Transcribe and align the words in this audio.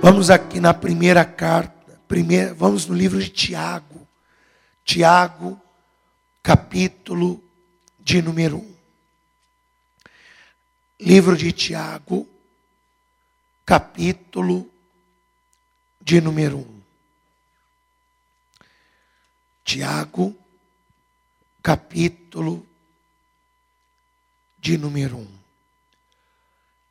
Vamos 0.00 0.30
aqui 0.30 0.60
na 0.60 0.72
primeira 0.72 1.24
carta, 1.24 2.00
primeira, 2.06 2.54
vamos 2.54 2.86
no 2.86 2.94
livro 2.94 3.18
de 3.18 3.28
Tiago. 3.28 4.06
Tiago, 4.84 5.60
capítulo 6.42 7.42
de 7.98 8.22
número 8.22 8.58
1. 8.58 8.76
Livro 11.00 11.36
de 11.36 11.52
Tiago, 11.52 12.26
capítulo 13.64 14.70
de 16.00 16.20
número 16.20 16.58
1. 16.58 16.82
Tiago, 19.64 20.34
capítulo 21.60 22.66
de 24.58 24.78
número 24.78 25.18
1. 25.18 25.28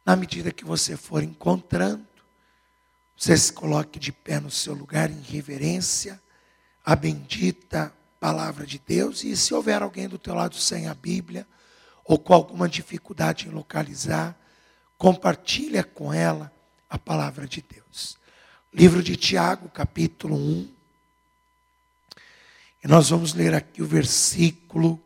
Na 0.05 0.15
medida 0.15 0.51
que 0.51 0.63
você 0.63 0.95
for 0.95 1.23
encontrando, 1.23 2.06
você 3.17 3.35
se 3.35 3.51
coloque 3.51 3.97
de 3.97 4.11
pé 4.11 4.39
no 4.39 4.51
seu 4.51 4.75
lugar 4.75 5.09
em 5.09 5.19
reverência 5.21 6.21
à 6.85 6.95
bendita 6.95 7.91
palavra 8.19 8.63
de 8.63 8.77
Deus. 8.77 9.23
E 9.23 9.35
se 9.35 9.55
houver 9.55 9.81
alguém 9.81 10.07
do 10.07 10.19
teu 10.19 10.35
lado 10.35 10.55
sem 10.55 10.87
a 10.87 10.93
Bíblia, 10.93 11.47
ou 12.05 12.19
com 12.19 12.33
alguma 12.33 12.69
dificuldade 12.69 13.47
em 13.47 13.51
localizar, 13.51 14.37
compartilha 14.99 15.83
com 15.83 16.13
ela 16.13 16.53
a 16.87 16.97
palavra 16.99 17.47
de 17.47 17.61
Deus. 17.61 18.17
Livro 18.71 19.01
de 19.01 19.17
Tiago, 19.17 19.67
capítulo 19.69 20.35
1. 20.35 20.69
E 22.83 22.87
nós 22.87 23.09
vamos 23.09 23.33
ler 23.33 23.55
aqui 23.55 23.81
o 23.81 23.87
versículo 23.87 25.01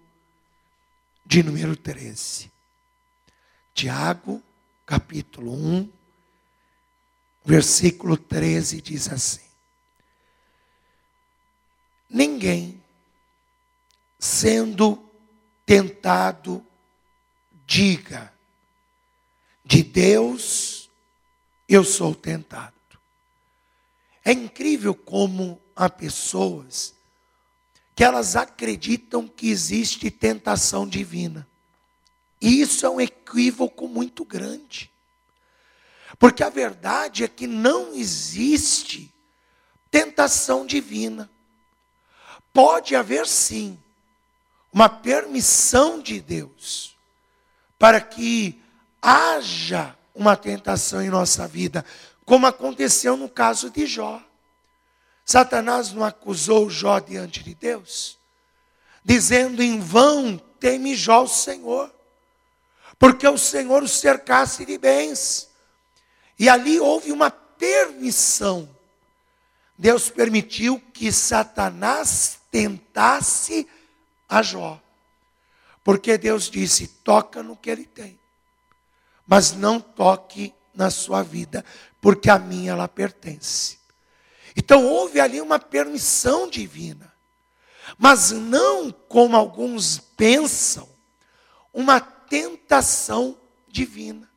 de 1.26 1.42
número 1.42 1.78
13. 1.78 2.52
Tiago, 3.74 4.44
capítulo 4.86 5.54
1, 5.54 5.90
versículo 7.44 8.18
13 8.18 8.82
diz 8.82 9.12
assim: 9.12 9.42
Ninguém 12.10 12.82
sendo 14.20 15.04
tentado, 15.66 16.66
diga, 17.66 18.32
de 19.66 19.82
Deus 19.82 20.90
eu 21.68 21.84
sou 21.84 22.14
tentado. 22.14 22.74
É 24.24 24.32
incrível 24.32 24.94
como 24.94 25.60
há 25.76 25.90
pessoas 25.90 26.94
que 27.96 28.04
elas 28.04 28.36
acreditam 28.36 29.28
que 29.28 29.50
existe 29.50 30.12
tentação 30.12 30.88
divina. 30.88 31.48
E 32.40 32.62
isso 32.62 32.86
é 32.86 32.90
um 32.90 33.02
equívoco 33.02 33.88
muito 33.88 34.26
grande. 34.26 34.92
Porque 36.22 36.44
a 36.44 36.50
verdade 36.50 37.24
é 37.24 37.28
que 37.28 37.48
não 37.48 37.96
existe 37.96 39.12
tentação 39.90 40.68
divina. 40.68 41.28
Pode 42.54 42.96
haver 42.96 43.26
sim 43.26 43.76
uma 44.72 44.88
permissão 44.88 46.00
de 46.00 46.22
Deus 46.22 46.96
para 47.80 48.00
que 48.00 48.62
haja 49.02 49.98
uma 50.14 50.38
tentação 50.38 51.02
em 51.02 51.10
nossa 51.10 51.48
vida, 51.48 51.84
como 52.24 52.46
aconteceu 52.46 53.18
no 53.18 53.28
caso 53.28 53.72
de 53.72 53.88
Jó. 53.88 54.22
Satanás 55.26 55.92
não 55.92 56.04
acusou 56.04 56.70
Jó 56.70 57.00
diante 57.00 57.42
de 57.42 57.56
Deus, 57.56 58.20
dizendo 59.04 59.64
em 59.64 59.80
vão 59.80 60.38
teme 60.60 60.96
Jó 60.96 61.24
o 61.24 61.28
Senhor, 61.28 61.92
porque 63.00 63.28
o 63.28 63.40
Senhor 63.40 63.82
o 63.82 63.88
cercasse 63.88 64.64
de 64.64 64.78
bens. 64.78 65.50
E 66.42 66.50
ali 66.50 66.80
houve 66.80 67.12
uma 67.12 67.30
permissão. 67.30 68.68
Deus 69.78 70.10
permitiu 70.10 70.82
que 70.92 71.12
Satanás 71.12 72.40
tentasse 72.50 73.68
a 74.28 74.42
Jó. 74.42 74.82
Porque 75.84 76.18
Deus 76.18 76.50
disse: 76.50 76.88
toca 76.88 77.44
no 77.44 77.56
que 77.56 77.70
ele 77.70 77.86
tem, 77.86 78.20
mas 79.28 79.52
não 79.52 79.80
toque 79.80 80.52
na 80.74 80.90
sua 80.90 81.22
vida, 81.22 81.64
porque 82.02 82.28
a 82.28 82.40
minha 82.40 82.72
ela 82.72 82.88
pertence. 82.88 83.78
Então 84.56 84.84
houve 84.84 85.20
ali 85.20 85.40
uma 85.40 85.60
permissão 85.60 86.50
divina, 86.50 87.14
mas 88.00 88.32
não 88.32 88.92
como 88.92 89.38
alguns 89.38 90.00
pensam, 90.18 90.90
uma 91.72 92.02
tentação 92.02 93.38
divina. 93.68 94.31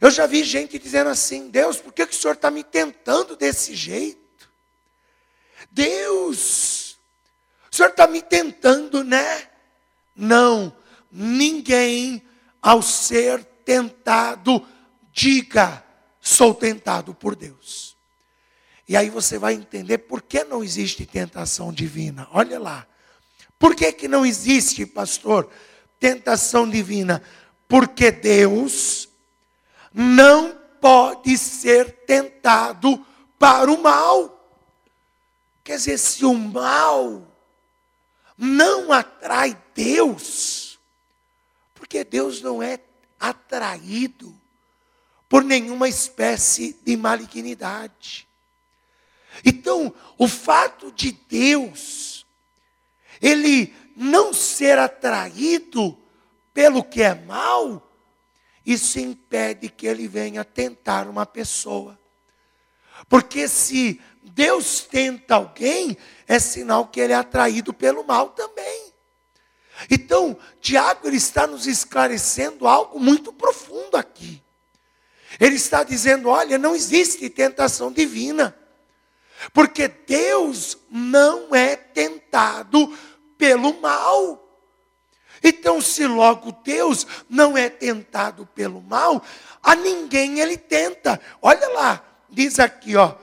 Eu 0.00 0.10
já 0.10 0.26
vi 0.26 0.44
gente 0.44 0.78
dizendo 0.78 1.10
assim: 1.10 1.48
Deus, 1.48 1.78
por 1.78 1.92
que, 1.92 2.06
que 2.06 2.14
o 2.14 2.18
Senhor 2.18 2.34
está 2.34 2.50
me 2.50 2.62
tentando 2.64 3.36
desse 3.36 3.74
jeito? 3.74 4.48
Deus, 5.70 6.98
o 7.72 7.76
Senhor 7.76 7.90
está 7.90 8.06
me 8.06 8.22
tentando, 8.22 9.02
né? 9.02 9.48
Não, 10.14 10.76
ninguém 11.10 12.22
ao 12.62 12.80
ser 12.80 13.44
tentado, 13.64 14.66
diga, 15.12 15.84
sou 16.20 16.54
tentado 16.54 17.14
por 17.14 17.34
Deus. 17.34 17.96
E 18.88 18.96
aí 18.96 19.08
você 19.08 19.38
vai 19.38 19.54
entender 19.54 19.98
por 19.98 20.22
que 20.22 20.44
não 20.44 20.62
existe 20.62 21.06
tentação 21.06 21.72
divina. 21.72 22.28
Olha 22.32 22.58
lá. 22.58 22.86
Por 23.58 23.74
que, 23.74 23.90
que 23.92 24.08
não 24.08 24.26
existe, 24.26 24.84
pastor, 24.84 25.48
tentação 25.98 26.68
divina? 26.68 27.22
Porque 27.66 28.10
Deus 28.10 29.08
não 29.94 30.58
pode 30.80 31.38
ser 31.38 32.04
tentado 32.04 33.06
para 33.38 33.70
o 33.70 33.80
mal. 33.80 34.30
Quer 35.62 35.76
dizer, 35.76 35.98
se 35.98 36.24
o 36.24 36.34
mal 36.34 37.22
não 38.36 38.92
atrai 38.92 39.56
Deus, 39.72 40.78
porque 41.74 42.02
Deus 42.02 42.42
não 42.42 42.60
é 42.60 42.80
atraído 43.20 44.34
por 45.28 45.44
nenhuma 45.44 45.88
espécie 45.88 46.76
de 46.84 46.96
malignidade. 46.96 48.28
Então, 49.44 49.94
o 50.18 50.28
fato 50.28 50.92
de 50.92 51.12
Deus, 51.12 52.26
ele 53.22 53.74
não 53.96 54.32
ser 54.32 54.78
atraído 54.78 55.96
pelo 56.52 56.84
que 56.84 57.02
é 57.02 57.14
mal, 57.14 57.82
isso 58.64 58.98
impede 58.98 59.68
que 59.68 59.86
ele 59.86 60.08
venha 60.08 60.44
tentar 60.44 61.08
uma 61.08 61.26
pessoa. 61.26 61.98
Porque 63.08 63.46
se 63.48 64.00
Deus 64.22 64.80
tenta 64.80 65.34
alguém, 65.34 65.96
é 66.26 66.38
sinal 66.38 66.86
que 66.86 67.00
ele 67.00 67.12
é 67.12 67.16
atraído 67.16 67.74
pelo 67.74 68.04
mal 68.04 68.30
também. 68.30 68.92
Então, 69.90 70.36
Tiago 70.60 71.06
ele 71.06 71.16
está 71.16 71.46
nos 71.46 71.66
esclarecendo 71.66 72.66
algo 72.66 72.98
muito 72.98 73.32
profundo 73.32 73.96
aqui. 73.96 74.42
Ele 75.38 75.56
está 75.56 75.82
dizendo: 75.82 76.28
olha, 76.28 76.56
não 76.56 76.74
existe 76.74 77.28
tentação 77.28 77.92
divina, 77.92 78.56
porque 79.52 79.88
Deus 79.88 80.78
não 80.90 81.54
é 81.54 81.76
tentado 81.76 82.96
pelo 83.36 83.80
mal. 83.80 84.43
Então, 85.46 85.78
se 85.78 86.06
logo 86.06 86.52
Deus 86.64 87.06
não 87.28 87.54
é 87.54 87.68
tentado 87.68 88.46
pelo 88.46 88.80
mal, 88.80 89.22
a 89.62 89.74
ninguém 89.74 90.40
ele 90.40 90.56
tenta. 90.56 91.20
Olha 91.42 91.68
lá, 91.68 92.02
diz 92.30 92.58
aqui, 92.58 92.96
ó. 92.96 93.14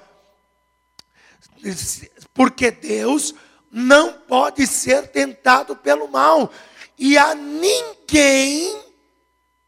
Porque 2.32 2.70
Deus 2.70 3.34
não 3.72 4.14
pode 4.14 4.68
ser 4.68 5.08
tentado 5.08 5.76
pelo 5.76 6.08
mal, 6.08 6.54
e 6.96 7.18
a 7.18 7.34
ninguém 7.34 8.84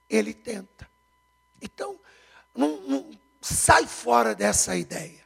ele 0.08 0.34
tenta. 0.34 0.88
Então, 1.60 2.00
não, 2.54 2.78
não, 2.82 3.12
sai 3.42 3.88
fora 3.88 4.36
dessa 4.36 4.76
ideia. 4.76 5.24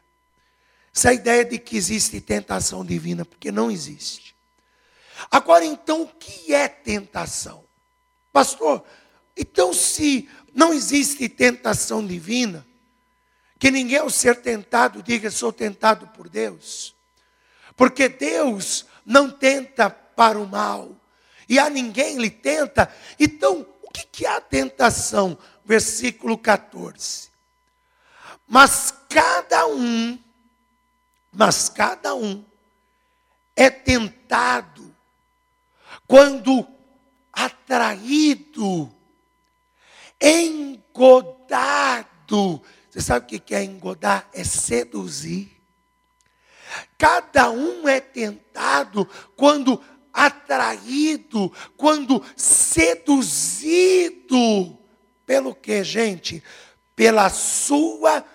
Essa 0.95 1.11
ideia 1.11 1.43
de 1.43 1.59
que 1.59 1.75
existe 1.75 2.21
tentação 2.21 2.85
divina, 2.85 3.25
porque 3.25 3.51
não 3.51 3.69
existe. 3.69 4.36
Agora, 5.31 5.65
então, 5.65 6.03
o 6.03 6.07
que 6.07 6.53
é 6.53 6.67
tentação? 6.67 7.63
Pastor, 8.31 8.83
então, 9.35 9.73
se 9.73 10.29
não 10.53 10.73
existe 10.73 11.27
tentação 11.29 12.05
divina, 12.05 12.65
que 13.59 13.71
ninguém 13.71 13.97
ao 13.97 14.09
ser 14.09 14.41
tentado 14.41 15.01
diga 15.01 15.31
sou 15.31 15.51
tentado 15.51 16.07
por 16.07 16.29
Deus, 16.29 16.95
porque 17.75 18.07
Deus 18.07 18.85
não 19.05 19.29
tenta 19.29 19.89
para 19.89 20.39
o 20.39 20.47
mal, 20.47 20.95
e 21.49 21.57
a 21.59 21.69
ninguém 21.69 22.17
lhe 22.17 22.29
tenta, 22.29 22.93
então, 23.19 23.65
o 23.81 23.91
que, 23.91 24.05
que 24.05 24.25
é 24.25 24.35
a 24.35 24.41
tentação? 24.41 25.37
Versículo 25.63 26.37
14. 26.37 27.29
Mas 28.47 28.93
cada 29.09 29.67
um, 29.67 30.17
mas 31.31 31.69
cada 31.69 32.15
um 32.15 32.45
é 33.55 33.69
tentado 33.69 34.76
quando 36.07 36.65
atraído, 37.33 38.89
engodado. 40.19 41.63
Você 42.89 43.01
sabe 43.01 43.35
o 43.35 43.39
que 43.39 43.53
é 43.53 43.63
engodar? 43.63 44.27
É 44.33 44.43
seduzir. 44.43 45.55
Cada 46.97 47.51
um 47.51 47.87
é 47.87 47.99
tentado 47.99 49.07
quando 49.35 49.79
atraído, 50.11 51.53
quando 51.75 52.23
seduzido. 52.35 53.55
Pelo 55.25 55.53
que, 55.53 55.83
gente? 55.83 56.41
Pela 56.95 57.29
sua 57.29 58.25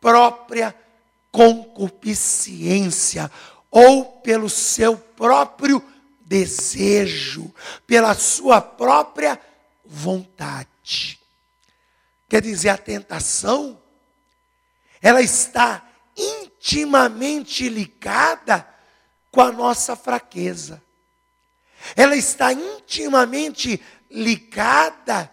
própria 0.00 0.74
concupiscência 1.30 3.30
ou 3.70 4.04
pelo 4.04 4.50
seu 4.50 4.96
próprio 4.96 5.82
desejo, 6.32 7.54
pela 7.86 8.14
sua 8.14 8.58
própria 8.58 9.38
vontade. 9.84 11.20
Quer 12.26 12.40
dizer, 12.40 12.70
a 12.70 12.78
tentação, 12.78 13.78
ela 15.02 15.20
está 15.20 15.86
intimamente 16.16 17.68
ligada 17.68 18.66
com 19.30 19.42
a 19.42 19.52
nossa 19.52 19.94
fraqueza. 19.94 20.82
Ela 21.94 22.16
está 22.16 22.50
intimamente 22.50 23.78
ligada 24.10 25.30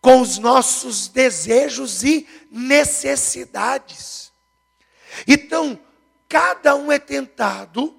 com 0.00 0.22
os 0.22 0.38
nossos 0.38 1.08
desejos 1.08 2.02
e 2.04 2.26
necessidades. 2.50 4.32
Então, 5.26 5.78
cada 6.26 6.74
um 6.74 6.90
é 6.90 6.98
tentado 6.98 7.97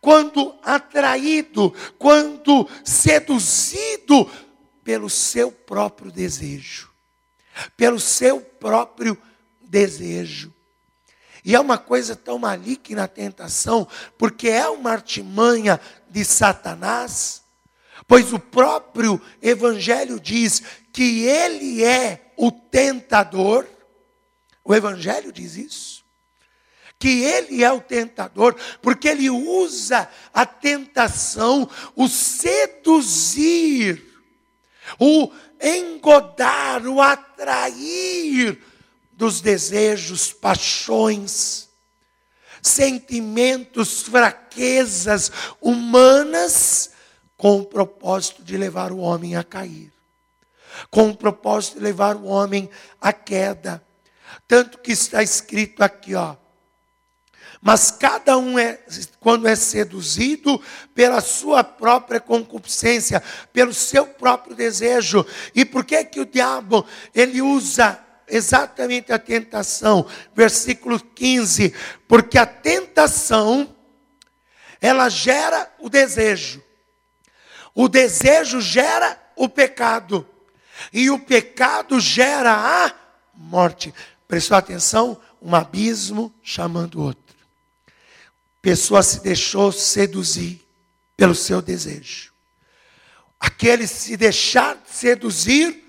quando 0.00 0.54
atraído, 0.62 1.74
quando 1.98 2.68
seduzido 2.84 4.30
pelo 4.84 5.08
seu 5.08 5.52
próprio 5.52 6.10
desejo, 6.10 6.90
pelo 7.76 8.00
seu 8.00 8.40
próprio 8.40 9.16
desejo. 9.60 10.52
E 11.44 11.54
é 11.54 11.60
uma 11.60 11.78
coisa 11.78 12.14
tão 12.14 12.38
maligna 12.38 13.04
a 13.04 13.08
tentação, 13.08 13.86
porque 14.18 14.48
é 14.48 14.68
uma 14.68 14.90
artimanha 14.90 15.80
de 16.08 16.24
Satanás, 16.24 17.42
pois 18.06 18.32
o 18.32 18.38
próprio 18.38 19.20
Evangelho 19.40 20.20
diz 20.20 20.62
que 20.92 21.24
ele 21.24 21.82
é 21.84 22.32
o 22.36 22.50
tentador. 22.50 23.66
O 24.64 24.74
Evangelho 24.74 25.32
diz 25.32 25.56
isso. 25.56 25.99
Que 27.00 27.24
ele 27.24 27.64
é 27.64 27.72
o 27.72 27.80
tentador, 27.80 28.54
porque 28.80 29.08
ele 29.08 29.28
usa 29.28 30.08
a 30.32 30.46
tentação, 30.46 31.68
o 31.96 32.06
seduzir, 32.06 34.06
o 34.98 35.30
engodar, 35.60 36.86
o 36.86 37.00
atrair 37.00 38.62
dos 39.12 39.40
desejos, 39.40 40.32
paixões, 40.32 41.68
sentimentos, 42.62 44.02
fraquezas 44.02 45.30
humanas, 45.60 46.90
com 47.36 47.60
o 47.60 47.64
propósito 47.64 48.42
de 48.42 48.56
levar 48.58 48.92
o 48.92 48.98
homem 48.98 49.36
a 49.36 49.42
cair, 49.42 49.90
com 50.90 51.08
o 51.08 51.16
propósito 51.16 51.78
de 51.78 51.84
levar 51.84 52.16
o 52.16 52.26
homem 52.26 52.68
à 53.00 53.12
queda. 53.12 53.82
Tanto 54.46 54.78
que 54.78 54.92
está 54.92 55.22
escrito 55.22 55.82
aqui, 55.82 56.14
ó. 56.14 56.36
Mas 57.60 57.90
cada 57.90 58.38
um 58.38 58.58
é, 58.58 58.78
quando 59.18 59.46
é 59.46 59.54
seduzido 59.54 60.60
pela 60.94 61.20
sua 61.20 61.62
própria 61.62 62.18
concupiscência, 62.18 63.22
pelo 63.52 63.74
seu 63.74 64.06
próprio 64.06 64.54
desejo. 64.54 65.26
E 65.54 65.64
por 65.64 65.84
que 65.84 66.02
que 66.04 66.20
o 66.20 66.26
diabo 66.26 66.86
ele 67.14 67.42
usa 67.42 68.02
exatamente 68.30 69.12
a 69.12 69.18
tentação. 69.18 70.06
Versículo 70.34 70.98
15: 70.98 71.74
Porque 72.08 72.38
a 72.38 72.46
tentação, 72.46 73.76
ela 74.80 75.08
gera 75.08 75.70
o 75.78 75.90
desejo, 75.90 76.62
o 77.74 77.88
desejo 77.88 78.60
gera 78.60 79.18
o 79.36 79.48
pecado, 79.48 80.26
e 80.92 81.10
o 81.10 81.18
pecado 81.18 82.00
gera 82.00 82.52
a 82.52 82.92
morte. 83.34 83.92
Prestou 84.26 84.56
atenção? 84.56 85.20
Um 85.42 85.54
abismo 85.54 86.32
chamando 86.42 86.96
o 86.96 87.02
outro. 87.04 87.19
Pessoa 88.62 89.02
se 89.02 89.20
deixou 89.20 89.72
seduzir 89.72 90.60
pelo 91.16 91.34
seu 91.34 91.62
desejo. 91.62 92.32
Aquele 93.38 93.86
se 93.86 94.16
deixar 94.16 94.82
seduzir 94.86 95.82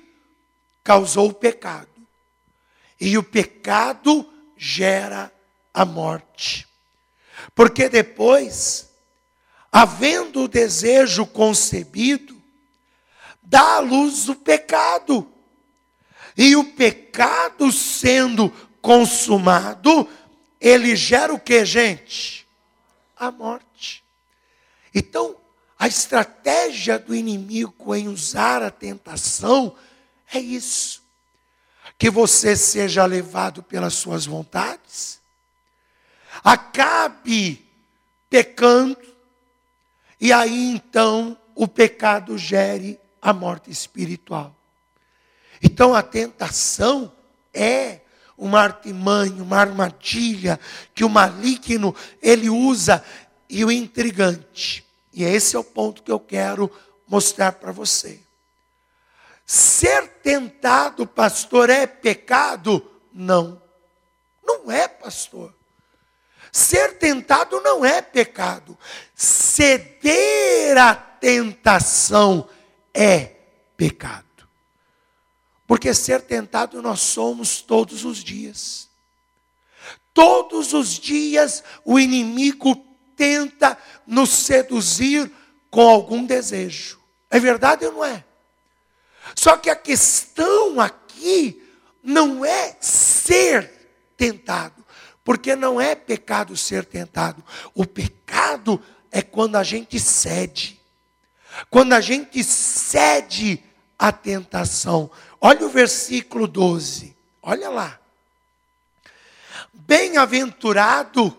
causou 0.83 1.29
o 1.29 1.33
pecado. 1.33 1.89
E 2.99 3.17
o 3.17 3.23
pecado 3.23 4.25
gera 4.55 5.31
a 5.73 5.83
morte. 5.83 6.67
Porque 7.53 7.89
depois, 7.89 8.89
havendo 9.71 10.43
o 10.43 10.47
desejo 10.47 11.25
concebido, 11.25 12.41
dá 13.41 13.77
à 13.77 13.79
luz 13.79 14.29
o 14.29 14.35
pecado. 14.35 15.29
E 16.37 16.55
o 16.55 16.63
pecado 16.63 17.71
sendo 17.71 18.49
consumado, 18.81 20.07
ele 20.59 20.95
gera 20.95 21.33
o 21.33 21.39
que, 21.39 21.65
gente? 21.65 22.40
A 23.21 23.31
morte. 23.31 24.03
Então, 24.93 25.35
a 25.77 25.87
estratégia 25.87 26.97
do 26.97 27.15
inimigo 27.15 27.95
em 27.95 28.07
usar 28.07 28.61
a 28.63 28.71
tentação 28.71 29.75
é 30.33 30.39
isso 30.39 31.01
que 32.01 32.09
você 32.09 32.55
seja 32.55 33.05
levado 33.05 33.61
pelas 33.61 33.93
suas 33.93 34.25
vontades, 34.25 35.21
acabe 36.43 37.63
pecando, 38.27 38.97
e 40.19 40.33
aí 40.33 40.73
então 40.73 41.37
o 41.53 41.67
pecado 41.67 42.39
gere 42.39 42.99
a 43.21 43.31
morte 43.31 43.69
espiritual. 43.69 44.55
Então 45.61 45.93
a 45.93 46.01
tentação 46.01 47.13
é 47.53 48.00
uma 48.41 48.59
artimanha, 48.59 49.43
uma 49.43 49.57
armadilha 49.57 50.59
que 50.95 51.05
o 51.05 51.09
maligno 51.09 51.95
ele 52.19 52.49
usa 52.49 53.05
e 53.47 53.63
o 53.63 53.71
intrigante. 53.71 54.83
E 55.13 55.23
esse 55.23 55.55
é 55.55 55.59
o 55.59 55.63
ponto 55.63 56.01
que 56.01 56.11
eu 56.11 56.19
quero 56.19 56.69
mostrar 57.07 57.51
para 57.51 57.71
você. 57.71 58.19
Ser 59.45 60.07
tentado, 60.23 61.05
pastor, 61.05 61.69
é 61.69 61.85
pecado? 61.85 62.83
Não. 63.13 63.61
Não 64.43 64.71
é, 64.71 64.87
pastor. 64.87 65.53
Ser 66.51 66.97
tentado 66.97 67.61
não 67.61 67.85
é 67.85 68.01
pecado. 68.01 68.75
Ceder 69.13 70.77
à 70.79 70.95
tentação 70.95 72.49
é 72.91 73.35
pecado. 73.77 74.30
Porque 75.71 75.93
ser 75.93 76.23
tentado 76.23 76.81
nós 76.81 76.99
somos 76.99 77.61
todos 77.61 78.03
os 78.03 78.21
dias. 78.21 78.89
Todos 80.13 80.73
os 80.73 80.99
dias 80.99 81.63
o 81.85 81.97
inimigo 81.97 82.75
tenta 83.15 83.77
nos 84.05 84.31
seduzir 84.31 85.31
com 85.69 85.87
algum 85.87 86.25
desejo. 86.25 86.99
É 87.29 87.39
verdade 87.39 87.85
ou 87.85 87.93
não 87.93 88.03
é? 88.03 88.21
Só 89.33 89.55
que 89.55 89.69
a 89.69 89.75
questão 89.77 90.77
aqui 90.81 91.65
não 92.03 92.43
é 92.43 92.75
ser 92.81 93.71
tentado, 94.17 94.85
porque 95.23 95.55
não 95.55 95.79
é 95.79 95.95
pecado 95.95 96.57
ser 96.57 96.83
tentado. 96.83 97.41
O 97.73 97.85
pecado 97.85 98.83
é 99.09 99.21
quando 99.21 99.55
a 99.55 99.63
gente 99.63 100.01
cede. 100.01 100.81
Quando 101.69 101.93
a 101.93 102.01
gente 102.01 102.43
cede 102.43 103.63
à 104.01 104.11
tentação. 104.11 105.09
Olha 105.41 105.65
o 105.65 105.69
versículo 105.69 106.47
12. 106.47 107.17
Olha 107.41 107.69
lá. 107.69 107.99
Bem-aventurado 109.73 111.35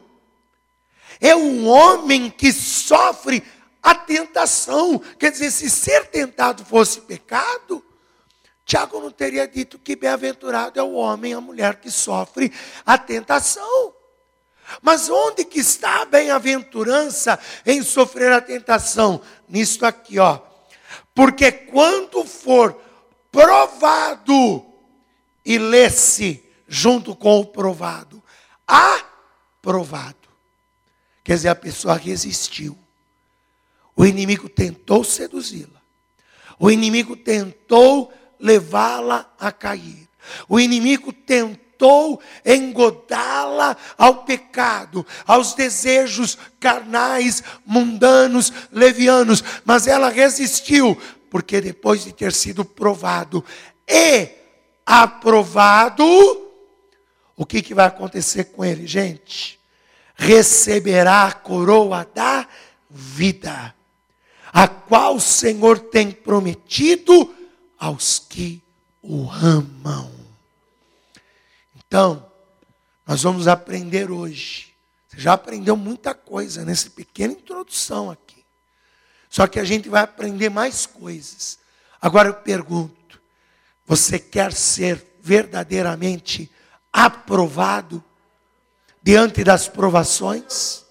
é 1.20 1.36
um 1.36 1.68
homem 1.68 2.28
que 2.28 2.52
sofre 2.52 3.44
a 3.80 3.94
tentação. 3.94 4.98
Quer 5.18 5.30
dizer, 5.30 5.52
se 5.52 5.70
ser 5.70 6.06
tentado 6.06 6.64
fosse 6.64 7.00
pecado, 7.02 7.84
Tiago 8.64 9.00
não 9.00 9.10
teria 9.10 9.46
dito 9.46 9.78
que 9.78 9.94
bem-aventurado 9.94 10.80
é 10.80 10.82
o 10.82 10.92
homem, 10.92 11.32
a 11.34 11.40
mulher 11.40 11.76
que 11.76 11.90
sofre 11.90 12.52
a 12.84 12.98
tentação. 12.98 13.94
Mas 14.80 15.08
onde 15.08 15.44
que 15.44 15.60
está 15.60 16.02
a 16.02 16.06
bem-aventurança 16.06 17.38
em 17.64 17.82
sofrer 17.82 18.32
a 18.32 18.40
tentação? 18.40 19.20
Nisto 19.48 19.86
aqui, 19.86 20.18
ó. 20.18 20.40
Porque 21.14 21.52
quando 21.52 22.24
for 22.24 22.80
provado 23.32 24.64
e 25.44 25.58
lê-se 25.58 26.44
junto 26.68 27.16
com 27.16 27.40
o 27.40 27.46
provado, 27.46 28.22
aprovado. 28.66 30.16
Quer 31.24 31.34
dizer, 31.34 31.48
a 31.48 31.54
pessoa 31.54 31.96
resistiu. 31.96 32.78
O 33.96 34.04
inimigo 34.04 34.48
tentou 34.48 35.02
seduzi-la. 35.02 35.80
O 36.58 36.70
inimigo 36.70 37.16
tentou 37.16 38.12
levá-la 38.38 39.30
a 39.38 39.50
cair. 39.50 40.08
O 40.48 40.60
inimigo 40.60 41.12
tentou 41.12 42.20
engodá-la 42.44 43.76
ao 43.98 44.24
pecado, 44.24 45.04
aos 45.26 45.54
desejos 45.54 46.38
carnais, 46.60 47.42
mundanos, 47.66 48.52
levianos, 48.70 49.42
mas 49.64 49.86
ela 49.86 50.08
resistiu, 50.08 51.00
porque 51.32 51.62
depois 51.62 52.04
de 52.04 52.12
ter 52.12 52.30
sido 52.30 52.62
provado 52.62 53.42
e 53.88 54.28
aprovado, 54.84 56.04
o 57.34 57.46
que, 57.46 57.62
que 57.62 57.72
vai 57.72 57.86
acontecer 57.86 58.52
com 58.52 58.62
ele, 58.62 58.86
gente? 58.86 59.58
Receberá 60.14 61.24
a 61.24 61.32
coroa 61.32 62.06
da 62.14 62.46
vida, 62.90 63.74
a 64.52 64.68
qual 64.68 65.16
o 65.16 65.20
Senhor 65.20 65.78
tem 65.78 66.10
prometido 66.10 67.34
aos 67.78 68.18
que 68.18 68.62
o 69.00 69.26
amam. 69.30 70.12
Então, 71.74 72.30
nós 73.06 73.22
vamos 73.22 73.48
aprender 73.48 74.10
hoje. 74.10 74.74
Você 75.08 75.18
já 75.18 75.32
aprendeu 75.32 75.78
muita 75.78 76.12
coisa 76.12 76.62
nessa 76.62 76.90
pequena 76.90 77.32
introdução 77.32 78.10
aqui. 78.10 78.21
Só 79.32 79.46
que 79.46 79.58
a 79.58 79.64
gente 79.64 79.88
vai 79.88 80.02
aprender 80.02 80.50
mais 80.50 80.84
coisas. 80.84 81.58
Agora 82.02 82.28
eu 82.28 82.34
pergunto: 82.34 83.18
você 83.86 84.18
quer 84.18 84.52
ser 84.52 85.02
verdadeiramente 85.22 86.52
aprovado 86.92 88.04
diante 89.02 89.42
das 89.42 89.66
provações, 89.68 90.84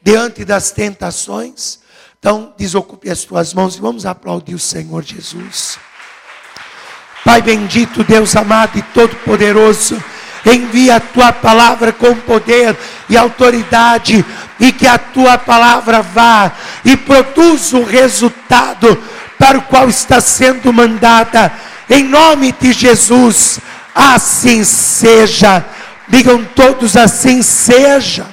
diante 0.00 0.44
das 0.44 0.70
tentações? 0.70 1.80
Então, 2.20 2.54
desocupe 2.56 3.10
as 3.10 3.24
tuas 3.24 3.52
mãos 3.52 3.74
e 3.74 3.80
vamos 3.80 4.06
aplaudir 4.06 4.54
o 4.54 4.58
Senhor 4.58 5.02
Jesus. 5.02 5.80
Pai 7.24 7.42
bendito, 7.42 8.04
Deus 8.04 8.36
amado 8.36 8.78
e 8.78 8.82
todo-poderoso, 8.82 10.00
envia 10.46 10.96
a 10.96 11.00
tua 11.00 11.32
palavra 11.32 11.92
com 11.92 12.14
poder 12.20 12.76
e 13.08 13.16
autoridade, 13.16 14.24
e 14.58 14.72
que 14.72 14.86
a 14.86 14.98
tua 14.98 15.38
palavra 15.38 16.02
vá 16.02 16.52
e 16.84 16.96
produza 16.96 17.76
o 17.76 17.84
resultado 17.84 18.96
para 19.38 19.58
o 19.58 19.62
qual 19.62 19.88
está 19.88 20.20
sendo 20.20 20.72
mandada, 20.72 21.52
em 21.88 22.02
nome 22.04 22.52
de 22.52 22.72
Jesus, 22.72 23.60
assim 23.94 24.64
seja. 24.64 25.64
Digam 26.08 26.44
todos 26.44 26.96
assim 26.96 27.42
seja. 27.42 28.26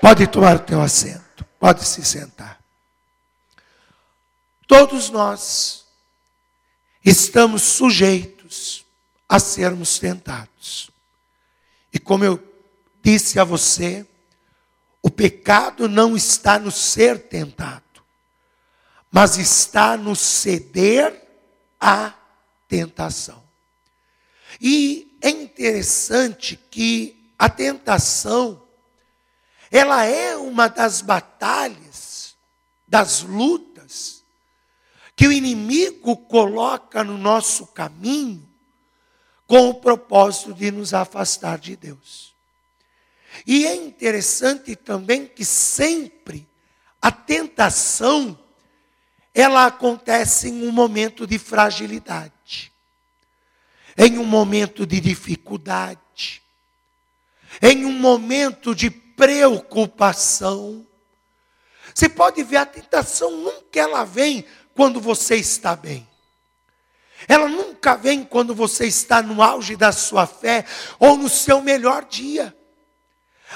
Pode 0.00 0.26
tomar 0.26 0.56
o 0.56 0.60
teu 0.60 0.80
assento, 0.80 1.44
pode 1.60 1.84
se 1.84 2.04
sentar. 2.04 2.58
Todos 4.66 5.10
nós 5.10 5.84
estamos 7.04 7.62
sujeitos 7.62 8.86
a 9.28 9.38
sermos 9.38 9.98
tentados. 9.98 10.90
E 11.92 11.98
como 11.98 12.24
eu 12.24 12.42
disse 13.02 13.38
a 13.38 13.44
você, 13.44 14.06
o 15.02 15.10
pecado 15.10 15.88
não 15.88 16.16
está 16.16 16.58
no 16.58 16.70
ser 16.70 17.28
tentado, 17.28 17.82
mas 19.10 19.36
está 19.36 19.96
no 19.96 20.14
ceder 20.14 21.20
à 21.80 22.14
tentação. 22.68 23.42
E 24.60 25.18
é 25.20 25.28
interessante 25.28 26.56
que 26.56 27.32
a 27.36 27.48
tentação, 27.48 28.62
ela 29.70 30.04
é 30.04 30.36
uma 30.36 30.68
das 30.68 31.02
batalhas, 31.02 32.36
das 32.86 33.22
lutas, 33.22 34.22
que 35.16 35.26
o 35.26 35.32
inimigo 35.32 36.16
coloca 36.16 37.02
no 37.02 37.18
nosso 37.18 37.66
caminho 37.66 38.48
com 39.46 39.68
o 39.68 39.74
propósito 39.74 40.54
de 40.54 40.70
nos 40.70 40.94
afastar 40.94 41.58
de 41.58 41.76
Deus. 41.76 42.31
E 43.46 43.66
é 43.66 43.74
interessante 43.74 44.76
também 44.76 45.26
que 45.26 45.44
sempre 45.44 46.48
a 47.00 47.10
tentação 47.10 48.38
ela 49.34 49.66
acontece 49.66 50.48
em 50.48 50.66
um 50.66 50.70
momento 50.70 51.26
de 51.26 51.38
fragilidade, 51.38 52.72
em 53.96 54.18
um 54.18 54.24
momento 54.24 54.86
de 54.86 55.00
dificuldade, 55.00 56.42
em 57.60 57.84
um 57.84 57.92
momento 57.92 58.74
de 58.74 58.90
preocupação. 58.90 60.86
Você 61.94 62.08
pode 62.08 62.42
ver 62.42 62.58
a 62.58 62.66
tentação 62.66 63.30
nunca 63.30 63.80
ela 63.80 64.04
vem 64.04 64.44
quando 64.74 65.00
você 65.00 65.36
está 65.36 65.74
bem. 65.74 66.08
Ela 67.28 67.48
nunca 67.48 67.96
vem 67.96 68.24
quando 68.24 68.54
você 68.54 68.86
está 68.86 69.22
no 69.22 69.42
auge 69.42 69.76
da 69.76 69.92
sua 69.92 70.26
fé 70.26 70.64
ou 70.98 71.16
no 71.16 71.28
seu 71.28 71.60
melhor 71.60 72.04
dia. 72.04 72.56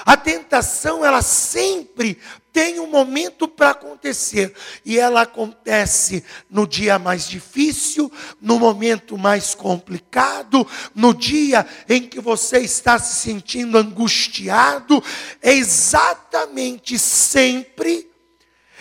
A 0.05 0.15
tentação, 0.15 1.03
ela 1.03 1.21
sempre 1.21 2.17
tem 2.53 2.79
um 2.79 2.87
momento 2.87 3.47
para 3.47 3.69
acontecer. 3.69 4.53
E 4.83 4.97
ela 4.97 5.21
acontece 5.21 6.23
no 6.49 6.67
dia 6.67 6.97
mais 6.97 7.27
difícil, 7.27 8.11
no 8.41 8.57
momento 8.57 9.17
mais 9.17 9.53
complicado, 9.53 10.65
no 10.95 11.13
dia 11.13 11.67
em 11.87 12.01
que 12.07 12.19
você 12.19 12.59
está 12.59 12.97
se 12.97 13.21
sentindo 13.21 13.77
angustiado. 13.77 15.03
É 15.41 15.53
exatamente 15.53 16.97
sempre 16.97 18.09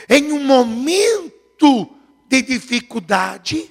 em 0.09 0.33
um 0.33 0.43
momento 0.43 1.95
de 2.29 2.43
dificuldade, 2.43 3.71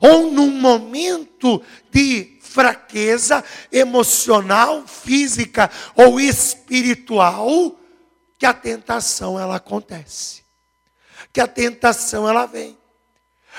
ou 0.00 0.30
num 0.30 0.50
momento 0.50 1.62
de 1.90 2.39
fraqueza 2.50 3.44
emocional, 3.70 4.86
física 4.86 5.70
ou 5.94 6.20
espiritual, 6.20 7.78
que 8.36 8.44
a 8.44 8.52
tentação 8.52 9.38
ela 9.38 9.56
acontece. 9.56 10.42
Que 11.32 11.40
a 11.40 11.46
tentação 11.46 12.28
ela 12.28 12.46
vem. 12.46 12.76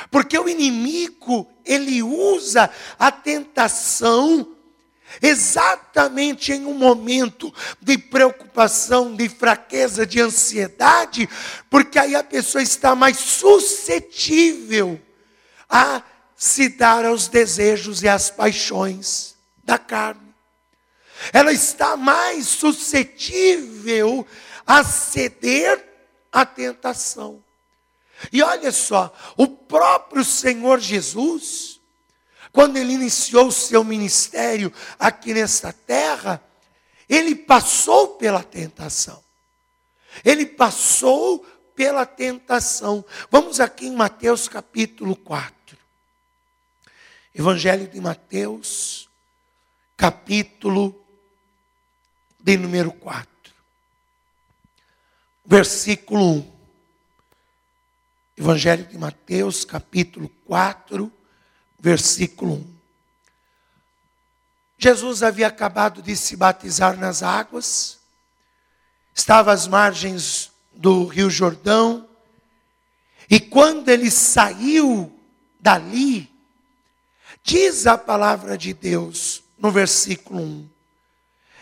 Porque 0.09 0.37
o 0.37 0.49
inimigo, 0.49 1.49
ele 1.65 2.03
usa 2.03 2.69
a 2.99 3.11
tentação 3.11 4.55
exatamente 5.21 6.51
em 6.51 6.65
um 6.65 6.73
momento 6.73 7.53
de 7.81 7.97
preocupação, 7.97 9.15
de 9.15 9.27
fraqueza, 9.29 10.05
de 10.05 10.21
ansiedade, 10.21 11.29
porque 11.69 11.99
aí 11.99 12.15
a 12.15 12.23
pessoa 12.23 12.61
está 12.61 12.95
mais 12.95 13.17
suscetível 13.17 14.99
a 15.69 16.01
se 16.41 16.69
dar 16.69 17.05
aos 17.05 17.27
desejos 17.27 18.01
e 18.01 18.09
às 18.09 18.31
paixões 18.31 19.35
da 19.63 19.77
carne. 19.77 20.33
Ela 21.31 21.53
está 21.53 21.95
mais 21.95 22.47
suscetível 22.47 24.25
a 24.65 24.83
ceder 24.83 25.85
à 26.31 26.43
tentação. 26.43 27.43
E 28.33 28.41
olha 28.41 28.71
só, 28.71 29.15
o 29.37 29.47
próprio 29.47 30.25
Senhor 30.25 30.79
Jesus, 30.79 31.79
quando 32.51 32.75
ele 32.77 32.93
iniciou 32.93 33.49
o 33.49 33.51
seu 33.51 33.83
ministério 33.83 34.73
aqui 34.97 35.35
nesta 35.35 35.71
terra, 35.71 36.43
ele 37.07 37.35
passou 37.35 38.15
pela 38.15 38.41
tentação. 38.41 39.23
Ele 40.25 40.47
passou 40.47 41.45
pela 41.75 42.03
tentação. 42.03 43.05
Vamos 43.29 43.59
aqui 43.59 43.85
em 43.85 43.95
Mateus 43.95 44.47
capítulo 44.47 45.15
4. 45.15 45.60
Evangelho 47.33 47.87
de 47.87 48.01
Mateus, 48.01 49.09
capítulo 49.95 51.01
de 52.37 52.57
número 52.57 52.91
4. 52.91 53.29
Versículo 55.45 56.23
1. 56.23 56.51
Evangelho 58.37 58.85
de 58.85 58.97
Mateus, 58.97 59.63
capítulo 59.63 60.27
4, 60.45 61.11
versículo 61.79 62.55
1. 62.55 62.75
Jesus 64.77 65.21
havia 65.21 65.47
acabado 65.47 66.01
de 66.01 66.15
se 66.17 66.35
batizar 66.35 66.97
nas 66.97 67.21
águas, 67.21 67.99
estava 69.13 69.53
às 69.53 69.67
margens 69.67 70.51
do 70.73 71.05
Rio 71.05 71.29
Jordão, 71.29 72.09
e 73.29 73.39
quando 73.39 73.89
ele 73.89 74.09
saiu 74.09 75.17
dali, 75.59 76.30
diz 77.43 77.87
a 77.87 77.97
palavra 77.97 78.57
de 78.57 78.73
Deus 78.73 79.43
no 79.57 79.71
versículo 79.71 80.41
1: 80.41 80.69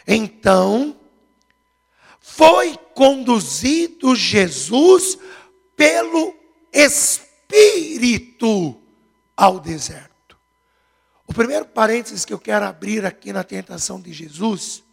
Então 0.08 1.00
foi 2.20 2.78
conduzido 2.94 4.16
Jesus 4.16 5.18
pelo 5.76 6.36
Espírito 6.72 8.80
ao 9.36 9.60
deserto. 9.60 10.38
O 11.26 11.34
primeiro 11.34 11.66
parênteses 11.66 12.26
que 12.26 12.34
eu 12.34 12.40
quero 12.40 12.66
abrir 12.66 13.06
aqui 13.06 13.32
na 13.32 13.44
tentação 13.44 14.02
de 14.02 14.12
Jesus 14.12 14.84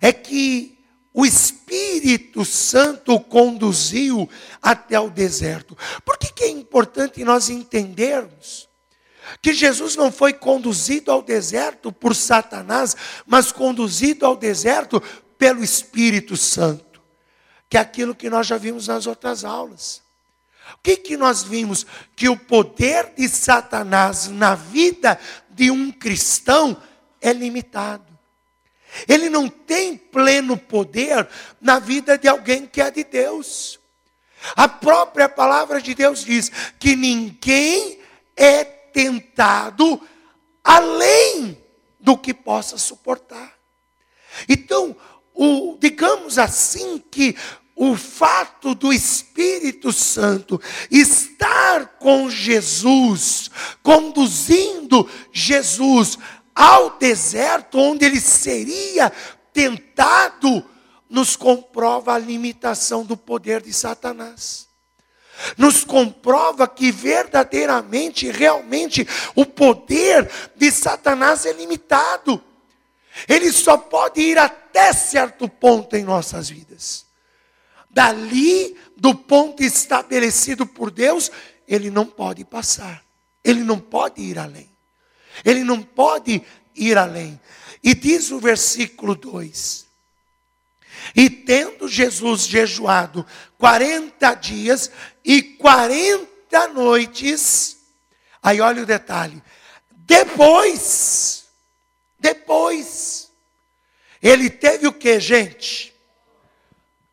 é 0.00 0.12
que 0.12 0.78
o 1.12 1.26
Espírito 1.26 2.44
Santo 2.44 3.14
o 3.14 3.20
conduziu 3.20 4.28
até 4.62 4.98
o 4.98 5.10
deserto. 5.10 5.76
Por 6.04 6.16
que, 6.18 6.32
que 6.32 6.44
é 6.44 6.48
importante 6.48 7.24
nós 7.24 7.50
entendermos 7.50 8.69
Que 9.40 9.52
Jesus 9.52 9.96
não 9.96 10.10
foi 10.10 10.32
conduzido 10.32 11.10
ao 11.10 11.22
deserto 11.22 11.92
por 11.92 12.14
Satanás, 12.14 12.96
mas 13.26 13.52
conduzido 13.52 14.26
ao 14.26 14.36
deserto 14.36 15.00
pelo 15.38 15.64
Espírito 15.64 16.36
Santo, 16.36 17.00
que 17.68 17.76
é 17.76 17.80
aquilo 17.80 18.14
que 18.14 18.28
nós 18.28 18.46
já 18.46 18.58
vimos 18.58 18.88
nas 18.88 19.06
outras 19.06 19.44
aulas. 19.44 20.02
O 20.74 20.78
que, 20.82 20.96
que 20.96 21.16
nós 21.16 21.42
vimos? 21.42 21.86
Que 22.14 22.28
o 22.28 22.36
poder 22.36 23.12
de 23.16 23.28
Satanás 23.28 24.28
na 24.28 24.54
vida 24.54 25.18
de 25.50 25.70
um 25.70 25.90
cristão 25.90 26.80
é 27.20 27.32
limitado. 27.32 28.06
Ele 29.08 29.28
não 29.28 29.48
tem 29.48 29.96
pleno 29.96 30.56
poder 30.56 31.28
na 31.60 31.78
vida 31.78 32.18
de 32.18 32.28
alguém 32.28 32.66
que 32.66 32.80
é 32.80 32.90
de 32.90 33.04
Deus. 33.04 33.78
A 34.56 34.68
própria 34.68 35.28
palavra 35.28 35.80
de 35.80 35.94
Deus 35.94 36.24
diz 36.24 36.50
que 36.78 36.96
ninguém 36.96 37.98
é 38.36 38.79
tentado 38.92 40.00
além 40.62 41.58
do 41.98 42.16
que 42.16 42.32
possa 42.32 42.78
suportar. 42.78 43.54
Então, 44.48 44.96
o, 45.34 45.76
digamos 45.80 46.38
assim 46.38 46.98
que 46.98 47.36
o 47.74 47.96
fato 47.96 48.74
do 48.74 48.92
Espírito 48.92 49.92
Santo 49.92 50.60
estar 50.90 51.98
com 51.98 52.28
Jesus, 52.28 53.50
conduzindo 53.82 55.08
Jesus 55.32 56.18
ao 56.54 56.98
deserto 56.98 57.78
onde 57.78 58.04
ele 58.04 58.20
seria 58.20 59.10
tentado, 59.52 60.62
nos 61.08 61.36
comprova 61.36 62.14
a 62.14 62.18
limitação 62.18 63.04
do 63.04 63.16
poder 63.16 63.62
de 63.62 63.72
Satanás. 63.72 64.69
Nos 65.56 65.84
comprova 65.84 66.68
que 66.68 66.90
verdadeiramente, 66.90 68.30
realmente, 68.30 69.06
o 69.34 69.44
poder 69.46 70.30
de 70.56 70.70
Satanás 70.70 71.46
é 71.46 71.52
limitado. 71.52 72.42
Ele 73.28 73.52
só 73.52 73.76
pode 73.76 74.20
ir 74.20 74.38
até 74.38 74.92
certo 74.92 75.48
ponto 75.48 75.96
em 75.96 76.04
nossas 76.04 76.48
vidas. 76.48 77.06
Dali, 77.88 78.76
do 78.96 79.14
ponto 79.14 79.62
estabelecido 79.62 80.66
por 80.66 80.90
Deus, 80.90 81.30
ele 81.66 81.90
não 81.90 82.06
pode 82.06 82.44
passar. 82.44 83.04
Ele 83.42 83.64
não 83.64 83.78
pode 83.78 84.20
ir 84.22 84.38
além. 84.38 84.70
Ele 85.44 85.64
não 85.64 85.82
pode 85.82 86.42
ir 86.74 86.98
além. 86.98 87.40
E 87.82 87.94
diz 87.94 88.30
o 88.30 88.38
versículo 88.38 89.14
2: 89.14 89.86
E 91.14 91.28
tendo 91.28 91.88
Jesus 91.88 92.46
jejuado 92.46 93.26
40 93.58 94.34
dias 94.34 94.90
e 95.24 95.42
40 95.42 96.68
noites, 96.68 97.78
aí 98.42 98.60
olha 98.60 98.82
o 98.82 98.86
detalhe, 98.86 99.42
depois, 99.90 101.44
depois, 102.18 103.30
ele 104.22 104.50
teve 104.50 104.86
o 104.86 104.92
que, 104.92 105.20
gente? 105.20 105.94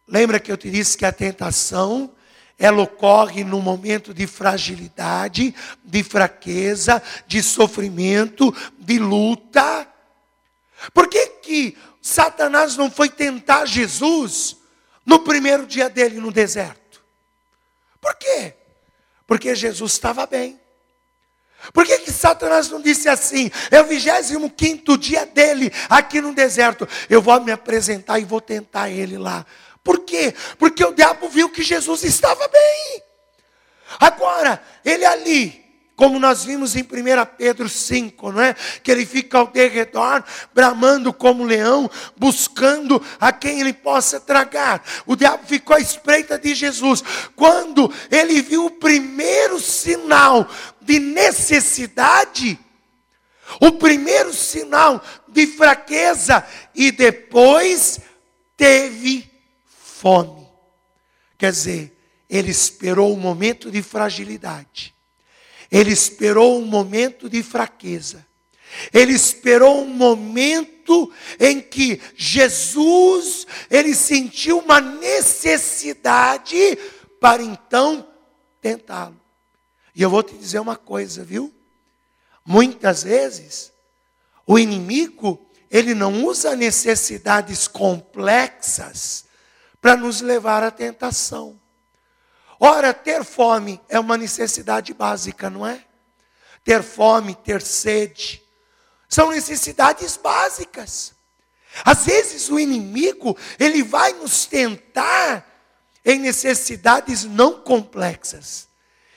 Lembra 0.08 0.40
que 0.40 0.52
eu 0.52 0.58
te 0.58 0.70
disse 0.70 0.98
que 0.98 1.06
a 1.06 1.12
tentação 1.12 2.12
ela 2.58 2.82
ocorre 2.82 3.44
no 3.44 3.62
momento 3.62 4.14
de 4.14 4.26
fragilidade, 4.26 5.54
de 5.84 6.04
fraqueza, 6.04 7.02
de 7.28 7.44
sofrimento, 7.44 8.54
de 8.80 8.98
luta. 8.98 9.88
Por 10.94 11.08
que 11.08 11.28
que 11.28 11.78
Satanás 12.08 12.78
não 12.78 12.90
foi 12.90 13.10
tentar 13.10 13.66
Jesus 13.66 14.56
no 15.06 15.20
primeiro 15.20 15.66
dia 15.66 15.90
dele 15.90 16.22
no 16.22 16.32
deserto? 16.32 17.04
Por 18.00 18.16
quê? 18.16 18.54
Porque 19.28 19.54
Jesus 19.54 19.92
estava 19.92 20.26
bem. 20.26 20.58
Por 21.74 21.86
que, 21.86 22.00
que 22.00 22.12
Satanás 22.14 22.70
não 22.70 22.82
disse 22.82 23.10
assim? 23.10 23.52
É 23.70 23.82
o 23.82 23.86
25 23.86 24.98
dia 24.98 25.26
dele 25.26 25.70
aqui 25.90 26.22
no 26.22 26.34
deserto. 26.34 26.88
Eu 27.10 27.22
vou 27.22 27.42
me 27.42 27.52
apresentar 27.52 28.18
e 28.20 28.24
vou 28.24 28.40
tentar 28.40 28.90
ele 28.90 29.18
lá. 29.18 29.46
Por 29.84 30.00
quê? 30.06 30.34
Porque 30.58 30.86
o 30.86 30.94
diabo 30.94 31.28
viu 31.28 31.50
que 31.50 31.62
Jesus 31.62 32.06
estava 32.06 32.48
bem. 32.48 33.04
Agora, 34.00 34.64
ele 34.86 35.04
ali, 35.06 35.67
como 35.98 36.20
nós 36.20 36.46
vimos 36.46 36.76
em 36.76 36.84
1 36.84 36.86
Pedro 37.40 37.68
5, 37.68 38.32
não 38.32 38.40
é? 38.40 38.56
Que 38.84 38.92
ele 38.92 39.04
fica 39.04 39.40
ao 39.40 39.48
derredor, 39.48 40.24
bramando 40.54 41.12
como 41.12 41.44
leão, 41.44 41.90
buscando 42.16 43.04
a 43.20 43.32
quem 43.32 43.60
ele 43.60 43.74
possa 43.74 44.20
tragar. 44.20 44.84
O 45.08 45.16
diabo 45.16 45.48
ficou 45.48 45.76
à 45.76 45.80
espreita 45.80 46.38
de 46.38 46.54
Jesus. 46.54 47.04
Quando 47.36 47.92
ele 48.12 48.44
viu 48.44 48.68
o 48.68 48.72
primeiro 48.72 49.60
sinal 49.60 50.48
de 50.80 51.00
necessidade, 51.00 52.60
o 53.60 53.72
primeiro 53.72 54.32
sinal 54.36 55.04
de 55.28 55.48
fraqueza, 55.48 56.46
e 56.76 56.92
depois 56.92 58.00
teve 58.56 59.28
fome. 59.66 60.48
Quer 61.40 61.52
dizer, 61.52 61.98
ele 62.30 62.52
esperou 62.52 63.12
um 63.12 63.20
momento 63.20 63.72
de 63.72 63.82
fragilidade. 63.82 64.96
Ele 65.72 65.92
esperou 65.92 66.60
um 66.60 66.66
momento 66.66 67.30
de 67.30 67.44
fraqueza. 67.44 68.26
Ele 68.94 69.14
esperou 69.14 69.82
um 69.82 69.88
momento 69.88 71.12
em 71.40 71.62
que 71.62 72.02
Jesus, 72.16 73.48
ele 73.70 73.94
sentiu 73.94 74.60
uma 74.60 74.80
necessidade 74.80 76.78
para 77.20 77.42
então 77.42 78.08
tentá-lo. 78.62 79.20
E 79.96 80.02
eu 80.02 80.10
vou 80.10 80.22
te 80.22 80.36
dizer 80.38 80.60
uma 80.60 80.76
coisa, 80.76 81.24
viu? 81.24 81.54
Muitas 82.46 83.04
vezes 83.04 83.72
o 84.46 84.58
inimigo, 84.58 85.46
ele 85.70 85.94
não 85.94 86.24
usa 86.24 86.56
necessidades 86.56 87.68
complexas 87.68 89.26
para 89.82 89.98
nos 89.98 90.22
levar 90.22 90.64
à 90.64 90.72
tentação. 90.72 91.60
Ora, 92.60 92.94
ter 92.94 93.24
fome 93.24 93.80
é 93.88 94.00
uma 94.00 94.18
necessidade 94.18 94.94
básica, 94.94 95.50
não 95.50 95.66
é? 95.66 95.84
Ter 96.64 96.84
fome, 96.84 97.36
ter 97.36 97.62
sede, 97.62 98.44
são 99.08 99.32
necessidades 99.32 100.18
básicas. 100.18 101.14
Às 101.86 102.06
vezes 102.06 102.50
o 102.50 102.60
inimigo, 102.60 103.38
ele 103.60 103.84
vai 103.84 104.14
nos 104.14 104.46
tentar 104.46 105.46
em 106.04 106.20
necessidades 106.20 107.24
não 107.24 107.62
complexas. 107.62 108.68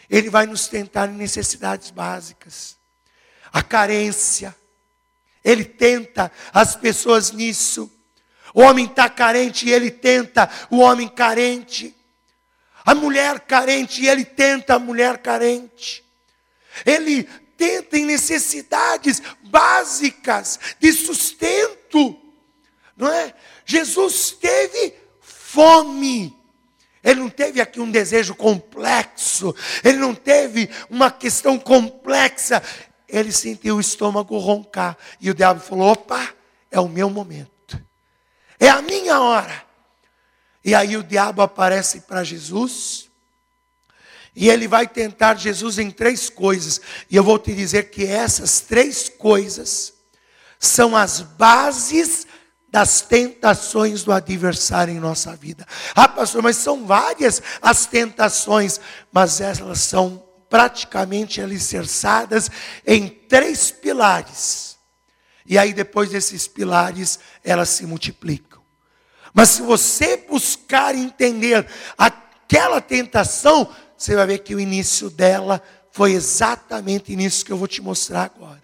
Ele 0.09 0.29
vai 0.29 0.47
nos 0.47 0.67
tentar 0.67 1.09
em 1.09 1.15
necessidades 1.15 1.91
básicas. 1.91 2.77
A 3.53 3.63
carência. 3.63 4.55
Ele 5.43 5.65
tenta 5.65 6.31
as 6.53 6.77
pessoas 6.77 7.31
nisso. 7.31 7.91
O 8.53 8.61
homem 8.61 8.87
está 8.87 9.09
carente 9.09 9.69
e 9.69 9.73
ele 9.73 9.91
tenta 9.91 10.51
o 10.69 10.79
homem 10.79 11.09
carente. 11.09 11.97
A 12.91 12.95
mulher 12.97 13.39
carente 13.39 14.03
e 14.03 14.09
ele 14.09 14.25
tenta 14.25 14.75
a 14.75 14.79
mulher 14.81 15.19
carente. 15.19 16.05
Ele 16.85 17.23
tenta 17.57 17.97
em 17.97 18.05
necessidades 18.05 19.23
básicas 19.45 20.59
de 20.81 20.93
sustento. 20.93 22.21
Não 22.97 23.07
é? 23.07 23.33
Jesus 23.65 24.33
teve 24.33 24.93
fome. 25.21 26.37
Ele 27.05 27.21
não 27.21 27.31
teve 27.31 27.61
aqui 27.61 27.79
um 27.79 27.89
desejo 27.89 28.35
complexo, 28.35 29.55
ele 29.85 29.99
não 29.99 30.13
teve 30.13 30.69
uma 30.91 31.13
questão 31.13 31.61
complexa. 31.61 32.61
Ele 33.09 33.31
sentiu 33.31 33.77
o 33.77 33.81
estômago 33.81 34.37
roncar. 34.37 34.99
E 35.21 35.31
o 35.31 35.35
diabo 35.35 35.61
falou: 35.61 35.93
opa, 35.93 36.35
é 36.69 36.81
o 36.81 36.89
meu 36.89 37.09
momento. 37.09 37.81
É 38.59 38.69
a 38.69 38.83
minha 38.83 39.21
hora. 39.21 39.70
E 40.65 40.75
aí 40.75 40.97
o 40.97 41.03
diabo 41.03 41.43
aparece 41.43 42.01
para 42.03 42.25
Jesus. 42.25 43.09
E 44.35 44.49
ele 44.49 44.69
vai 44.69 44.87
tentar 44.87 45.37
Jesus 45.37 45.79
em 45.79 45.91
três 45.91 46.31
coisas. 46.31 46.81
E 47.11 47.17
eu 47.17 47.25
vou 47.25 47.39
te 47.39 47.55
dizer 47.55 47.91
que 47.91 48.07
essas 48.07 48.61
três 48.61 49.09
coisas 49.09 49.93
são 50.59 50.97
as 50.97 51.21
bases 51.21 52.27
das 52.69 53.01
tentações 53.01 54.05
do 54.05 54.13
adversário 54.13 54.95
em 54.95 55.01
nossa 55.01 55.35
vida. 55.35 55.67
Ah, 55.95 56.07
pastor, 56.07 56.43
mas 56.43 56.57
são 56.57 56.87
várias 56.87 57.43
as 57.61 57.87
tentações, 57.87 58.81
mas 59.11 59.41
elas 59.41 59.81
são 59.81 60.23
praticamente 60.49 61.41
alicerçadas 61.41 62.51
em 62.87 63.09
três 63.09 63.71
pilares. 63.71 64.77
E 65.47 65.57
aí, 65.57 65.73
depois 65.73 66.11
desses 66.11 66.47
pilares, 66.47 67.19
elas 67.43 67.71
se 67.71 67.87
multiplicam. 67.87 68.50
Mas 69.33 69.51
se 69.51 69.63
você 69.63 70.17
buscar 70.17 70.95
entender 70.95 71.67
aquela 71.97 72.81
tentação, 72.81 73.73
você 73.97 74.15
vai 74.15 74.27
ver 74.27 74.39
que 74.39 74.55
o 74.55 74.61
início 74.61 75.09
dela 75.11 75.63
foi 75.93 76.13
exatamente 76.13 77.15
nisso 77.15 77.45
que 77.45 77.53
eu 77.53 77.57
vou 77.57 77.69
te 77.69 77.83
mostrar 77.83 78.25
agora. 78.25 78.63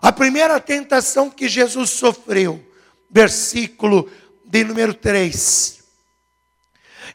A 0.00 0.12
primeira 0.12 0.58
tentação 0.60 1.28
que 1.28 1.48
Jesus 1.48 1.90
sofreu, 1.90 2.64
versículo 3.10 4.10
de 4.44 4.64
número 4.64 4.94
3. 4.94 5.80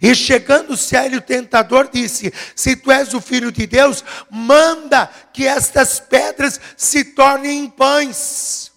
E 0.02 0.14
chegando-se 0.14 0.96
a 0.98 1.06
ele, 1.06 1.18
o 1.18 1.22
tentador 1.22 1.90
disse: 1.92 2.34
Se 2.56 2.76
tu 2.76 2.92
és 2.92 3.14
o 3.14 3.22
filho 3.22 3.52
de 3.52 3.66
Deus, 3.66 4.04
manda 4.30 5.08
que 5.34 5.48
estas 5.48 6.00
pedras 6.00 6.60
se 6.76 7.04
tornem 7.04 7.66
em 7.66 7.70
pães. 7.70 8.72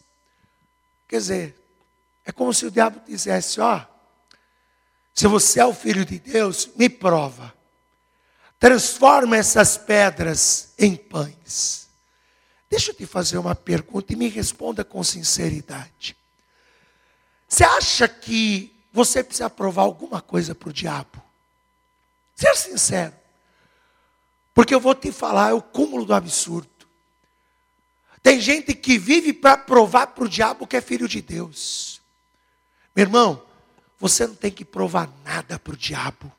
Quer 1.09 1.18
dizer, 1.18 1.58
é 2.29 2.33
como 2.33 2.53
se 2.53 2.67
o 2.67 2.71
diabo 2.71 3.01
dissesse: 3.09 3.59
Ó, 3.59 3.81
se 5.14 5.27
você 5.27 5.61
é 5.61 5.64
o 5.64 5.73
filho 5.73 6.05
de 6.05 6.19
Deus, 6.19 6.69
me 6.77 6.87
prova. 6.87 7.55
Transforma 8.61 9.35
essas 9.35 9.79
pedras 9.79 10.75
em 10.79 10.95
pães. 10.95 11.88
Deixa 12.69 12.91
eu 12.91 12.95
te 12.95 13.07
fazer 13.07 13.38
uma 13.38 13.55
pergunta 13.55 14.12
e 14.12 14.17
me 14.17 14.29
responda 14.29 14.85
com 14.85 15.03
sinceridade. 15.03 16.14
Você 17.49 17.64
acha 17.64 18.07
que 18.07 18.77
você 18.93 19.25
precisa 19.25 19.49
provar 19.49 19.85
alguma 19.85 20.21
coisa 20.21 20.55
para 20.55 20.69
o 20.69 20.73
diabo? 20.73 21.23
Ser 22.37 22.55
sincero. 22.57 23.14
Porque 24.53 24.75
eu 24.75 24.81
vou 24.81 24.95
te 24.95 25.11
falar, 25.11 25.51
é 25.51 25.55
o 25.55 25.62
cúmulo 25.62 26.05
do 26.05 26.12
absurdo. 26.12 26.69
Tem 28.23 28.38
gente 28.38 28.75
que 28.75 28.99
vive 28.99 29.33
para 29.33 29.57
provar 29.57 30.09
para 30.09 30.25
o 30.25 30.29
diabo 30.29 30.67
que 30.67 30.77
é 30.77 30.81
filho 30.83 31.09
de 31.09 31.23
Deus. 31.23 31.97
Meu 32.98 33.04
irmão, 33.04 33.40
você 34.00 34.26
não 34.26 34.34
tem 34.34 34.50
que 34.50 34.64
provar 34.64 35.08
nada 35.24 35.56
para 35.56 35.72
o 35.72 35.76
diabo. 35.76 36.32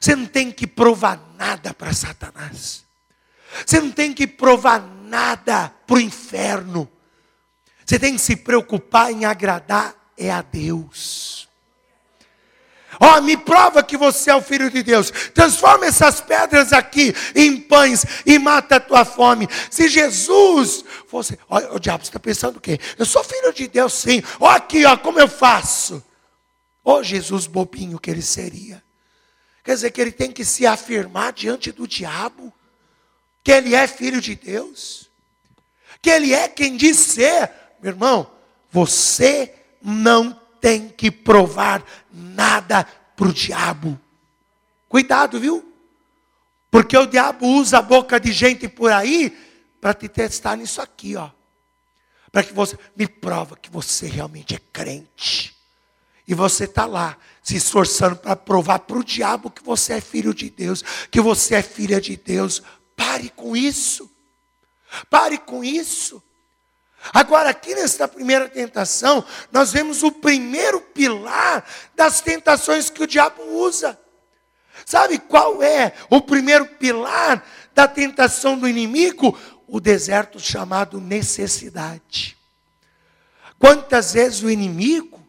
Você 0.00 0.14
não 0.14 0.24
tem 0.24 0.52
que 0.52 0.64
provar 0.64 1.20
nada 1.36 1.74
para 1.74 1.92
Satanás. 1.92 2.84
Você 3.66 3.80
não 3.80 3.90
tem 3.90 4.14
que 4.14 4.28
provar 4.28 4.80
nada 4.80 5.68
para 5.88 5.96
o 5.96 6.00
inferno. 6.00 6.88
Você 7.84 7.98
tem 7.98 8.12
que 8.12 8.20
se 8.20 8.36
preocupar 8.36 9.10
em 9.10 9.24
agradar 9.24 10.12
é 10.16 10.30
a 10.30 10.40
Deus. 10.40 11.48
Ó, 12.98 13.18
oh, 13.18 13.22
me 13.22 13.36
prova 13.36 13.82
que 13.82 13.96
você 13.96 14.30
é 14.30 14.34
o 14.34 14.42
filho 14.42 14.70
de 14.70 14.82
Deus. 14.82 15.10
Transforma 15.32 15.86
essas 15.86 16.20
pedras 16.20 16.72
aqui 16.72 17.14
em 17.34 17.56
pães 17.56 18.04
e 18.26 18.38
mata 18.38 18.76
a 18.76 18.80
tua 18.80 19.04
fome. 19.04 19.48
Se 19.70 19.88
Jesus 19.88 20.84
fosse, 21.06 21.38
ó, 21.48 21.76
o 21.76 21.78
diabo 21.78 22.02
está 22.02 22.18
pensando 22.18 22.56
o 22.56 22.60
quê? 22.60 22.80
Eu 22.98 23.06
sou 23.06 23.22
filho 23.22 23.52
de 23.52 23.68
Deus, 23.68 23.92
sim. 23.92 24.22
Ó, 24.40 24.48
aqui, 24.48 24.84
ó, 24.84 24.96
como 24.96 25.20
eu 25.20 25.28
faço. 25.28 26.02
Ó, 26.84 26.98
oh, 26.98 27.02
Jesus 27.02 27.46
bobinho 27.46 27.98
que 27.98 28.10
ele 28.10 28.22
seria. 28.22 28.82
Quer 29.62 29.74
dizer 29.74 29.90
que 29.90 30.00
ele 30.00 30.12
tem 30.12 30.32
que 30.32 30.44
se 30.44 30.66
afirmar 30.66 31.32
diante 31.32 31.70
do 31.70 31.86
diabo 31.86 32.52
que 33.42 33.52
ele 33.52 33.74
é 33.74 33.86
filho 33.86 34.20
de 34.20 34.34
Deus, 34.34 35.08
que 36.02 36.10
ele 36.10 36.32
é 36.34 36.48
quem 36.48 36.76
diz 36.76 36.96
ser. 36.96 37.50
Meu 37.80 37.92
irmão, 37.92 38.30
você 38.70 39.54
não 39.82 40.38
tem 40.60 40.88
que 40.88 41.10
provar 41.10 41.84
nada 42.12 42.84
para 43.16 43.28
o 43.28 43.32
diabo. 43.32 43.98
Cuidado, 44.88 45.38
viu? 45.38 45.64
Porque 46.70 46.96
o 46.96 47.06
diabo 47.06 47.46
usa 47.46 47.78
a 47.78 47.82
boca 47.82 48.20
de 48.20 48.32
gente 48.32 48.68
por 48.68 48.92
aí 48.92 49.36
para 49.80 49.94
te 49.94 50.08
testar 50.08 50.56
nisso 50.56 50.80
aqui, 50.80 51.16
ó. 51.16 51.30
Para 52.30 52.44
que 52.44 52.52
você 52.52 52.78
me 52.96 53.08
prova 53.08 53.56
que 53.56 53.70
você 53.70 54.06
realmente 54.06 54.54
é 54.54 54.60
crente. 54.72 55.56
E 56.26 56.34
você 56.34 56.64
está 56.64 56.86
lá, 56.86 57.16
se 57.42 57.56
esforçando 57.56 58.14
para 58.14 58.36
provar 58.36 58.78
para 58.80 58.98
o 58.98 59.04
diabo 59.04 59.50
que 59.50 59.64
você 59.64 59.94
é 59.94 60.00
filho 60.00 60.32
de 60.32 60.48
Deus, 60.48 60.84
que 61.10 61.20
você 61.20 61.56
é 61.56 61.62
filha 61.62 62.00
de 62.00 62.16
Deus. 62.16 62.62
Pare 62.94 63.30
com 63.30 63.56
isso. 63.56 64.08
Pare 65.08 65.38
com 65.38 65.64
isso. 65.64 66.22
Agora, 67.12 67.50
aqui 67.50 67.74
nesta 67.74 68.06
primeira 68.06 68.48
tentação, 68.48 69.24
nós 69.50 69.72
vemos 69.72 70.02
o 70.02 70.12
primeiro 70.12 70.80
pilar 70.80 71.64
das 71.94 72.20
tentações 72.20 72.90
que 72.90 73.02
o 73.02 73.06
diabo 73.06 73.42
usa. 73.42 73.98
Sabe 74.84 75.18
qual 75.18 75.62
é 75.62 75.94
o 76.10 76.20
primeiro 76.20 76.66
pilar 76.66 77.44
da 77.74 77.88
tentação 77.88 78.58
do 78.58 78.68
inimigo? 78.68 79.38
O 79.66 79.80
deserto 79.80 80.38
chamado 80.38 81.00
necessidade. 81.00 82.36
Quantas 83.58 84.12
vezes 84.12 84.42
o 84.42 84.50
inimigo, 84.50 85.20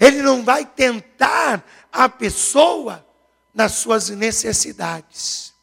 ele 0.00 0.22
não 0.22 0.44
vai 0.44 0.64
tentar 0.64 1.64
a 1.92 2.08
pessoa 2.08 3.06
nas 3.54 3.72
suas 3.72 4.10
necessidades. 4.10 5.54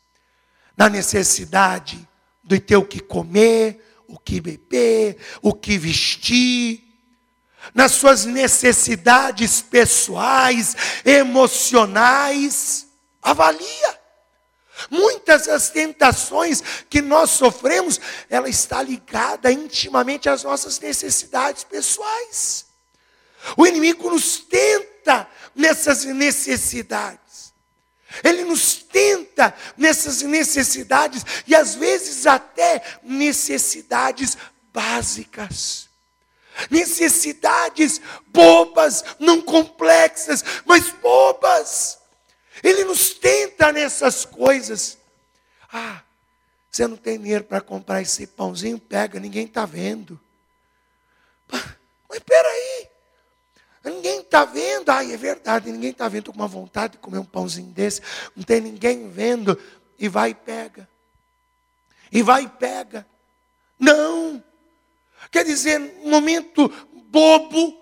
Na 0.75 0.89
necessidade 0.89 2.07
do 2.43 2.59
ter 2.59 2.75
o 2.75 2.85
que 2.85 2.99
comer, 2.99 3.82
o 4.13 4.19
que 4.19 4.39
beber, 4.39 5.17
o 5.41 5.51
que 5.51 5.75
vestir, 5.75 6.83
nas 7.73 7.93
suas 7.93 8.25
necessidades 8.25 9.59
pessoais, 9.59 10.75
emocionais. 11.03 12.85
Avalia. 13.19 13.99
Muitas 14.91 15.47
das 15.47 15.69
tentações 15.69 16.61
que 16.89 17.01
nós 17.01 17.31
sofremos, 17.31 17.99
ela 18.29 18.47
está 18.47 18.83
ligada 18.83 19.51
intimamente 19.51 20.29
às 20.29 20.43
nossas 20.43 20.79
necessidades 20.79 21.63
pessoais. 21.63 22.67
O 23.57 23.65
inimigo 23.65 24.11
nos 24.11 24.37
tenta 24.37 25.27
nessas 25.55 26.05
necessidades. 26.05 27.22
Ele 28.21 28.43
nos 28.43 28.75
tenta 28.75 29.55
nessas 29.77 30.21
necessidades 30.21 31.25
e 31.47 31.55
às 31.55 31.75
vezes 31.75 32.27
até 32.27 32.83
necessidades 33.01 34.37
básicas. 34.73 35.89
Necessidades 36.69 37.99
bobas, 38.27 39.03
não 39.19 39.41
complexas, 39.41 40.43
mas 40.65 40.89
bobas. 40.89 41.97
Ele 42.61 42.83
nos 42.83 43.09
tenta 43.13 43.71
nessas 43.71 44.25
coisas. 44.25 44.97
Ah, 45.71 46.01
você 46.69 46.87
não 46.87 46.97
tem 46.97 47.19
dinheiro 47.19 47.43
para 47.43 47.61
comprar 47.61 48.01
esse 48.01 48.27
pãozinho? 48.27 48.79
Pega, 48.79 49.19
ninguém 49.19 49.45
está 49.45 49.65
vendo. 49.65 50.19
Mas 51.51 51.63
espera 52.13 52.47
aí. 52.47 52.87
Ninguém 53.85 54.22
está 54.33 54.45
vendo. 54.45 54.89
Ai, 54.89 55.13
é 55.13 55.17
verdade, 55.17 55.71
ninguém 55.71 55.91
está 55.91 56.07
vendo. 56.07 56.21
Estou 56.21 56.33
com 56.33 56.39
uma 56.39 56.47
vontade 56.47 56.93
de 56.93 56.99
comer 56.99 57.19
um 57.19 57.25
pãozinho 57.25 57.71
desse. 57.71 58.01
Não 58.35 58.43
tem 58.43 58.59
ninguém 58.59 59.09
vendo. 59.09 59.57
E 59.99 60.09
vai 60.09 60.31
e 60.31 60.33
pega. 60.33 60.89
E 62.11 62.23
vai 62.23 62.43
e 62.43 62.49
pega. 62.49 63.05
Não. 63.79 64.43
Quer 65.31 65.45
dizer, 65.45 65.79
um 66.01 66.09
momento 66.09 66.67
bobo, 67.09 67.79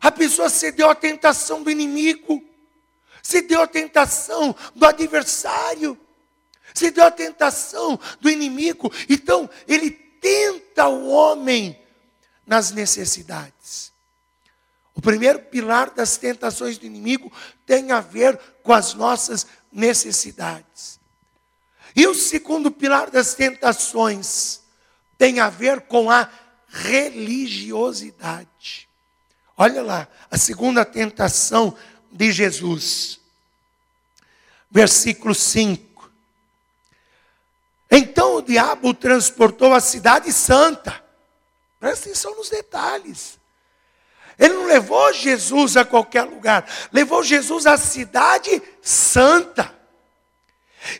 a 0.00 0.12
pessoa 0.12 0.50
cedeu 0.50 0.90
à 0.90 0.94
tentação 0.94 1.62
do 1.62 1.70
inimigo, 1.70 2.44
cedeu 3.22 3.62
à 3.62 3.66
tentação 3.66 4.54
do 4.74 4.86
adversário, 4.86 5.98
cedeu 6.74 7.04
à 7.04 7.10
tentação 7.10 7.98
do 8.20 8.28
inimigo. 8.28 8.92
Então, 9.08 9.48
ele 9.66 9.90
tenta 9.90 10.88
o 10.88 11.08
homem 11.08 11.78
nas 12.46 12.70
necessidades. 12.70 13.95
O 14.96 15.00
primeiro 15.00 15.38
pilar 15.38 15.90
das 15.90 16.16
tentações 16.16 16.76
do 16.78 16.86
inimigo 16.86 17.30
tem 17.66 17.92
a 17.92 18.00
ver 18.00 18.40
com 18.62 18.72
as 18.72 18.94
nossas 18.94 19.46
necessidades. 19.70 20.98
E 21.94 22.06
o 22.06 22.14
segundo 22.14 22.70
pilar 22.70 23.10
das 23.10 23.34
tentações 23.34 24.62
tem 25.18 25.38
a 25.38 25.50
ver 25.50 25.82
com 25.82 26.10
a 26.10 26.30
religiosidade. 26.68 28.88
Olha 29.56 29.82
lá, 29.82 30.08
a 30.30 30.38
segunda 30.38 30.84
tentação 30.84 31.76
de 32.10 32.32
Jesus. 32.32 33.20
Versículo 34.70 35.34
5. 35.34 36.10
Então 37.90 38.36
o 38.36 38.42
diabo 38.42 38.94
transportou 38.94 39.74
a 39.74 39.80
cidade 39.80 40.32
santa. 40.32 41.04
Presta 41.78 42.08
atenção 42.08 42.34
nos 42.36 42.48
detalhes. 42.48 43.35
Ele 44.38 44.54
não 44.54 44.66
levou 44.66 45.12
Jesus 45.12 45.76
a 45.76 45.84
qualquer 45.84 46.24
lugar, 46.24 46.68
levou 46.92 47.22
Jesus 47.22 47.66
à 47.66 47.76
cidade 47.76 48.62
santa 48.82 49.74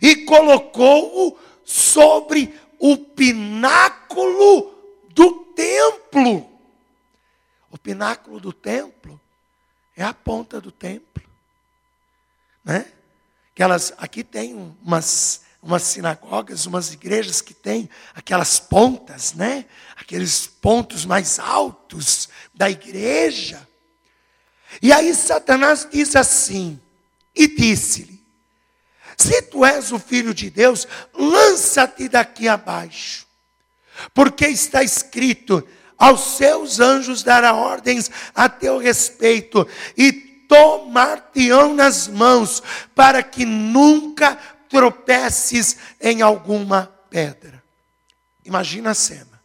e 0.01 0.25
colocou-o 0.25 1.39
sobre 1.65 2.59
o 2.79 2.97
pináculo 2.97 4.75
do 5.11 5.33
templo. 5.55 6.51
O 7.71 7.79
pináculo 7.79 8.41
do 8.41 8.53
templo 8.53 9.21
é 9.97 10.03
a 10.03 10.15
ponta 10.15 10.61
do 10.61 10.73
templo, 10.73 11.23
né? 12.65 12.87
Aquelas, 13.53 13.95
aqui 13.97 14.23
tem 14.23 14.55
umas 14.83 15.46
umas 15.67 15.83
sinagogas, 15.83 16.65
umas 16.65 16.93
igrejas 16.93 17.41
que 17.41 17.53
têm 17.53 17.91
aquelas 18.15 18.61
pontas, 18.61 19.35
né? 19.35 19.67
Aqueles 19.97 20.47
pontos 20.47 21.05
mais 21.05 21.39
altos 21.39 22.29
da 22.55 22.71
igreja. 22.71 23.67
E 24.81 24.93
aí 24.93 25.13
Satanás 25.15 25.87
diz 25.91 26.15
assim: 26.15 26.81
E 27.35 27.49
disse-lhe: 27.49 28.25
Se 29.17 29.43
tu 29.43 29.65
és 29.65 29.91
o 29.91 29.99
filho 29.99 30.33
de 30.33 30.49
Deus, 30.51 30.87
lança-te 31.13 32.09
daqui 32.09 32.47
abaixo. 32.47 33.27
Porque 34.15 34.47
está 34.47 34.85
escrito: 34.85 35.67
Aos 35.99 36.37
seus 36.37 36.79
anjos 36.79 37.25
dará 37.25 37.55
ordens 37.55 38.11
a 38.35 38.49
teu 38.49 38.79
respeito, 38.79 39.67
e 39.97 40.13
tomar-te-ão 40.49 41.75
nas 41.75 42.07
mãos, 42.07 42.63
para 42.95 43.21
que 43.23 43.45
nunca 43.45 44.39
tropeces 44.69 45.77
em 46.01 46.23
alguma 46.23 46.87
pedra. 47.11 47.63
Imagina 48.45 48.91
a 48.91 48.95
cena. 48.95 49.41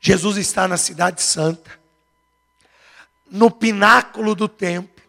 Jesus 0.00 0.36
está 0.36 0.66
na 0.66 0.76
Cidade 0.76 1.22
Santa, 1.22 1.78
no 3.30 3.50
pináculo 3.50 4.34
do 4.34 4.48
templo, 4.48 5.00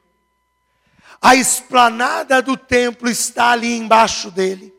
a 1.22 1.36
esplanada 1.36 2.42
do 2.42 2.58
templo 2.58 3.10
está 3.10 3.52
ali 3.52 3.78
embaixo 3.78 4.32
dele. 4.32 4.74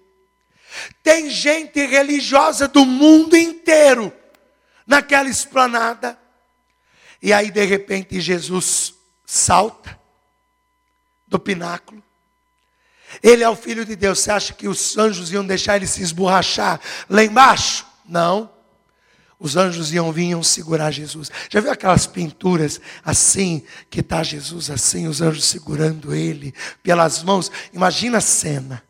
Tem 1.03 1.31
gente 1.31 1.85
religiosa 1.87 2.67
do 2.67 2.85
mundo 2.85 3.37
inteiro 3.37 4.13
naquela 4.87 5.29
esplanada. 5.29 6.19
E 7.23 7.33
aí, 7.33 7.51
de 7.51 7.65
repente, 7.65 8.21
Jesus 8.21 8.95
salta 9.25 9.99
do 11.29 11.39
pináculo. 11.39 12.03
Ele 13.23 13.43
é 13.43 13.49
o 13.49 13.57
filho 13.57 13.85
de 13.85 13.97
Deus. 13.97 14.21
Você 14.21 14.31
acha 14.31 14.53
que 14.53 14.69
os 14.69 14.97
anjos 14.97 15.33
iam 15.33 15.45
deixar 15.45 15.77
ele 15.77 15.87
se 15.87 16.03
esborrachar 16.03 16.81
lá 17.09 17.25
embaixo? 17.25 17.87
Não. 18.09 18.51
Os 19.39 19.57
anjos 19.57 19.93
iam 19.93 20.13
vir 20.13 20.43
segurar 20.45 20.93
Jesus. 20.93 21.29
Já 21.51 21.61
viu 21.61 21.73
aquelas 21.73 22.07
pinturas 22.07 22.81
assim, 23.05 23.65
que 23.91 23.99
está 23.99 24.23
Jesus 24.23 24.71
assim, 24.71 25.09
os 25.09 25.21
anjos 25.21 25.45
segurando 25.47 26.15
ele 26.15 26.55
pelas 26.81 27.25
mãos? 27.25 27.51
Imagina 27.73 28.19
a 28.19 28.21
cena. 28.21 28.85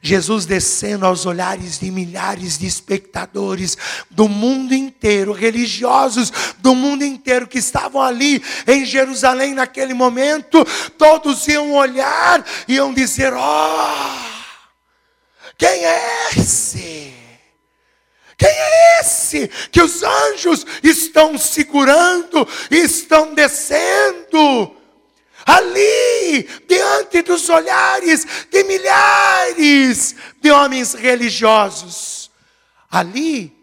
Jesus 0.00 0.46
descendo 0.46 1.06
aos 1.06 1.26
olhares 1.26 1.78
de 1.78 1.90
milhares 1.90 2.58
de 2.58 2.66
espectadores 2.66 3.76
do 4.10 4.28
mundo 4.28 4.74
inteiro, 4.74 5.32
religiosos 5.32 6.32
do 6.58 6.74
mundo 6.74 7.04
inteiro 7.04 7.46
que 7.46 7.58
estavam 7.58 8.00
ali 8.00 8.42
em 8.66 8.84
Jerusalém 8.84 9.54
naquele 9.54 9.94
momento, 9.94 10.64
todos 10.96 11.46
iam 11.48 11.74
olhar 11.74 12.44
e 12.66 12.74
iam 12.74 12.92
dizer: 12.92 13.32
Oh, 13.34 14.38
quem 15.56 15.84
é 15.84 16.28
esse? 16.36 17.12
Quem 18.36 18.48
é 18.48 19.00
esse 19.00 19.48
que 19.72 19.82
os 19.82 20.02
anjos 20.04 20.64
estão 20.82 21.36
segurando, 21.36 22.46
estão 22.70 23.34
descendo? 23.34 24.77
Ali, 25.48 26.46
diante 26.68 27.22
dos 27.22 27.48
olhares 27.48 28.26
de 28.50 28.64
milhares 28.64 30.14
de 30.42 30.50
homens 30.50 30.92
religiosos. 30.92 32.30
Ali 32.90 33.56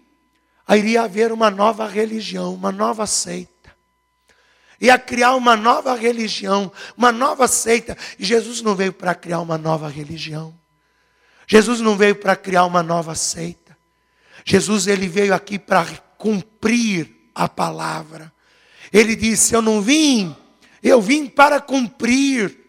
iria 0.70 1.04
haver 1.04 1.32
uma 1.32 1.52
nova 1.52 1.88
religião, 1.88 2.56
uma 2.56 2.72
nova 2.72 3.06
seita. 3.06 3.54
Ia 4.82 4.98
criar 4.98 5.36
uma 5.36 5.56
nova 5.56 5.96
religião, 5.96 6.72
uma 6.98 7.12
nova 7.12 7.48
seita. 7.48 7.96
E 8.18 8.26
Jesus 8.26 8.62
não 8.62 8.76
veio 8.76 8.92
para 8.92 9.14
criar 9.14 9.40
uma 9.40 9.58
nova 9.58 9.88
religião. 9.88 10.58
Jesus 11.48 11.82
não 11.82 11.96
veio 11.96 12.16
para 12.16 12.36
criar 12.36 12.66
uma 12.66 12.82
nova 12.82 13.14
seita. 13.14 13.78
Jesus 14.44 14.88
ele 14.88 15.08
veio 15.08 15.36
aqui 15.36 15.60
para 15.60 15.86
cumprir 16.18 17.30
a 17.34 17.48
palavra. 17.48 18.34
Ele 18.92 19.16
disse: 19.16 19.54
Eu 19.54 19.62
não 19.62 19.82
vim 19.82 20.36
eu 20.90 21.02
vim 21.02 21.26
para 21.26 21.60
cumprir. 21.60 22.66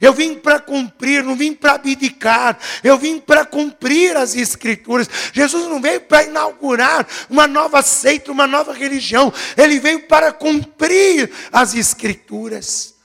Eu 0.00 0.12
vim 0.12 0.34
para 0.34 0.58
cumprir, 0.58 1.24
não 1.24 1.34
vim 1.34 1.54
para 1.54 1.72
abdicar. 1.72 2.58
Eu 2.84 2.98
vim 2.98 3.18
para 3.18 3.44
cumprir 3.46 4.16
as 4.16 4.34
Escrituras. 4.34 5.08
Jesus 5.32 5.66
não 5.68 5.80
veio 5.80 6.00
para 6.02 6.24
inaugurar 6.24 7.06
uma 7.30 7.46
nova 7.46 7.80
seita, 7.82 8.30
uma 8.30 8.46
nova 8.46 8.72
religião. 8.72 9.32
Ele 9.56 9.78
veio 9.78 10.00
para 10.02 10.32
cumprir 10.32 11.30
as 11.52 11.74
Escrituras. 11.74 12.96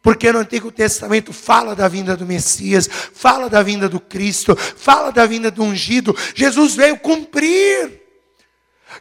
Porque 0.00 0.30
no 0.30 0.38
Antigo 0.38 0.70
Testamento 0.70 1.32
fala 1.32 1.74
da 1.74 1.88
vinda 1.88 2.16
do 2.16 2.24
Messias, 2.24 2.88
fala 3.12 3.48
da 3.50 3.62
vinda 3.62 3.88
do 3.88 3.98
Cristo, 3.98 4.54
fala 4.54 5.10
da 5.10 5.26
vinda 5.26 5.50
do 5.50 5.62
ungido. 5.64 6.16
Jesus 6.34 6.76
veio 6.76 6.98
cumprir. 6.98 8.07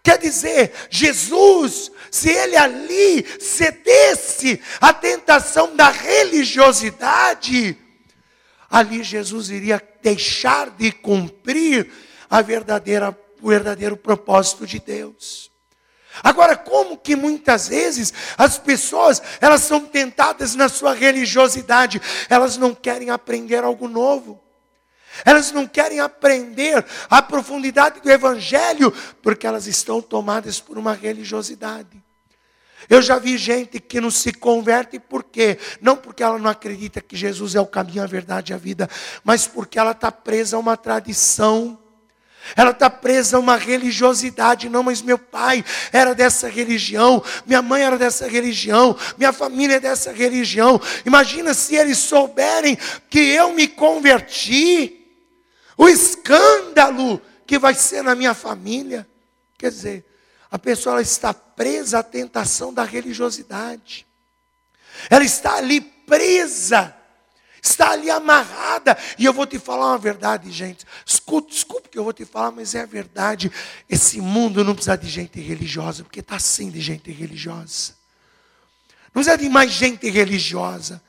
Quer 0.03 0.17
dizer, 0.17 0.73
Jesus, 0.89 1.91
se 2.12 2.29
ele 2.29 2.55
ali 2.55 3.25
cedesse 3.39 4.62
à 4.79 4.93
tentação 4.93 5.75
da 5.75 5.89
religiosidade, 5.89 7.77
ali 8.69 9.03
Jesus 9.03 9.49
iria 9.49 9.81
deixar 10.01 10.69
de 10.69 10.91
cumprir 10.91 11.91
a 12.29 12.41
verdadeira, 12.41 13.17
o 13.41 13.49
verdadeiro 13.49 13.97
propósito 13.97 14.65
de 14.65 14.79
Deus. 14.79 15.51
Agora, 16.23 16.55
como 16.55 16.97
que 16.97 17.15
muitas 17.15 17.67
vezes 17.67 18.13
as 18.38 18.57
pessoas, 18.57 19.21
elas 19.39 19.62
são 19.62 19.86
tentadas 19.86 20.55
na 20.55 20.67
sua 20.67 20.93
religiosidade, 20.93 22.01
elas 22.29 22.57
não 22.57 22.73
querem 22.73 23.10
aprender 23.10 23.63
algo 23.63 23.88
novo. 23.88 24.41
Elas 25.25 25.51
não 25.51 25.67
querem 25.67 25.99
aprender 25.99 26.86
a 27.10 27.21
profundidade 27.21 27.99
do 28.01 28.12
Evangelho, 28.12 28.91
porque 29.21 29.47
elas 29.47 29.67
estão 29.67 30.01
tomadas 30.01 30.60
por 30.60 30.77
uma 30.77 30.93
religiosidade. 30.93 32.03
Eu 32.89 33.01
já 33.01 33.17
vi 33.17 33.38
gente 33.38 33.80
que 33.80 33.99
não 33.99 34.10
se 34.10 34.32
converte 34.32 34.97
por 34.97 35.23
quê? 35.23 35.58
Não 35.82 35.97
porque 35.97 36.23
ela 36.23 36.39
não 36.39 36.49
acredita 36.49 37.01
que 37.01 37.17
Jesus 37.17 37.53
é 37.56 37.60
o 37.60 37.65
caminho, 37.65 38.03
a 38.03 38.08
verdade 38.08 38.53
e 38.53 38.56
a 38.56 38.58
vida, 38.58 38.89
mas 39.23 39.45
porque 39.45 39.77
ela 39.77 39.91
está 39.91 40.12
presa 40.12 40.56
a 40.56 40.60
uma 40.60 40.77
tradição. 40.77 41.77
Ela 42.56 42.71
está 42.71 42.89
presa 42.89 43.36
a 43.36 43.39
uma 43.41 43.58
religiosidade. 43.58 44.69
Não, 44.69 44.84
mas 44.84 45.01
meu 45.01 45.17
pai 45.17 45.65
era 45.91 46.15
dessa 46.15 46.47
religião, 46.47 47.21
minha 47.45 47.62
mãe 47.62 47.82
era 47.84 47.97
dessa 47.97 48.25
religião, 48.25 48.95
minha 49.17 49.34
família 49.34 49.75
é 49.75 49.80
dessa 49.82 50.13
religião. 50.13 50.80
Imagina 51.06 51.53
se 51.53 51.75
eles 51.75 51.97
souberem 51.97 52.77
que 53.10 53.19
eu 53.19 53.53
me 53.53 53.67
converti 53.67 54.96
o 55.77 55.87
escândalo 55.87 57.21
que 57.45 57.59
vai 57.59 57.75
ser 57.75 58.03
na 58.03 58.15
minha 58.15 58.33
família. 58.33 59.07
Quer 59.57 59.69
dizer, 59.69 60.05
a 60.49 60.57
pessoa 60.57 61.01
está 61.01 61.33
presa 61.33 61.99
à 61.99 62.03
tentação 62.03 62.73
da 62.73 62.83
religiosidade. 62.83 64.05
Ela 65.09 65.23
está 65.23 65.55
ali 65.55 65.79
presa, 65.79 66.95
está 67.61 67.91
ali 67.91 68.09
amarrada. 68.09 68.97
E 69.17 69.25
eu 69.25 69.33
vou 69.33 69.45
te 69.45 69.59
falar 69.59 69.87
uma 69.87 69.97
verdade, 69.97 70.51
gente. 70.51 70.85
Escuta, 71.05 71.49
desculpe 71.49 71.89
que 71.89 71.97
eu 71.97 72.03
vou 72.03 72.13
te 72.13 72.25
falar, 72.25 72.51
mas 72.51 72.73
é 72.73 72.81
a 72.81 72.85
verdade. 72.85 73.51
Esse 73.87 74.19
mundo 74.19 74.63
não 74.63 74.73
precisa 74.73 74.97
de 74.97 75.07
gente 75.07 75.39
religiosa, 75.39 76.03
porque 76.03 76.21
está 76.21 76.35
assim 76.35 76.71
de 76.71 76.81
gente 76.81 77.11
religiosa. 77.11 77.95
Não 79.13 79.21
precisa 79.21 79.37
de 79.37 79.49
mais 79.49 79.71
gente 79.71 80.09
religiosa. 80.09 81.01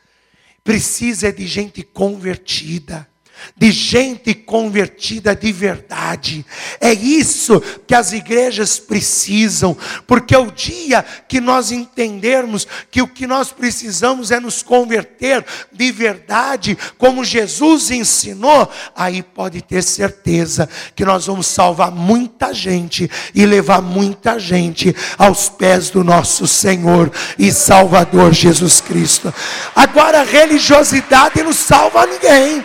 Precisa 0.62 1.32
de 1.32 1.46
gente 1.46 1.82
convertida 1.82 3.08
de 3.56 3.70
gente 3.70 4.34
convertida 4.34 5.34
de 5.34 5.52
verdade. 5.52 6.44
É 6.80 6.92
isso 6.92 7.60
que 7.86 7.94
as 7.94 8.12
igrejas 8.12 8.78
precisam, 8.78 9.76
porque 10.06 10.36
o 10.36 10.50
dia 10.50 11.04
que 11.28 11.40
nós 11.40 11.72
entendermos 11.72 12.66
que 12.90 13.02
o 13.02 13.08
que 13.08 13.26
nós 13.26 13.50
precisamos 13.50 14.30
é 14.30 14.40
nos 14.40 14.62
converter 14.62 15.44
de 15.72 15.90
verdade, 15.92 16.76
como 16.96 17.24
Jesus 17.24 17.90
ensinou, 17.90 18.70
aí 18.94 19.22
pode 19.22 19.62
ter 19.62 19.82
certeza 19.82 20.68
que 20.94 21.04
nós 21.04 21.26
vamos 21.26 21.46
salvar 21.46 21.90
muita 21.90 22.52
gente 22.54 23.10
e 23.34 23.44
levar 23.44 23.82
muita 23.82 24.38
gente 24.38 24.94
aos 25.16 25.48
pés 25.48 25.90
do 25.90 26.04
nosso 26.04 26.46
Senhor 26.46 27.10
e 27.38 27.52
Salvador 27.52 28.32
Jesus 28.32 28.80
Cristo. 28.80 29.32
Agora, 29.74 30.22
religiosidade 30.22 31.42
não 31.42 31.52
salva 31.52 32.06
ninguém. 32.06 32.64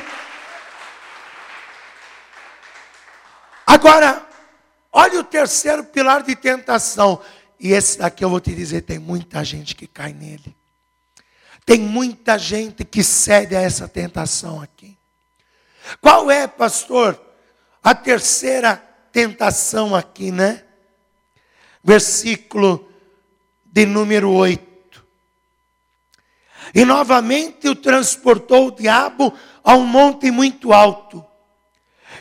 Agora, 3.65 4.25
olha 4.91 5.19
o 5.19 5.23
terceiro 5.23 5.83
pilar 5.83 6.23
de 6.23 6.35
tentação. 6.35 7.21
E 7.59 7.71
esse 7.71 7.97
daqui 7.97 8.23
eu 8.23 8.29
vou 8.29 8.39
te 8.39 8.53
dizer: 8.53 8.81
tem 8.81 8.99
muita 8.99 9.43
gente 9.43 9.75
que 9.75 9.87
cai 9.87 10.13
nele. 10.13 10.55
Tem 11.65 11.79
muita 11.79 12.37
gente 12.37 12.83
que 12.83 13.03
cede 13.03 13.55
a 13.55 13.61
essa 13.61 13.87
tentação 13.87 14.61
aqui. 14.61 14.97
Qual 16.01 16.29
é, 16.29 16.47
pastor, 16.47 17.19
a 17.81 17.95
terceira 17.95 18.75
tentação 19.11 19.95
aqui, 19.95 20.31
né? 20.31 20.63
Versículo 21.83 22.89
de 23.65 23.85
número 23.85 24.31
8. 24.31 24.73
E 26.73 26.85
novamente 26.85 27.67
o 27.67 27.75
transportou 27.75 28.67
o 28.67 28.71
diabo 28.71 29.33
a 29.63 29.75
um 29.75 29.85
monte 29.85 30.31
muito 30.31 30.73
alto 30.73 31.23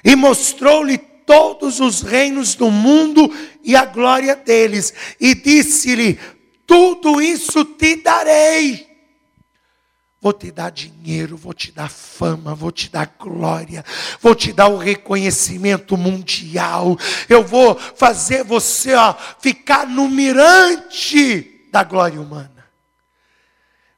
e 0.05 0.15
mostrou-lhe 0.17 0.99
todos 1.33 1.81
os 1.81 2.03
reinos 2.03 2.55
do 2.55 2.71
mundo 2.71 3.35
e 3.65 3.75
a 3.75 3.87
glória 3.87 4.37
deles. 4.37 4.93
E 5.19 5.35
disse-lhe: 5.35 6.21
Tudo 6.67 7.23
isso 7.23 7.65
te 7.65 7.97
darei. 7.97 8.87
Vou 10.21 10.35
te 10.35 10.53
dar 10.53 10.71
dinheiro, 10.71 11.37
vou 11.37 11.55
te 11.55 11.73
dar 11.73 11.89
fama, 11.89 12.55
vou 12.55 12.71
te 12.71 12.91
dar 12.91 13.17
glória, 13.19 13.83
vou 14.21 14.35
te 14.35 14.53
dar 14.53 14.69
o 14.69 14.77
reconhecimento 14.77 15.97
mundial. 15.97 16.99
Eu 17.29 17.43
vou 17.43 17.77
fazer 17.77 18.45
você 18.45 18.95
ó, 18.95 19.15
ficar 19.41 19.87
no 19.87 20.11
mirante 20.11 21.67
da 21.73 21.83
glória 21.83 22.21
humana. 22.21 22.69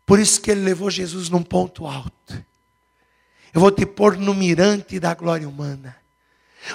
Por 0.07 0.21
isso 0.21 0.41
que 0.41 0.53
ele 0.53 0.61
levou 0.63 0.89
Jesus 0.89 1.29
num 1.29 1.43
ponto 1.43 1.85
alto. 1.85 2.45
Eu 3.53 3.61
vou 3.61 3.73
te 3.73 3.85
pôr 3.85 4.17
no 4.17 4.35
mirante 4.35 5.01
da 5.01 5.15
glória 5.15 5.49
humana. 5.49 6.04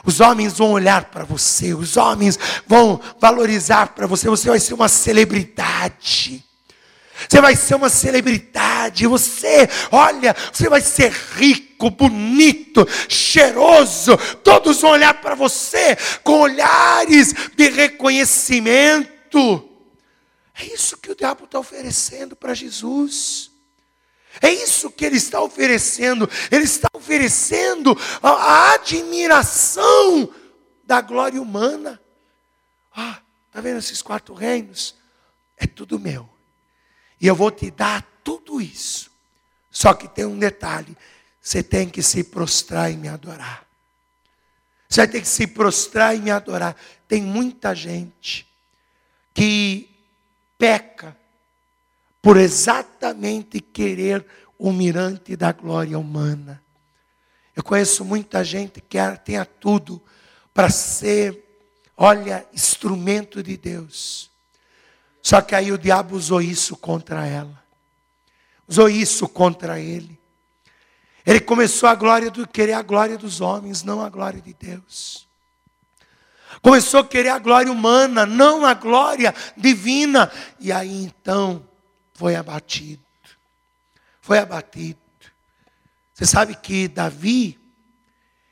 Os 0.04 0.20
homens 0.20 0.58
vão 0.58 0.72
olhar 0.72 1.06
para 1.06 1.24
você, 1.24 1.74
os 1.74 1.98
homens 1.98 2.38
vão 2.68 3.00
valorizar 3.20 3.88
para 3.90 4.08
você, 4.08 4.30
você 4.30 4.50
vai 4.50 4.60
ser 4.60 4.74
uma 4.74 4.88
celebridade. 4.88 6.44
Você 7.28 7.42
vai 7.42 7.56
ser 7.56 7.76
uma 7.76 7.90
celebridade, 7.90 9.06
você, 9.06 9.68
olha, 9.92 10.34
você 10.54 10.70
vai 10.70 10.80
ser 10.80 11.12
rico, 11.36 11.90
bonito, 11.90 12.88
cheiroso. 13.10 14.16
Todos 14.44 14.80
vão 14.80 14.92
olhar 14.92 15.16
para 15.16 15.36
você 15.36 15.98
com 16.24 16.40
olhares 16.40 17.34
de 17.56 17.70
reconhecimento. 17.70 19.66
É 20.58 20.66
isso 20.66 20.98
que 20.98 21.12
o 21.12 21.16
diabo 21.16 21.44
está 21.44 21.60
oferecendo 21.60 22.36
para 22.36 22.54
Jesus. 22.54 23.49
É 24.42 24.50
isso 24.52 24.92
que 24.92 25.06
ele 25.06 25.18
está 25.18 25.42
oferecendo. 25.42 26.30
Ele 26.52 26.64
está 26.64 26.88
oferecendo 26.94 27.98
a, 28.22 28.74
admiração 28.74 30.34
da 30.84 31.02
glória 31.02 31.42
humana. 31.42 32.00
Ah, 32.96 33.20
está 33.48 33.62
vendo 33.62 33.80
esses 33.80 34.02
quatro 34.02 34.34
reinos? 34.34 34.96
É 35.58 35.66
tudo 35.66 36.00
meu. 36.00 36.30
E 37.20 37.28
eu 37.28 37.36
vou 37.36 37.52
te 37.52 37.72
dar 37.72 38.06
tudo 38.24 38.62
isso. 38.62 39.12
Só 39.72 39.94
que 39.94 40.08
tem 40.08 40.26
um 40.26 40.38
detalhe: 40.38 40.96
você 41.42 41.62
tem 41.64 41.90
que 41.90 42.02
se 42.02 42.24
prostrar 42.24 42.92
e 42.92 42.98
me 42.98 43.08
adorar. 43.08 43.68
Você 44.88 45.08
ter 45.08 45.22
que 45.22 45.28
se 45.28 45.46
prostrar 45.46 46.16
e 46.16 46.20
me 46.20 46.32
adorar. 46.32 46.76
Tem 47.08 47.22
muita 47.22 47.76
gente 47.76 48.48
que 49.34 49.88
peca 50.58 51.16
por 52.22 52.38
exatamente 52.38 53.60
querer 53.60 54.26
o 54.58 54.72
mirante 54.72 55.36
da 55.36 55.52
glória 55.52 55.98
humana. 55.98 56.62
Eu 57.56 57.64
conheço 57.64 58.04
muita 58.04 58.44
gente 58.44 58.82
que 58.82 58.98
tenha 59.24 59.46
tudo 59.46 60.02
para 60.54 60.70
ser, 60.70 61.64
olha, 61.96 62.46
instrumento 62.54 63.42
de 63.42 63.58
Deus. 63.58 64.30
Só 65.22 65.42
que 65.42 65.56
aí 65.56 65.72
o 65.72 65.78
diabo 65.78 66.16
usou 66.16 66.42
isso 66.42 66.76
contra 66.76 67.26
ela. 67.26 67.64
Usou 68.68 68.90
isso 68.90 69.28
contra 69.28 69.80
ele. 69.80 70.20
Ele 71.26 71.40
começou 71.40 71.88
a 71.88 71.96
glória 71.96 72.32
do 72.32 72.48
querer 72.48 72.74
a 72.74 72.82
glória 72.82 73.18
dos 73.18 73.42
homens, 73.42 73.84
não 73.84 74.02
a 74.02 74.10
glória 74.10 74.42
de 74.42 74.54
Deus. 74.54 75.28
Começou 76.62 77.02
a 77.02 77.08
querer 77.08 77.30
a 77.30 77.40
glória 77.40 77.72
humana, 77.72 78.26
não 78.26 78.66
a 78.66 78.74
glória 78.74 79.34
divina. 79.56 80.32
E 80.60 80.72
aí 80.72 81.04
então 81.04 81.69
foi 82.20 82.36
abatido. 82.36 83.02
Foi 84.20 84.40
abatido. 84.40 85.00
Você 86.14 86.26
sabe 86.26 86.54
que 86.54 86.90
Davi, 86.90 87.58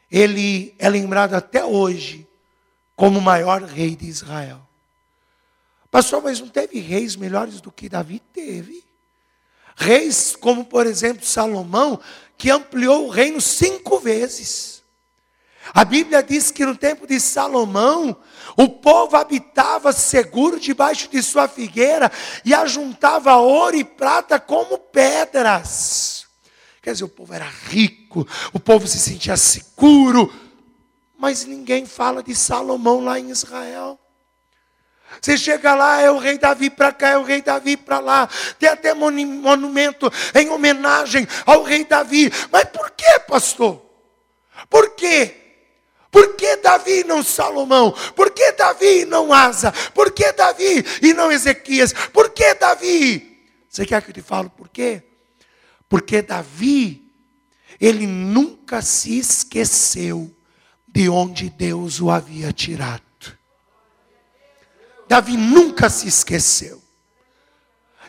ele 0.09 0.73
é 0.79 0.87
lembrado 0.87 1.33
até 1.33 1.65
hoje 1.65 2.25
como 2.95 3.19
o 3.19 3.21
maior 3.21 3.61
rei 3.61 3.93
de 3.93 4.07
Israel. 4.07 4.65
Pastor, 5.91 6.23
mas 6.23 6.39
não 6.39 6.47
teve 6.47 6.79
reis 6.79 7.17
melhores 7.17 7.59
do 7.59 7.69
que 7.69 7.89
Davi? 7.89 8.19
Teve. 8.31 8.85
Reis 9.75 10.33
como, 10.33 10.63
por 10.63 10.87
exemplo, 10.87 11.25
Salomão, 11.25 11.99
que 12.37 12.49
ampliou 12.49 13.07
o 13.07 13.09
reino 13.09 13.41
cinco 13.41 13.99
vezes. 13.99 14.81
A 15.73 15.83
Bíblia 15.83 16.23
diz 16.23 16.51
que 16.51 16.65
no 16.65 16.77
tempo 16.77 17.05
de 17.05 17.19
Salomão, 17.19 18.15
o 18.57 18.67
povo 18.67 19.15
habitava 19.15 19.93
seguro 19.93 20.59
debaixo 20.59 21.07
de 21.09 21.21
sua 21.21 21.47
figueira 21.47 22.11
e 22.43 22.55
ajuntava 22.55 23.35
ouro 23.35 23.75
e 23.75 23.83
prata 23.83 24.39
como 24.39 24.79
pedras. 24.79 26.25
Quer 26.81 26.93
dizer, 26.93 27.03
o 27.03 27.09
povo 27.09 27.33
era 27.33 27.47
rico, 27.67 28.27
o 28.51 28.59
povo 28.59 28.87
se 28.87 28.97
sentia 28.97 29.37
seguro, 29.37 30.33
mas 31.15 31.45
ninguém 31.45 31.85
fala 31.85 32.23
de 32.23 32.33
Salomão 32.33 33.03
lá 33.03 33.19
em 33.19 33.29
Israel. 33.29 33.99
Você 35.21 35.37
chega 35.37 35.75
lá, 35.75 36.01
é 36.01 36.09
o 36.09 36.17
rei 36.17 36.37
Davi 36.37 36.69
para 36.69 36.91
cá, 36.91 37.09
é 37.09 37.17
o 37.17 37.23
rei 37.23 37.41
Davi 37.41 37.77
para 37.77 37.99
lá. 37.99 38.27
Tem 38.57 38.69
até 38.69 38.93
monumento 38.93 40.11
em 40.33 40.49
homenagem 40.49 41.27
ao 41.45 41.63
rei 41.63 41.85
Davi. 41.85 42.31
Mas 42.51 42.65
por 42.65 42.91
que, 42.91 43.19
pastor? 43.19 43.81
Por 44.69 44.95
quê? 44.95 45.46
Por 46.17 46.35
que 46.35 46.55
Davi 46.55 47.01
e 47.01 47.03
não 47.03 47.21
Salomão? 47.21 47.93
Por 48.15 48.31
que 48.31 48.51
Davi 48.53 49.01
e 49.01 49.05
não 49.05 49.31
Asa? 49.31 49.71
Por 49.93 50.11
que 50.11 50.31
Davi 50.31 50.83
e 50.99 51.13
não 51.13 51.31
Ezequias? 51.31 51.93
Por 51.93 52.31
que 52.31 52.55
Davi? 52.55 53.45
Você 53.69 53.85
quer 53.85 54.01
que 54.01 54.09
eu 54.09 54.15
te 54.15 54.23
fale 54.23 54.49
por 54.49 54.67
quê? 54.67 55.03
Porque 55.87 56.23
Davi, 56.23 57.13
ele 57.79 58.07
nunca 58.07 58.81
se 58.81 59.19
esqueceu 59.19 60.35
de 60.87 61.07
onde 61.07 61.51
Deus 61.51 62.01
o 62.01 62.09
havia 62.09 62.51
tirado. 62.51 63.03
Davi 65.07 65.37
nunca 65.37 65.87
se 65.87 66.07
esqueceu. 66.07 66.81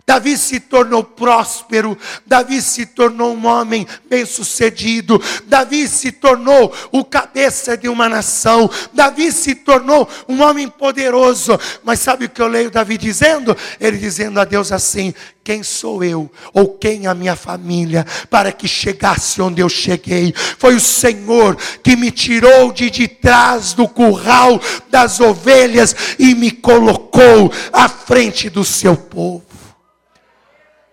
Davi 0.08 0.38
se 0.38 0.58
tornou 0.58 1.04
próspero, 1.04 1.94
Davi 2.24 2.62
se 2.62 2.86
tornou 2.86 3.36
um 3.36 3.46
homem 3.46 3.86
bem-sucedido, 4.08 5.22
Davi 5.44 5.86
se 5.86 6.10
tornou 6.10 6.74
o 6.90 7.04
cabeça 7.04 7.76
de 7.76 7.90
uma 7.90 8.08
nação, 8.08 8.70
Davi 8.94 9.30
se 9.30 9.54
tornou 9.54 10.08
um 10.26 10.40
homem 10.40 10.66
poderoso. 10.66 11.60
Mas 11.84 12.00
sabe 12.00 12.24
o 12.24 12.30
que 12.30 12.40
eu 12.40 12.48
leio 12.48 12.70
Davi 12.70 12.96
dizendo? 12.96 13.54
Ele 13.78 13.98
dizendo 13.98 14.40
a 14.40 14.46
Deus 14.46 14.72
assim: 14.72 15.12
quem 15.44 15.62
sou 15.62 16.02
eu 16.02 16.30
ou 16.54 16.68
quem 16.68 17.06
a 17.06 17.12
minha 17.14 17.36
família 17.36 18.06
para 18.30 18.50
que 18.50 18.66
chegasse 18.66 19.42
onde 19.42 19.60
eu 19.60 19.68
cheguei. 19.68 20.34
Foi 20.58 20.74
o 20.74 20.80
Senhor 20.80 21.54
que 21.82 21.96
me 21.96 22.10
tirou 22.10 22.72
de, 22.72 22.88
de 22.88 23.08
trás 23.08 23.74
do 23.74 23.86
curral 23.86 24.58
das 24.90 25.20
ovelhas 25.20 25.94
e 26.18 26.34
me 26.34 26.50
colocou 26.50 27.52
à 27.70 27.90
frente 27.90 28.48
do 28.48 28.64
seu 28.64 28.96
povo. 28.96 29.47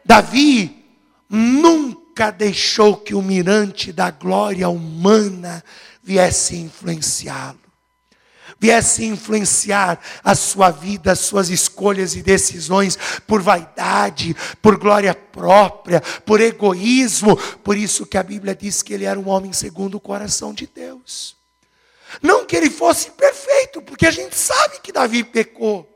Davi 0.06 0.86
nunca 1.28 2.30
deixou 2.30 2.96
que 2.96 3.16
o 3.16 3.22
mirante 3.22 3.92
da 3.92 4.12
glória 4.12 4.70
humana 4.70 5.64
viesse 6.04 6.56
influenciá-lo. 6.56 7.60
Viesse 8.60 9.04
influenciar 9.04 10.00
a 10.24 10.36
sua 10.36 10.70
vida, 10.70 11.12
as 11.12 11.20
suas 11.20 11.50
escolhas 11.50 12.16
e 12.16 12.22
decisões 12.22 12.98
por 13.28 13.42
vaidade, 13.42 14.36
por 14.62 14.78
glória 14.78 15.14
própria, 15.14 16.00
por 16.00 16.40
egoísmo. 16.40 17.36
Por 17.36 17.76
isso 17.76 18.06
que 18.06 18.18
a 18.18 18.24
Bíblia 18.24 18.56
diz 18.56 18.82
que 18.82 18.94
ele 18.94 19.06
era 19.06 19.20
um 19.20 19.28
homem 19.28 19.52
segundo 19.52 19.96
o 19.96 20.00
coração 20.00 20.54
de 20.54 20.68
Deus. 20.68 21.36
Não 22.22 22.46
que 22.46 22.56
ele 22.56 22.70
fosse 22.70 23.12
perfeito, 23.12 23.82
porque 23.82 24.06
a 24.06 24.12
gente 24.12 24.38
sabe 24.38 24.80
que 24.82 24.92
Davi 24.92 25.24
pecou. 25.24 25.95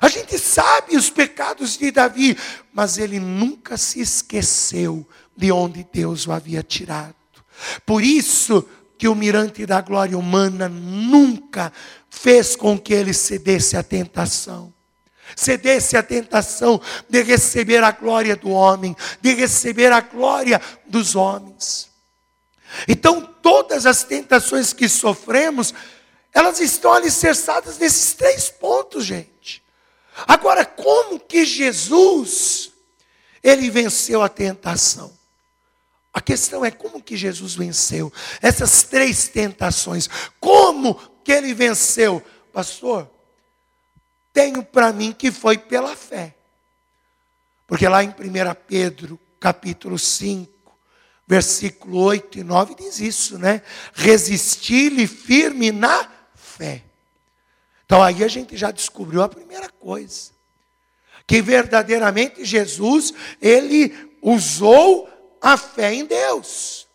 A 0.00 0.08
gente 0.08 0.38
sabe 0.38 0.96
os 0.96 1.08
pecados 1.10 1.78
de 1.78 1.90
Davi, 1.90 2.36
mas 2.72 2.98
ele 2.98 3.18
nunca 3.18 3.76
se 3.76 4.00
esqueceu 4.00 5.06
de 5.36 5.50
onde 5.50 5.86
Deus 5.92 6.26
o 6.26 6.32
havia 6.32 6.62
tirado. 6.62 7.14
Por 7.86 8.02
isso 8.02 8.68
que 8.98 9.08
o 9.08 9.14
mirante 9.14 9.64
da 9.64 9.80
glória 9.80 10.18
humana 10.18 10.68
nunca 10.68 11.72
fez 12.10 12.56
com 12.56 12.78
que 12.78 12.92
ele 12.92 13.14
cedesse 13.14 13.76
à 13.76 13.82
tentação. 13.82 14.74
Cedesse 15.36 15.96
à 15.96 16.02
tentação 16.02 16.80
de 17.08 17.22
receber 17.22 17.82
a 17.82 17.92
glória 17.92 18.34
do 18.34 18.50
homem, 18.50 18.96
de 19.20 19.34
receber 19.34 19.92
a 19.92 20.00
glória 20.00 20.60
dos 20.86 21.14
homens. 21.14 21.88
Então, 22.86 23.22
todas 23.42 23.86
as 23.86 24.02
tentações 24.02 24.72
que 24.72 24.88
sofremos, 24.88 25.72
elas 26.32 26.60
estão 26.60 26.92
alicerçadas 26.92 27.78
nesses 27.78 28.14
três 28.14 28.50
pontos, 28.50 29.04
gente. 29.04 29.37
Agora, 30.26 30.64
como 30.64 31.20
que 31.20 31.44
Jesus 31.44 32.72
ele 33.42 33.70
venceu 33.70 34.22
a 34.22 34.28
tentação? 34.28 35.16
A 36.12 36.20
questão 36.20 36.64
é 36.64 36.70
como 36.70 37.02
que 37.02 37.16
Jesus 37.16 37.54
venceu 37.54 38.12
essas 38.42 38.82
três 38.82 39.28
tentações? 39.28 40.08
Como 40.40 40.94
que 41.22 41.30
ele 41.30 41.54
venceu? 41.54 42.22
Pastor, 42.52 43.08
tenho 44.32 44.64
para 44.64 44.92
mim 44.92 45.12
que 45.12 45.30
foi 45.30 45.58
pela 45.58 45.94
fé. 45.94 46.34
Porque 47.66 47.86
lá 47.86 48.02
em 48.02 48.08
1 48.08 48.14
Pedro, 48.66 49.20
capítulo 49.38 49.98
5, 49.98 50.58
versículo 51.26 52.00
8 52.00 52.38
e 52.38 52.42
9 52.42 52.74
diz 52.74 52.98
isso, 52.98 53.38
né? 53.38 53.62
Resistir-lhe 53.92 55.06
firme 55.06 55.70
na 55.70 56.10
fé. 56.34 56.87
Então 57.88 58.02
aí 58.02 58.22
a 58.22 58.28
gente 58.28 58.54
já 58.54 58.70
descobriu 58.70 59.22
a 59.22 59.28
primeira 59.30 59.66
coisa. 59.70 60.30
Que 61.26 61.40
verdadeiramente 61.40 62.44
Jesus, 62.44 63.14
ele 63.40 64.12
usou 64.20 65.08
a 65.40 65.56
fé 65.56 65.94
em 65.94 66.04
Deus. 66.04 66.86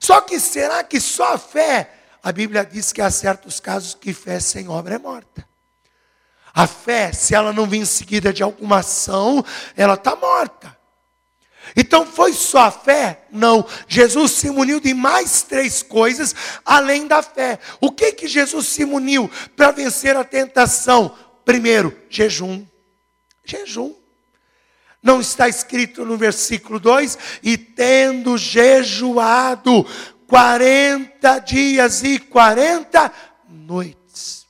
Só 0.00 0.20
que 0.20 0.40
será 0.40 0.82
que 0.82 0.98
só 0.98 1.34
a 1.34 1.38
fé? 1.38 1.92
A 2.24 2.32
Bíblia 2.32 2.66
diz 2.66 2.92
que 2.92 3.00
há 3.00 3.08
certos 3.08 3.60
casos 3.60 3.94
que 3.94 4.12
fé 4.12 4.40
sem 4.40 4.68
obra 4.68 4.96
é 4.96 4.98
morta. 4.98 5.48
A 6.52 6.66
fé, 6.66 7.12
se 7.12 7.32
ela 7.32 7.52
não 7.52 7.64
vir 7.64 7.82
em 7.82 7.84
seguida 7.84 8.32
de 8.32 8.42
alguma 8.42 8.78
ação, 8.78 9.44
ela 9.76 9.94
está 9.94 10.16
morta. 10.16 10.75
Então 11.76 12.06
foi 12.06 12.32
só 12.32 12.60
a 12.60 12.70
fé? 12.70 13.26
Não. 13.30 13.66
Jesus 13.86 14.32
se 14.32 14.48
muniu 14.48 14.80
de 14.80 14.94
mais 14.94 15.42
três 15.42 15.82
coisas 15.82 16.34
além 16.64 17.06
da 17.06 17.22
fé. 17.22 17.58
O 17.78 17.92
que 17.92 18.12
que 18.12 18.26
Jesus 18.26 18.66
se 18.66 18.86
muniu 18.86 19.30
para 19.54 19.70
vencer 19.72 20.16
a 20.16 20.24
tentação? 20.24 21.14
Primeiro, 21.44 21.94
jejum. 22.08 22.64
Jejum. 23.44 23.94
Não 25.02 25.20
está 25.20 25.48
escrito 25.48 26.04
no 26.04 26.16
versículo 26.16 26.80
2: 26.80 27.18
e 27.42 27.58
tendo 27.58 28.38
jejuado 28.38 29.86
40 30.26 31.38
dias 31.40 32.02
e 32.02 32.18
40 32.18 33.12
noites. 33.48 34.46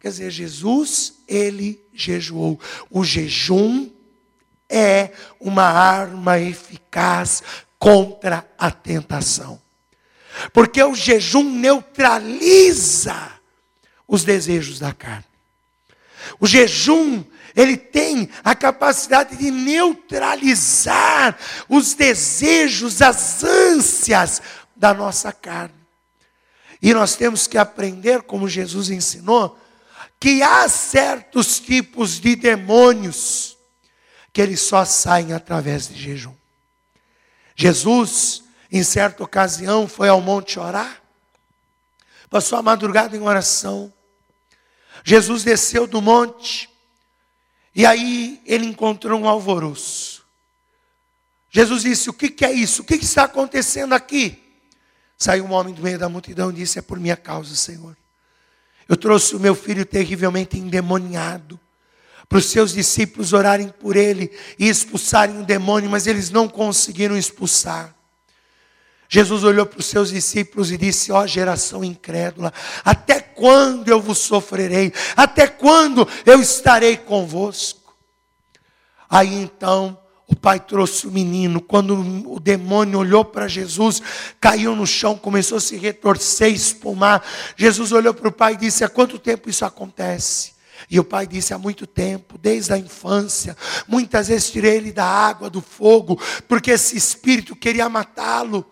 Quer 0.00 0.08
dizer, 0.08 0.30
Jesus, 0.30 1.22
ele 1.28 1.84
jejuou. 1.92 2.58
O 2.90 3.04
jejum 3.04 3.90
é 4.68 5.10
uma 5.40 5.64
arma 5.64 6.38
eficaz 6.38 7.42
contra 7.78 8.46
a 8.58 8.70
tentação. 8.70 9.60
Porque 10.52 10.82
o 10.82 10.94
jejum 10.94 11.42
neutraliza 11.42 13.32
os 14.06 14.24
desejos 14.24 14.78
da 14.78 14.92
carne. 14.92 15.24
O 16.38 16.46
jejum, 16.46 17.24
ele 17.56 17.76
tem 17.76 18.28
a 18.44 18.54
capacidade 18.54 19.36
de 19.36 19.50
neutralizar 19.50 21.36
os 21.68 21.94
desejos, 21.94 23.02
as 23.02 23.42
ânsias 23.42 24.42
da 24.76 24.94
nossa 24.94 25.32
carne. 25.32 25.74
E 26.80 26.94
nós 26.94 27.16
temos 27.16 27.46
que 27.46 27.58
aprender, 27.58 28.22
como 28.22 28.48
Jesus 28.48 28.90
ensinou, 28.90 29.58
que 30.20 30.42
há 30.42 30.68
certos 30.68 31.58
tipos 31.58 32.20
de 32.20 32.36
demônios 32.36 33.57
que 34.38 34.42
eles 34.42 34.60
só 34.60 34.84
saem 34.84 35.32
através 35.32 35.88
de 35.88 36.00
jejum. 36.00 36.32
Jesus, 37.56 38.44
em 38.70 38.84
certa 38.84 39.24
ocasião, 39.24 39.88
foi 39.88 40.08
ao 40.08 40.20
monte 40.20 40.60
orar, 40.60 41.02
passou 42.30 42.56
a 42.56 42.62
madrugada 42.62 43.16
em 43.16 43.20
oração. 43.20 43.92
Jesus 45.02 45.42
desceu 45.42 45.88
do 45.88 46.00
monte, 46.00 46.70
e 47.74 47.84
aí 47.84 48.40
ele 48.46 48.64
encontrou 48.64 49.18
um 49.18 49.28
alvoroço. 49.28 50.24
Jesus 51.50 51.82
disse: 51.82 52.08
O 52.08 52.12
que, 52.12 52.30
que 52.30 52.44
é 52.44 52.52
isso? 52.52 52.82
O 52.82 52.84
que, 52.84 52.96
que 52.96 53.04
está 53.04 53.24
acontecendo 53.24 53.92
aqui? 53.92 54.40
Saiu 55.16 55.46
um 55.46 55.52
homem 55.52 55.74
do 55.74 55.82
meio 55.82 55.98
da 55.98 56.08
multidão 56.08 56.52
e 56.52 56.54
disse: 56.54 56.78
É 56.78 56.82
por 56.82 57.00
minha 57.00 57.16
causa, 57.16 57.56
Senhor. 57.56 57.96
Eu 58.88 58.96
trouxe 58.96 59.34
o 59.34 59.40
meu 59.40 59.56
filho 59.56 59.84
terrivelmente 59.84 60.56
endemoniado 60.56 61.58
para 62.28 62.38
os 62.38 62.46
seus 62.46 62.72
discípulos 62.72 63.32
orarem 63.32 63.68
por 63.68 63.96
ele 63.96 64.30
e 64.58 64.68
expulsarem 64.68 65.40
o 65.40 65.44
demônio, 65.44 65.88
mas 65.88 66.06
eles 66.06 66.30
não 66.30 66.46
conseguiram 66.46 67.16
expulsar. 67.16 67.94
Jesus 69.08 69.42
olhou 69.42 69.64
para 69.64 69.80
os 69.80 69.86
seus 69.86 70.10
discípulos 70.10 70.70
e 70.70 70.76
disse: 70.76 71.10
Ó 71.10 71.22
oh, 71.22 71.26
geração 71.26 71.82
incrédula, 71.82 72.52
até 72.84 73.20
quando 73.20 73.88
eu 73.88 74.00
vos 74.00 74.18
sofrerei? 74.18 74.92
Até 75.16 75.46
quando 75.46 76.06
eu 76.26 76.42
estarei 76.42 76.98
convosco? 76.98 77.96
Aí 79.08 79.32
então, 79.34 79.98
o 80.26 80.36
pai 80.36 80.60
trouxe 80.60 81.06
o 81.06 81.10
menino. 81.10 81.58
Quando 81.58 81.98
o 82.30 82.38
demônio 82.38 82.98
olhou 82.98 83.24
para 83.24 83.48
Jesus, 83.48 84.02
caiu 84.38 84.76
no 84.76 84.86
chão, 84.86 85.16
começou 85.16 85.56
a 85.56 85.60
se 85.62 85.78
retorcer, 85.78 86.52
espumar. 86.52 87.24
Jesus 87.56 87.92
olhou 87.92 88.12
para 88.12 88.28
o 88.28 88.32
pai 88.32 88.52
e 88.52 88.58
disse: 88.58 88.84
Há 88.84 88.90
quanto 88.90 89.18
tempo 89.18 89.48
isso 89.48 89.64
acontece? 89.64 90.57
E 90.90 91.00
o 91.00 91.04
pai 91.04 91.26
disse 91.26 91.52
há 91.52 91.58
muito 91.58 91.86
tempo, 91.86 92.38
desde 92.38 92.72
a 92.72 92.78
infância, 92.78 93.56
muitas 93.86 94.28
vezes 94.28 94.50
tirei 94.50 94.76
ele 94.76 94.92
da 94.92 95.04
água, 95.04 95.50
do 95.50 95.60
fogo, 95.60 96.20
porque 96.46 96.70
esse 96.70 96.96
espírito 96.96 97.56
queria 97.56 97.88
matá-lo. 97.88 98.64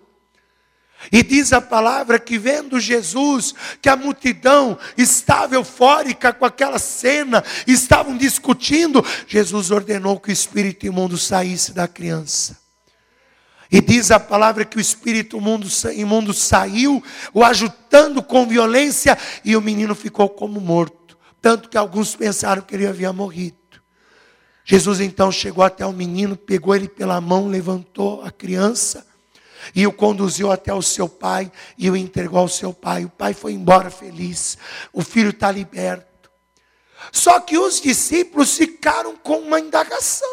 E 1.12 1.22
diz 1.22 1.52
a 1.52 1.60
palavra 1.60 2.18
que 2.18 2.38
vendo 2.38 2.80
Jesus, 2.80 3.54
que 3.82 3.88
a 3.88 3.96
multidão 3.96 4.78
estava 4.96 5.54
eufórica 5.54 6.32
com 6.32 6.44
aquela 6.44 6.78
cena, 6.78 7.44
estavam 7.66 8.16
discutindo, 8.16 9.04
Jesus 9.26 9.70
ordenou 9.70 10.18
que 10.18 10.30
o 10.30 10.32
espírito 10.32 10.86
imundo 10.86 11.18
saísse 11.18 11.72
da 11.72 11.86
criança. 11.86 12.58
E 13.70 13.80
diz 13.80 14.10
a 14.10 14.18
palavra 14.18 14.64
que 14.64 14.78
o 14.78 14.80
espírito 14.80 15.36
imundo, 15.36 15.68
imundo 15.94 16.32
saiu, 16.32 17.02
o 17.34 17.44
ajudando 17.44 18.22
com 18.22 18.46
violência, 18.46 19.18
e 19.44 19.56
o 19.56 19.60
menino 19.60 19.94
ficou 19.94 20.28
como 20.28 20.60
morto 20.60 21.05
tanto 21.40 21.68
que 21.68 21.78
alguns 21.78 22.14
pensaram 22.14 22.62
que 22.62 22.74
ele 22.74 22.86
havia 22.86 23.12
morrido. 23.12 23.56
Jesus 24.64 25.00
então 25.00 25.30
chegou 25.30 25.62
até 25.62 25.86
o 25.86 25.92
menino, 25.92 26.36
pegou 26.36 26.74
ele 26.74 26.88
pela 26.88 27.20
mão, 27.20 27.48
levantou 27.48 28.22
a 28.22 28.32
criança 28.32 29.06
e 29.74 29.86
o 29.86 29.92
conduziu 29.92 30.50
até 30.50 30.72
o 30.74 30.82
seu 30.82 31.08
pai 31.08 31.50
e 31.78 31.88
o 31.90 31.96
entregou 31.96 32.40
ao 32.40 32.48
seu 32.48 32.72
pai. 32.72 33.04
O 33.04 33.08
pai 33.08 33.32
foi 33.32 33.52
embora 33.52 33.90
feliz, 33.90 34.58
o 34.92 35.02
filho 35.02 35.30
está 35.30 35.50
liberto. 35.50 36.30
Só 37.12 37.40
que 37.40 37.56
os 37.56 37.80
discípulos 37.80 38.56
ficaram 38.56 39.16
com 39.16 39.38
uma 39.38 39.60
indagação. 39.60 40.28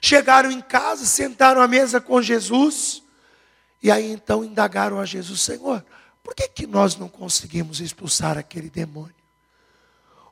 Chegaram 0.00 0.50
em 0.50 0.60
casa, 0.60 1.04
sentaram 1.06 1.60
à 1.60 1.68
mesa 1.68 2.00
com 2.00 2.20
Jesus, 2.20 3.02
e 3.82 3.90
aí 3.90 4.10
então 4.10 4.44
indagaram 4.44 4.98
a 4.98 5.04
Jesus: 5.04 5.40
Senhor, 5.40 5.84
por 6.22 6.34
que, 6.34 6.48
que 6.48 6.66
nós 6.66 6.96
não 6.96 7.08
conseguimos 7.08 7.80
expulsar 7.80 8.36
aquele 8.36 8.68
demônio? 8.68 9.23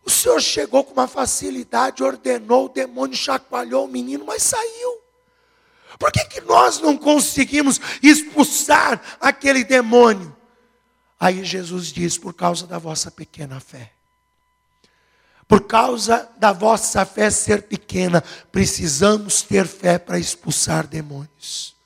O 0.05 0.11
Senhor 0.11 0.41
chegou 0.41 0.83
com 0.83 0.93
uma 0.93 1.07
facilidade, 1.07 2.03
ordenou, 2.03 2.67
o 2.67 2.69
demônio 2.69 3.17
chacoalhou 3.17 3.85
o 3.85 3.89
menino, 3.89 4.25
mas 4.25 4.43
saiu. 4.43 5.01
Por 5.99 6.11
que, 6.11 6.25
que 6.25 6.41
nós 6.41 6.81
não 6.81 6.97
conseguimos 6.97 7.81
expulsar 8.03 9.01
aquele 9.21 9.63
demônio? 9.63 10.35
Aí 11.21 11.45
Jesus 11.45 11.93
diz: 11.93 12.19
por 12.19 12.35
causa 12.35 12.67
da 12.67 12.79
vossa 12.79 13.11
pequena 13.11 13.61
fé. 13.61 13.93
Por 15.47 15.67
causa 15.67 16.29
da 16.39 16.51
vossa 16.51 17.05
fé 17.05 17.31
ser 17.31 17.63
pequena, 17.63 18.25
precisamos 18.51 19.43
ter 19.43 19.67
fé 19.67 19.99
para 19.99 20.19
expulsar 20.19 20.87
demônios. 20.87 21.77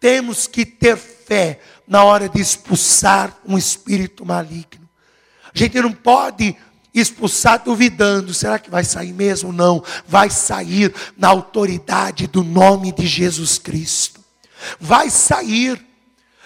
Temos 0.00 0.46
que 0.46 0.64
ter 0.64 0.96
fé 0.96 1.60
na 1.86 2.02
hora 2.02 2.28
de 2.28 2.40
expulsar 2.40 3.38
um 3.46 3.58
espírito 3.58 4.24
maligno. 4.24 4.88
A 5.44 5.58
gente 5.58 5.80
não 5.80 5.92
pode 5.92 6.56
expulsar 7.00 7.62
duvidando, 7.62 8.32
será 8.32 8.58
que 8.58 8.70
vai 8.70 8.84
sair 8.84 9.12
mesmo? 9.12 9.52
Não, 9.52 9.82
vai 10.06 10.30
sair 10.30 10.94
na 11.16 11.28
autoridade 11.28 12.26
do 12.26 12.42
nome 12.42 12.92
de 12.92 13.06
Jesus 13.06 13.58
Cristo. 13.58 14.20
Vai 14.80 15.10
sair 15.10 15.84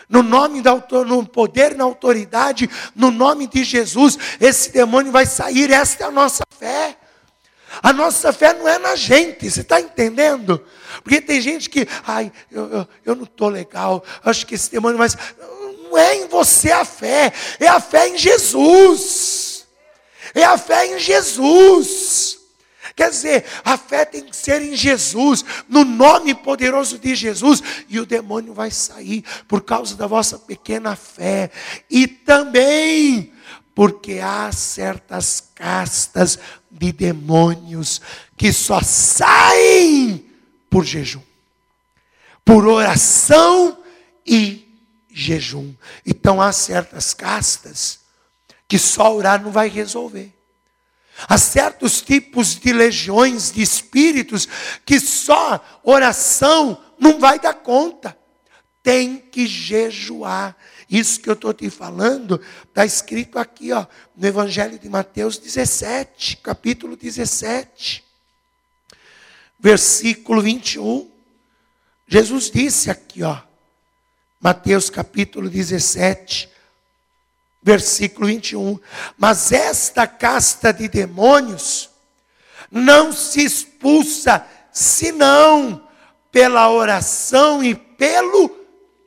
no 0.09 0.25
nome 0.25 0.61
da 0.61 0.75
no 1.07 1.25
poder, 1.25 1.77
na 1.77 1.85
autoridade, 1.85 2.69
no 2.97 3.13
nome 3.13 3.47
de 3.47 3.63
Jesus, 3.63 4.19
esse 4.41 4.73
demônio 4.73 5.13
vai 5.13 5.25
sair. 5.25 5.71
Esta 5.71 6.05
é 6.05 6.07
a 6.09 6.11
nossa 6.11 6.43
fé. 6.59 6.97
A 7.81 7.93
nossa 7.93 8.33
fé 8.33 8.53
não 8.53 8.67
é 8.69 8.77
na 8.79 8.97
gente, 8.97 9.49
você 9.49 9.61
está 9.61 9.81
entendendo? 9.81 10.61
Porque 11.05 11.21
tem 11.21 11.41
gente 11.41 11.71
que, 11.71 11.87
ai, 12.05 12.33
eu, 12.51 12.69
eu, 12.69 12.89
eu 13.07 13.15
não 13.15 13.23
estou 13.23 13.49
legal, 13.49 14.03
acho 14.25 14.45
que 14.45 14.57
esse 14.57 14.73
demônio 14.73 14.99
vai. 14.99 15.09
Não 15.85 15.97
é 15.97 16.17
em 16.17 16.27
você 16.27 16.73
a 16.73 16.85
fé, 16.85 17.33
é 17.61 17.69
a 17.69 17.79
fé 17.79 18.09
em 18.09 18.19
Jesus 18.19 19.50
é 20.35 20.45
a 20.45 20.59
fé 20.59 20.95
em 20.95 20.99
Jesus. 20.99 22.39
Quer 22.97 23.11
dizer, 23.11 23.45
a 23.65 23.79
fé 23.79 24.05
tem 24.05 24.25
que 24.25 24.37
ser 24.37 24.61
em 24.61 24.75
Jesus, 24.75 25.45
no 25.69 25.85
nome 25.85 26.35
poderoso 26.35 26.99
de 26.99 27.15
Jesus, 27.15 27.63
e 27.89 27.99
o 28.01 28.07
demônio 28.07 28.53
vai 28.53 28.71
sair 28.71 29.25
por 29.47 29.63
causa 29.63 29.97
da 29.97 30.07
vossa 30.07 30.39
pequena 30.39 30.97
fé, 30.97 31.51
e 31.89 32.07
também 32.07 33.33
porque 33.75 34.19
há 34.19 34.51
certas 34.53 35.51
castas 35.55 36.39
de 36.71 36.93
demônios 36.93 38.01
que 38.37 38.53
só 38.53 38.83
saem 38.83 40.27
por 40.69 40.85
jejum, 40.85 41.23
por 42.45 42.67
oração 42.67 43.79
e 44.27 44.69
jejum. 45.11 45.73
Então 46.05 46.43
há 46.43 46.53
certas 46.53 47.15
castas 47.15 48.00
que 48.71 48.79
só 48.79 49.13
orar 49.17 49.43
não 49.43 49.51
vai 49.51 49.69
resolver. 49.69 50.33
Há 51.29 51.37
certos 51.37 52.01
tipos 52.01 52.55
de 52.55 52.73
legiões 52.73 53.51
de 53.51 53.61
espíritos 53.61 54.49
que 54.87 55.01
só 55.01 55.61
oração 55.83 56.81
não 56.97 57.19
vai 57.19 57.41
dar 57.41 57.55
conta. 57.55 58.17
Tem 58.81 59.19
que 59.19 59.45
jejuar. 59.45 60.57
Isso 60.89 61.19
que 61.19 61.29
eu 61.29 61.33
estou 61.33 61.53
te 61.53 61.69
falando 61.69 62.41
está 62.69 62.87
escrito 62.87 63.41
aqui, 63.41 63.73
ó, 63.73 63.87
no 64.17 64.25
Evangelho 64.25 64.79
de 64.79 64.89
Mateus 64.89 65.37
17, 65.37 66.37
capítulo 66.37 66.97
17, 66.97 68.05
versículo 69.59 70.41
21. 70.41 71.11
Jesus 72.07 72.53
disse 72.53 72.89
aqui, 72.89 73.25
ó, 73.25 73.37
Mateus 74.41 74.89
capítulo 74.89 75.51
17, 75.51 76.49
versículo 77.63 78.27
21. 78.27 78.79
Mas 79.19 79.53
esta 79.53 80.07
casta 80.07 80.73
de 80.73 80.89
demônios 80.89 81.91
não 82.71 83.13
se 83.13 83.45
expulsa 83.45 84.47
senão 84.73 85.87
pela 86.31 86.71
oração 86.71 87.63
e 87.63 87.75
pelo 87.75 88.57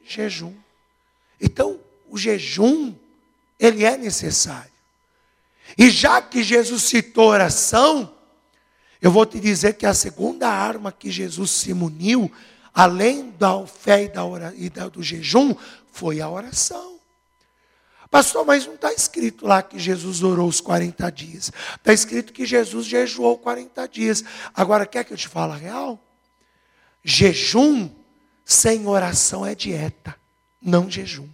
jejum. 0.05 0.53
Então, 1.39 1.79
o 2.09 2.17
jejum, 2.17 2.93
ele 3.59 3.85
é 3.85 3.97
necessário. 3.97 4.71
E 5.77 5.89
já 5.89 6.21
que 6.21 6.43
Jesus 6.43 6.83
citou 6.83 7.29
oração, 7.29 8.13
eu 9.01 9.11
vou 9.11 9.25
te 9.25 9.39
dizer 9.39 9.73
que 9.73 9.85
a 9.85 9.93
segunda 9.93 10.47
arma 10.47 10.91
que 10.91 11.09
Jesus 11.09 11.51
se 11.51 11.73
muniu, 11.73 12.31
além 12.73 13.31
da 13.31 13.65
fé 13.65 14.03
e, 14.03 14.09
da 14.09 14.23
e 14.55 14.69
da, 14.69 14.87
do 14.87 15.01
jejum, 15.01 15.55
foi 15.91 16.21
a 16.21 16.29
oração. 16.29 16.92
Pastor, 18.13 18.45
mas 18.45 18.67
não 18.67 18.75
está 18.75 18.93
escrito 18.93 19.47
lá 19.47 19.63
que 19.63 19.79
Jesus 19.79 20.21
orou 20.21 20.47
os 20.47 20.61
40 20.61 21.11
dias. 21.11 21.51
Está 21.77 21.91
escrito 21.91 22.31
que 22.31 22.45
Jesus 22.45 22.85
jejuou 22.85 23.39
40 23.39 23.87
dias. 23.87 24.23
Agora, 24.53 24.85
quer 24.85 25.03
que 25.03 25.13
eu 25.13 25.17
te 25.17 25.27
fale 25.27 25.53
a 25.53 25.55
real? 25.55 25.99
Jejum 27.03 27.89
sem 28.45 28.85
oração 28.85 29.43
é 29.43 29.55
dieta, 29.55 30.15
não 30.61 30.91
jejum. 30.91 31.27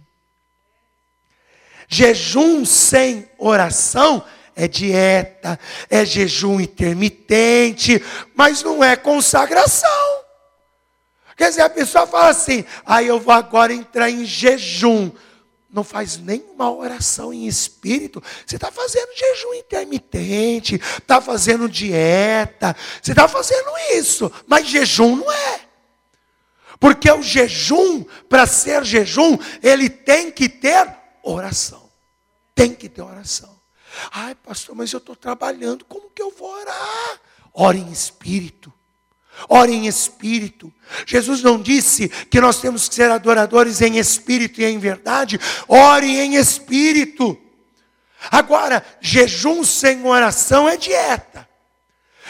Jejum 1.86 2.64
sem 2.64 3.28
oração 3.36 4.24
é 4.56 4.66
dieta, 4.66 5.60
é 5.90 6.02
jejum 6.02 6.62
intermitente, 6.62 8.02
mas 8.34 8.62
não 8.62 8.82
é 8.82 8.96
consagração. 8.96 10.24
Quer 11.36 11.50
dizer, 11.50 11.60
a 11.60 11.68
pessoa 11.68 12.06
fala 12.06 12.30
assim: 12.30 12.64
aí 12.86 13.04
ah, 13.04 13.08
eu 13.08 13.20
vou 13.20 13.34
agora 13.34 13.70
entrar 13.70 14.08
em 14.08 14.24
jejum 14.24 15.12
não 15.72 15.84
faz 15.84 16.16
nenhuma 16.16 16.70
oração 16.70 17.32
em 17.32 17.46
espírito, 17.46 18.22
você 18.44 18.56
está 18.56 18.72
fazendo 18.72 19.08
jejum 19.16 19.54
intermitente, 19.54 20.74
está 20.74 21.20
fazendo 21.20 21.68
dieta, 21.68 22.76
você 23.00 23.12
está 23.12 23.28
fazendo 23.28 23.70
isso, 23.92 24.30
mas 24.46 24.66
jejum 24.66 25.16
não 25.16 25.32
é. 25.32 25.60
Porque 26.78 27.10
o 27.10 27.22
jejum, 27.22 28.04
para 28.28 28.46
ser 28.46 28.84
jejum, 28.84 29.38
ele 29.62 29.88
tem 29.88 30.30
que 30.30 30.48
ter 30.48 30.96
oração. 31.22 31.90
Tem 32.54 32.74
que 32.74 32.88
ter 32.88 33.02
oração. 33.02 33.60
Ai, 34.10 34.34
pastor, 34.34 34.74
mas 34.74 34.90
eu 34.92 34.98
estou 34.98 35.14
trabalhando, 35.14 35.84
como 35.84 36.10
que 36.10 36.22
eu 36.22 36.30
vou 36.30 36.50
orar? 36.50 37.20
Ore 37.52 37.78
em 37.78 37.92
espírito. 37.92 38.72
Ore 39.48 39.72
em 39.72 39.86
espírito. 39.86 40.72
Jesus 41.06 41.42
não 41.42 41.60
disse 41.60 42.08
que 42.08 42.40
nós 42.40 42.60
temos 42.60 42.88
que 42.88 42.94
ser 42.94 43.10
adoradores 43.10 43.80
em 43.80 43.98
espírito 43.98 44.60
e 44.60 44.64
em 44.64 44.78
verdade. 44.78 45.40
Ore 45.68 46.18
em 46.18 46.36
espírito. 46.36 47.38
Agora, 48.30 48.84
jejum 49.00 49.64
sem 49.64 50.04
oração 50.04 50.68
é 50.68 50.76
dieta. 50.76 51.48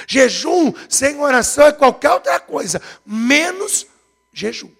Jejum 0.06 0.72
sem 0.88 1.18
oração 1.18 1.66
é 1.66 1.72
qualquer 1.72 2.10
outra 2.10 2.40
coisa, 2.40 2.80
menos 3.04 3.86
jejum, 4.32 4.70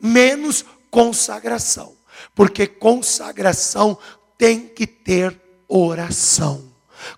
menos 0.00 0.64
consagração. 0.90 1.96
Porque 2.34 2.66
consagração 2.66 3.98
tem 4.38 4.68
que 4.68 4.86
ter 4.86 5.38
oração. 5.68 6.72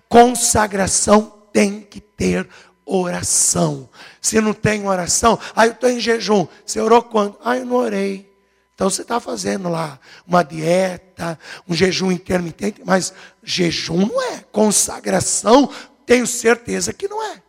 Consagração 0.09 1.43
tem 1.53 1.81
que 1.81 2.01
ter 2.01 2.49
oração. 2.85 3.89
Se 4.25 4.41
não 4.41 4.55
tem 4.55 4.89
oração, 4.89 5.39
ah, 5.55 5.67
eu 5.67 5.73
estou 5.73 5.91
em 5.91 6.01
jejum. 6.01 6.47
Você 6.65 6.81
orou 6.81 7.03
quando? 7.03 7.37
Ah, 7.45 7.59
eu 7.59 7.67
não 7.67 7.77
orei. 7.77 8.35
Então 8.75 8.89
você 8.89 9.03
está 9.03 9.21
fazendo 9.21 9.69
lá 9.69 10.01
uma 10.27 10.43
dieta, 10.43 11.39
um 11.69 11.75
jejum 11.75 12.11
intermitente, 12.11 12.81
mas 12.87 13.13
jejum 13.43 14.07
não 14.07 14.23
é. 14.33 14.43
Consagração, 14.51 15.71
tenho 16.07 16.27
certeza 16.27 16.91
que 16.95 17.07
não 17.07 17.23
é. 17.23 17.43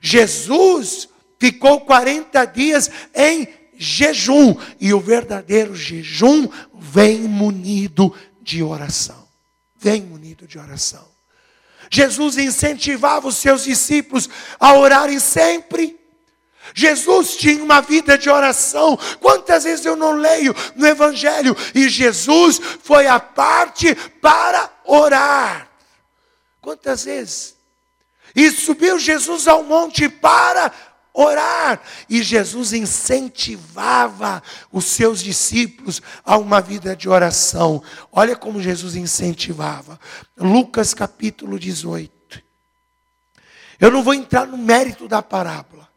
Jesus 0.00 1.08
ficou 1.40 1.80
40 1.80 2.44
dias 2.44 2.88
em 3.12 3.48
jejum, 3.76 4.54
e 4.78 4.94
o 4.94 5.00
verdadeiro 5.00 5.74
jejum 5.74 6.48
vem 6.72 7.22
munido 7.22 8.14
de 8.40 8.62
oração. 8.62 9.26
Vem 9.74 10.02
munido 10.02 10.46
de 10.46 10.56
oração. 10.56 11.09
Jesus 11.90 12.38
incentivava 12.38 13.26
os 13.26 13.36
seus 13.36 13.64
discípulos 13.64 14.30
a 14.60 14.74
orarem 14.74 15.18
sempre. 15.18 15.98
Jesus 16.72 17.36
tinha 17.36 17.62
uma 17.62 17.80
vida 17.80 18.16
de 18.16 18.30
oração. 18.30 18.96
Quantas 19.18 19.64
vezes 19.64 19.84
eu 19.84 19.96
não 19.96 20.12
leio 20.12 20.54
no 20.76 20.86
Evangelho? 20.86 21.56
E 21.74 21.88
Jesus 21.88 22.60
foi 22.82 23.08
à 23.08 23.18
parte 23.18 23.92
para 24.22 24.70
orar. 24.84 25.68
Quantas 26.60 27.04
vezes? 27.04 27.56
E 28.36 28.50
subiu 28.52 28.96
Jesus 28.96 29.48
ao 29.48 29.64
monte 29.64 30.08
para 30.08 30.72
orar. 31.12 31.80
E 32.08 32.22
Jesus 32.22 32.72
incentivava 32.72 34.42
os 34.72 34.84
seus 34.84 35.22
discípulos 35.22 36.00
a 36.24 36.36
uma 36.36 36.60
vida 36.60 36.94
de 36.96 37.08
oração. 37.08 37.82
Olha 38.12 38.36
como 38.36 38.62
Jesus 38.62 38.96
incentivava. 38.96 39.98
Lucas 40.36 40.94
capítulo 40.94 41.58
18. 41.58 42.42
Eu 43.78 43.90
não 43.90 44.02
vou 44.02 44.14
entrar 44.14 44.46
no 44.46 44.58
mérito 44.58 45.08
da 45.08 45.22
parábola. 45.22 45.88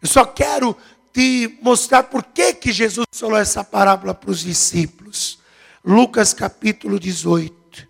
Eu 0.00 0.08
só 0.08 0.24
quero 0.24 0.76
te 1.12 1.58
mostrar 1.60 2.04
por 2.04 2.22
que, 2.22 2.54
que 2.54 2.72
Jesus 2.72 3.06
falou 3.12 3.36
essa 3.36 3.64
parábola 3.64 4.14
para 4.14 4.30
os 4.30 4.40
discípulos. 4.40 5.40
Lucas 5.84 6.32
capítulo 6.32 7.00
18. 7.00 7.88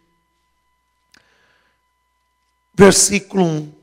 Versículo 2.75 3.45
1. 3.45 3.78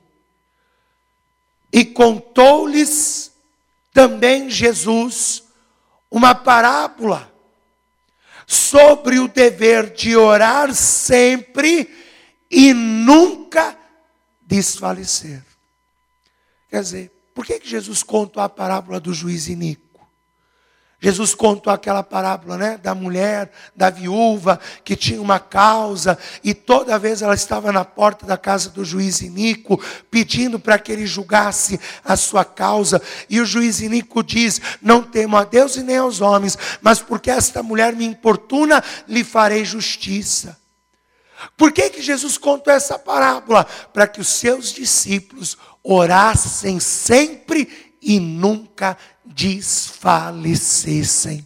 E 1.76 1.84
contou-lhes 1.84 3.34
também 3.92 4.50
Jesus 4.50 5.44
uma 6.10 6.34
parábola 6.34 7.30
sobre 8.48 9.20
o 9.20 9.28
dever 9.28 9.92
de 9.92 10.16
orar 10.16 10.74
sempre 10.74 11.94
e 12.50 12.74
nunca 12.74 13.78
desfalecer. 14.40 15.44
Quer 16.70 16.82
dizer, 16.82 17.12
por 17.34 17.46
que, 17.46 17.60
Jesus 17.62 18.02
contou 18.04 18.42
a 18.42 18.48
parábola 18.48 18.98
do 18.98 19.14
juiz 19.14 19.50
iníquo? 19.50 19.85
Jesus 21.06 21.36
contou 21.36 21.72
aquela 21.72 22.02
parábola, 22.02 22.58
né, 22.58 22.80
da 22.82 22.96
mulher, 22.96 23.52
da 23.76 23.92
viúva, 23.92 24.60
que 24.84 24.96
tinha 24.96 25.22
uma 25.22 25.38
causa, 25.38 26.18
e 26.44 26.52
toda 26.52 26.98
vez 26.98 27.22
ela 27.22 27.36
estava 27.36 27.72
na 27.72 27.86
porta 27.86 28.26
da 28.26 28.36
casa 28.36 28.72
do 28.72 28.84
juiz 28.84 29.22
Inico, 29.22 29.80
pedindo 30.10 30.60
para 30.60 30.80
que 30.80 30.92
ele 30.92 31.06
julgasse 31.06 31.80
a 32.04 32.16
sua 32.16 32.44
causa, 32.44 33.00
e 33.30 33.40
o 33.40 33.46
juiz 33.46 33.82
Inico 33.82 34.24
diz: 34.24 34.60
Não 34.82 35.04
temo 35.04 35.38
a 35.38 35.44
Deus 35.44 35.76
e 35.76 35.84
nem 35.84 35.98
aos 35.98 36.22
homens, 36.22 36.58
mas 36.82 37.00
porque 37.00 37.30
esta 37.30 37.62
mulher 37.62 37.94
me 37.94 38.04
importuna, 38.04 38.84
lhe 39.08 39.24
farei 39.24 39.64
justiça. 39.64 40.58
Por 41.56 41.72
que, 41.72 41.88
que 41.92 42.02
Jesus 42.02 42.36
contou 42.36 42.74
essa 42.74 42.98
parábola? 42.98 43.64
Para 43.94 44.08
que 44.08 44.20
os 44.20 44.28
seus 44.28 44.74
discípulos 44.74 45.56
orassem 45.84 46.80
sempre 46.80 47.85
e 48.06 48.20
nunca 48.20 48.96
desfalecessem. 49.26 51.46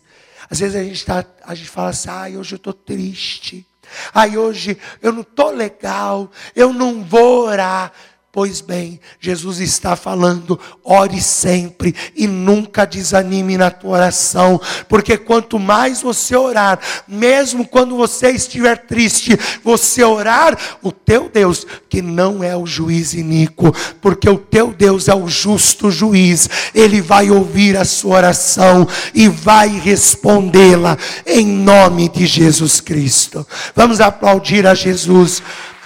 Às 0.50 0.60
vezes 0.60 0.76
a 0.76 0.84
gente, 0.84 1.06
tá, 1.06 1.24
a 1.46 1.56
gente 1.56 1.70
fala 1.70 1.88
assim, 1.90 2.10
ai, 2.10 2.36
hoje 2.36 2.56
eu 2.56 2.58
estou 2.58 2.74
triste. 2.74 3.66
Ai, 4.14 4.38
hoje 4.38 4.78
eu 5.02 5.14
não 5.14 5.22
estou 5.22 5.52
legal, 5.52 6.30
eu 6.56 6.74
não 6.74 7.04
vou 7.04 7.46
orar. 7.46 7.94
Pois 8.32 8.62
bem, 8.62 9.00
Jesus 9.20 9.60
está 9.60 9.96
falando, 9.96 10.60
ore 10.84 11.20
sempre 11.20 11.96
e 12.16 12.28
nunca 12.28 12.86
desanime 12.86 13.58
na 13.58 13.72
tua 13.72 13.98
oração, 13.98 14.62
porque 14.88 15.18
quanto 15.18 15.58
mais 15.58 16.04
você 16.04 16.36
orar, 16.36 16.80
mesmo 17.08 17.68
quando 17.68 17.98
você 17.98 18.30
estiver 18.30 18.78
triste, 18.86 19.36
você 19.64 20.04
orar, 20.04 20.56
o 20.84 20.92
teu 20.92 21.28
Deus, 21.28 21.66
que 21.90 22.04
não 22.04 22.44
é 22.44 22.56
o 22.56 22.68
juiz 22.68 23.16
iníquo, 23.16 23.74
porque 24.00 24.30
o 24.30 24.38
teu 24.38 24.72
Deus 24.78 25.08
é 25.08 25.16
o 25.16 25.28
justo 25.28 25.90
juiz, 25.90 26.48
ele 26.76 27.02
vai 27.02 27.32
ouvir 27.32 27.76
a 27.76 27.84
sua 27.84 28.18
oração 28.18 28.88
e 29.12 29.28
vai 29.28 29.70
respondê-la 29.70 31.00
em 31.26 31.48
nome 31.48 32.08
de 32.10 32.28
Jesus 32.28 32.80
Cristo. 32.80 33.46
Vamos 33.76 34.00
aplaudir 34.00 34.68
a 34.68 34.76
Jesus. 34.76 35.42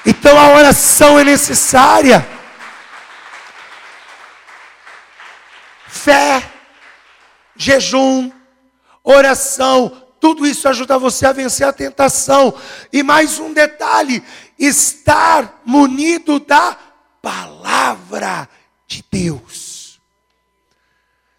Então 0.06 0.38
a 0.38 0.56
oração 0.58 1.18
é 1.18 1.24
necessária. 1.24 2.33
Fé, 6.04 6.52
jejum, 7.56 8.32
oração, 9.04 10.06
tudo 10.20 10.46
isso 10.46 10.68
ajuda 10.68 10.98
você 10.98 11.26
a 11.26 11.32
vencer 11.32 11.68
a 11.68 11.74
tentação. 11.74 12.54
E 12.92 13.04
mais 13.04 13.40
um 13.40 13.54
detalhe: 13.54 14.24
estar 14.58 15.62
munido 15.64 16.40
da 16.40 16.78
palavra 17.22 18.50
de 18.88 19.04
Deus. 19.12 20.02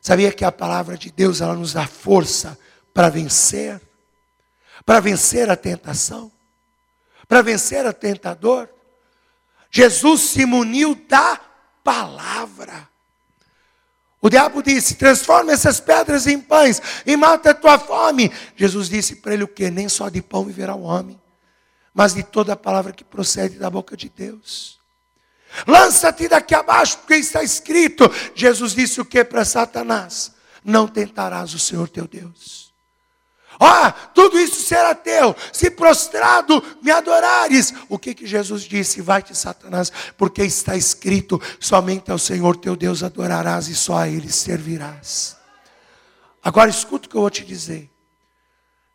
Sabia 0.00 0.32
que 0.32 0.44
a 0.44 0.52
palavra 0.52 0.96
de 0.96 1.10
Deus 1.10 1.40
ela 1.40 1.54
nos 1.54 1.72
dá 1.72 1.86
força 1.86 2.58
para 2.92 3.08
vencer? 3.08 3.80
Para 4.84 5.00
vencer 5.00 5.50
a 5.50 5.56
tentação? 5.56 6.30
para 7.26 7.42
vencer 7.42 7.86
a 7.86 7.92
tentador. 7.92 8.68
Jesus 9.70 10.20
se 10.20 10.46
muniu 10.46 10.94
da 11.08 11.40
palavra. 11.82 12.88
O 14.24 14.30
diabo 14.30 14.62
disse: 14.62 14.94
transforma 14.94 15.52
essas 15.52 15.80
pedras 15.80 16.26
em 16.26 16.40
pães 16.40 16.80
e 17.04 17.14
mata 17.14 17.50
a 17.50 17.54
tua 17.54 17.78
fome. 17.78 18.32
Jesus 18.56 18.88
disse 18.88 19.16
para 19.16 19.34
ele 19.34 19.44
o 19.44 19.48
que? 19.48 19.70
Nem 19.70 19.86
só 19.86 20.08
de 20.08 20.22
pão 20.22 20.46
viverá 20.46 20.74
o 20.74 20.80
homem, 20.80 21.20
mas 21.92 22.14
de 22.14 22.22
toda 22.22 22.54
a 22.54 22.56
palavra 22.56 22.90
que 22.90 23.04
procede 23.04 23.58
da 23.58 23.68
boca 23.68 23.94
de 23.94 24.08
Deus. 24.08 24.80
Lança-te 25.66 26.26
daqui 26.26 26.54
abaixo, 26.54 26.96
porque 26.96 27.16
está 27.16 27.42
escrito. 27.42 28.10
Jesus 28.34 28.74
disse 28.74 28.98
o 28.98 29.04
que 29.04 29.22
para 29.22 29.44
Satanás? 29.44 30.32
Não 30.64 30.88
tentarás 30.88 31.52
o 31.52 31.58
Senhor 31.58 31.86
teu 31.90 32.08
Deus. 32.08 32.63
Ó, 33.58 33.66
oh, 33.88 33.92
tudo 34.14 34.38
isso 34.38 34.62
será 34.62 34.94
teu, 34.94 35.34
se 35.52 35.70
prostrado 35.70 36.62
me 36.82 36.90
adorares. 36.90 37.72
O 37.88 37.98
que 37.98 38.14
que 38.14 38.26
Jesus 38.26 38.62
disse? 38.62 39.00
Vai-te, 39.00 39.34
Satanás, 39.36 39.92
porque 40.16 40.42
está 40.42 40.76
escrito: 40.76 41.40
somente 41.60 42.10
ao 42.10 42.18
Senhor 42.18 42.56
teu 42.56 42.74
Deus 42.74 43.02
adorarás 43.02 43.68
e 43.68 43.74
só 43.74 43.98
a 43.98 44.08
Ele 44.08 44.30
servirás. 44.30 45.36
Agora 46.42 46.68
escuta 46.68 47.06
o 47.06 47.10
que 47.10 47.16
eu 47.16 47.20
vou 47.20 47.30
te 47.30 47.44
dizer. 47.44 47.90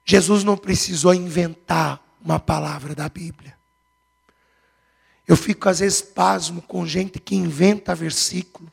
Jesus 0.06 0.44
não 0.44 0.58
precisou 0.58 1.14
inventar 1.14 2.02
uma 2.24 2.40
palavra 2.40 2.94
da 2.94 3.08
Bíblia. 3.08 3.58
Eu 5.28 5.38
fico 5.38 5.70
às 5.70 5.80
vezes 5.80 6.02
pasmo 6.02 6.62
com 6.62 6.86
gente 6.86 7.20
que 7.20 7.36
inventa 7.36 7.94
versículo. 7.94 8.72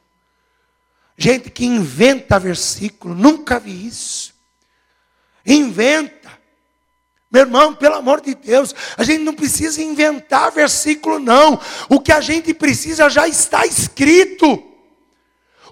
Gente 1.16 1.50
que 1.50 1.64
inventa 1.64 2.38
versículo, 2.38 3.14
nunca 3.14 3.58
vi 3.58 3.86
isso 3.86 4.35
inventa. 5.46 6.16
Meu 7.30 7.42
irmão, 7.42 7.74
pelo 7.74 7.96
amor 7.96 8.20
de 8.20 8.34
Deus, 8.34 8.74
a 8.96 9.04
gente 9.04 9.22
não 9.22 9.34
precisa 9.34 9.82
inventar 9.82 10.50
versículo, 10.52 11.18
não. 11.18 11.60
O 11.88 12.00
que 12.00 12.12
a 12.12 12.20
gente 12.20 12.54
precisa 12.54 13.08
já 13.08 13.28
está 13.28 13.66
escrito. 13.66 14.62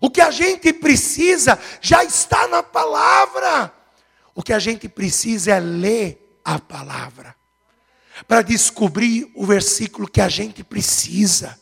O 0.01 0.11
que 0.11 0.20
a 0.20 0.31
gente 0.31 0.72
precisa 0.72 1.59
já 1.81 2.05
está 2.05 2.47
na 2.49 2.62
palavra. 2.62 3.72
O 4.35 4.43
que 4.43 4.53
a 4.53 4.59
gente 4.59 4.89
precisa 4.89 5.53
é 5.53 5.61
ler 5.61 6.39
a 6.45 6.59
palavra 6.59 7.35
para 8.29 8.43
descobrir 8.43 9.31
o 9.35 9.47
versículo 9.47 10.09
que 10.09 10.20
a 10.20 10.29
gente 10.29 10.62
precisa. 10.62 11.59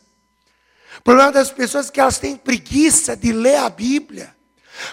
O 0.98 1.02
problema 1.02 1.32
das 1.32 1.50
pessoas 1.50 1.88
é 1.88 1.92
que 1.92 2.00
elas 2.00 2.18
têm 2.18 2.36
preguiça 2.36 3.16
de 3.16 3.32
ler 3.32 3.56
a 3.56 3.70
Bíblia 3.70 4.34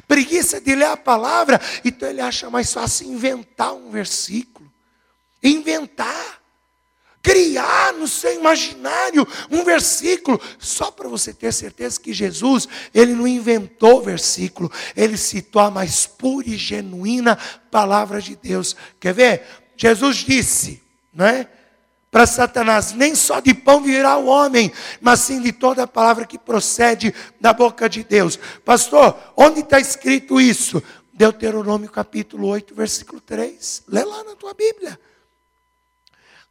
preguiça 0.07 0.59
de 0.59 0.75
ler 0.75 0.85
a 0.85 0.97
palavra, 0.97 1.59
então 1.83 2.09
ele 2.09 2.21
acha 2.21 2.49
mais 2.49 2.73
fácil 2.73 3.07
inventar 3.07 3.73
um 3.73 3.91
versículo, 3.91 4.71
inventar, 5.43 6.39
criar 7.21 7.93
no 7.93 8.07
seu 8.07 8.33
imaginário 8.33 9.27
um 9.51 9.63
versículo, 9.63 10.39
só 10.57 10.89
para 10.89 11.09
você 11.09 11.33
ter 11.33 11.51
certeza 11.51 11.99
que 11.99 12.13
Jesus, 12.13 12.67
ele 12.93 13.13
não 13.13 13.27
inventou 13.27 14.01
versículo, 14.01 14.71
ele 14.95 15.17
citou 15.17 15.61
a 15.61 15.69
mais 15.69 16.07
pura 16.07 16.49
e 16.49 16.57
genuína 16.57 17.37
palavra 17.69 18.21
de 18.21 18.35
Deus. 18.35 18.75
Quer 18.99 19.13
ver? 19.13 19.43
Jesus 19.75 20.17
disse, 20.17 20.81
não 21.13 21.25
é? 21.25 21.47
Para 22.11 22.25
Satanás: 22.25 22.93
nem 22.93 23.15
só 23.15 23.39
de 23.39 23.53
pão 23.53 23.81
virá 23.81 24.17
o 24.17 24.25
homem, 24.25 24.71
mas 25.01 25.21
sim 25.21 25.41
de 25.41 25.51
toda 25.51 25.83
a 25.83 25.87
palavra 25.87 26.25
que 26.25 26.37
procede 26.37 27.13
da 27.39 27.53
boca 27.53 27.87
de 27.89 28.03
Deus. 28.03 28.37
Pastor, 28.65 29.17
onde 29.35 29.61
está 29.61 29.79
escrito 29.79 30.39
isso? 30.39 30.81
Deuteronômio 31.13 31.89
capítulo 31.89 32.47
8, 32.47 32.73
versículo 32.73 33.19
3. 33.21 33.83
Lê 33.87 34.03
lá 34.03 34.23
na 34.23 34.35
tua 34.35 34.53
Bíblia. 34.53 34.99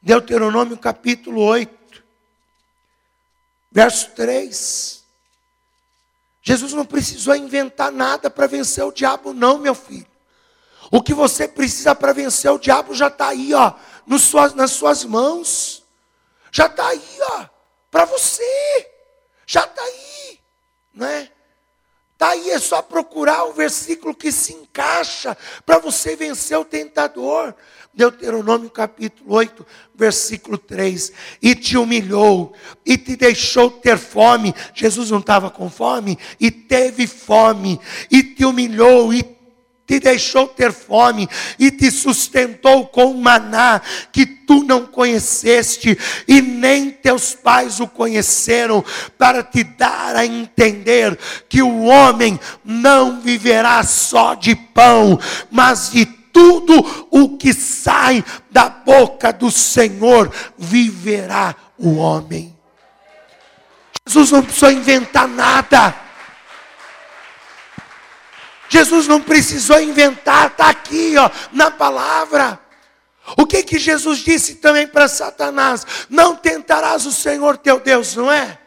Deuteronômio 0.00 0.76
capítulo 0.76 1.42
8, 1.42 2.04
verso 3.72 4.10
3. 4.10 4.98
Jesus 6.42 6.72
não 6.72 6.84
precisou 6.84 7.34
inventar 7.34 7.90
nada 7.90 8.30
para 8.30 8.46
vencer 8.46 8.84
o 8.84 8.92
diabo, 8.92 9.34
não, 9.34 9.58
meu 9.58 9.74
filho. 9.74 10.06
O 10.90 11.02
que 11.02 11.12
você 11.12 11.46
precisa 11.46 11.94
para 11.94 12.14
vencer 12.14 12.50
o 12.50 12.58
diabo 12.58 12.94
já 12.94 13.08
está 13.08 13.28
aí, 13.28 13.52
ó 13.52 13.74
nas 14.54 14.70
suas 14.70 15.04
mãos. 15.04 15.84
Já 16.50 16.66
está 16.66 16.88
aí, 16.88 17.18
ó, 17.20 17.46
para 17.90 18.04
você. 18.06 18.90
Já 19.46 19.64
está 19.64 19.82
aí, 19.82 20.40
né? 20.94 21.30
Está 22.12 22.30
aí, 22.30 22.50
é 22.50 22.58
só 22.58 22.82
procurar 22.82 23.44
o 23.44 23.52
versículo 23.52 24.12
que 24.12 24.32
se 24.32 24.52
encaixa 24.52 25.36
para 25.64 25.78
você 25.78 26.16
vencer 26.16 26.58
o 26.58 26.64
tentador. 26.64 27.54
Deuteronômio 27.94 28.70
capítulo 28.70 29.34
8, 29.34 29.66
versículo 29.94 30.58
3. 30.58 31.12
E 31.40 31.54
te 31.54 31.76
humilhou, 31.76 32.52
e 32.84 32.98
te 32.98 33.14
deixou 33.14 33.70
ter 33.70 33.96
fome. 33.96 34.54
Jesus 34.74 35.10
não 35.10 35.20
estava 35.20 35.50
com 35.50 35.70
fome, 35.70 36.18
e 36.40 36.50
teve 36.50 37.06
fome, 37.06 37.80
e 38.10 38.22
te 38.22 38.44
humilhou, 38.44 39.14
e 39.14 39.37
te 39.88 39.98
deixou 39.98 40.46
ter 40.46 40.70
fome 40.70 41.26
e 41.58 41.70
te 41.70 41.90
sustentou 41.90 42.86
com 42.86 43.14
maná 43.14 43.80
que 44.12 44.26
tu 44.26 44.62
não 44.62 44.84
conheceste 44.84 45.98
e 46.28 46.42
nem 46.42 46.90
teus 46.90 47.34
pais 47.34 47.80
o 47.80 47.88
conheceram, 47.88 48.84
para 49.16 49.42
te 49.42 49.64
dar 49.64 50.14
a 50.14 50.26
entender 50.26 51.18
que 51.48 51.62
o 51.62 51.84
homem 51.84 52.38
não 52.62 53.22
viverá 53.22 53.82
só 53.82 54.34
de 54.34 54.54
pão, 54.54 55.18
mas 55.50 55.90
de 55.90 56.04
tudo 56.04 57.08
o 57.10 57.38
que 57.38 57.54
sai 57.54 58.22
da 58.50 58.68
boca 58.68 59.32
do 59.32 59.50
Senhor 59.50 60.30
viverá 60.58 61.56
o 61.78 61.96
homem. 61.96 62.54
Jesus 64.06 64.30
não 64.30 64.42
precisou 64.42 64.70
inventar 64.70 65.26
nada. 65.26 66.07
Jesus 68.68 69.08
não 69.08 69.20
precisou 69.20 69.80
inventar, 69.80 70.48
está 70.48 70.68
aqui, 70.68 71.16
ó, 71.16 71.30
na 71.52 71.70
palavra. 71.70 72.60
O 73.36 73.46
que 73.46 73.62
que 73.62 73.78
Jesus 73.78 74.20
disse 74.20 74.56
também 74.56 74.86
para 74.86 75.08
Satanás? 75.08 75.86
Não 76.08 76.34
tentarás 76.36 77.04
o 77.06 77.12
Senhor 77.12 77.58
teu 77.58 77.80
Deus, 77.80 78.16
não 78.16 78.32
é? 78.32 78.58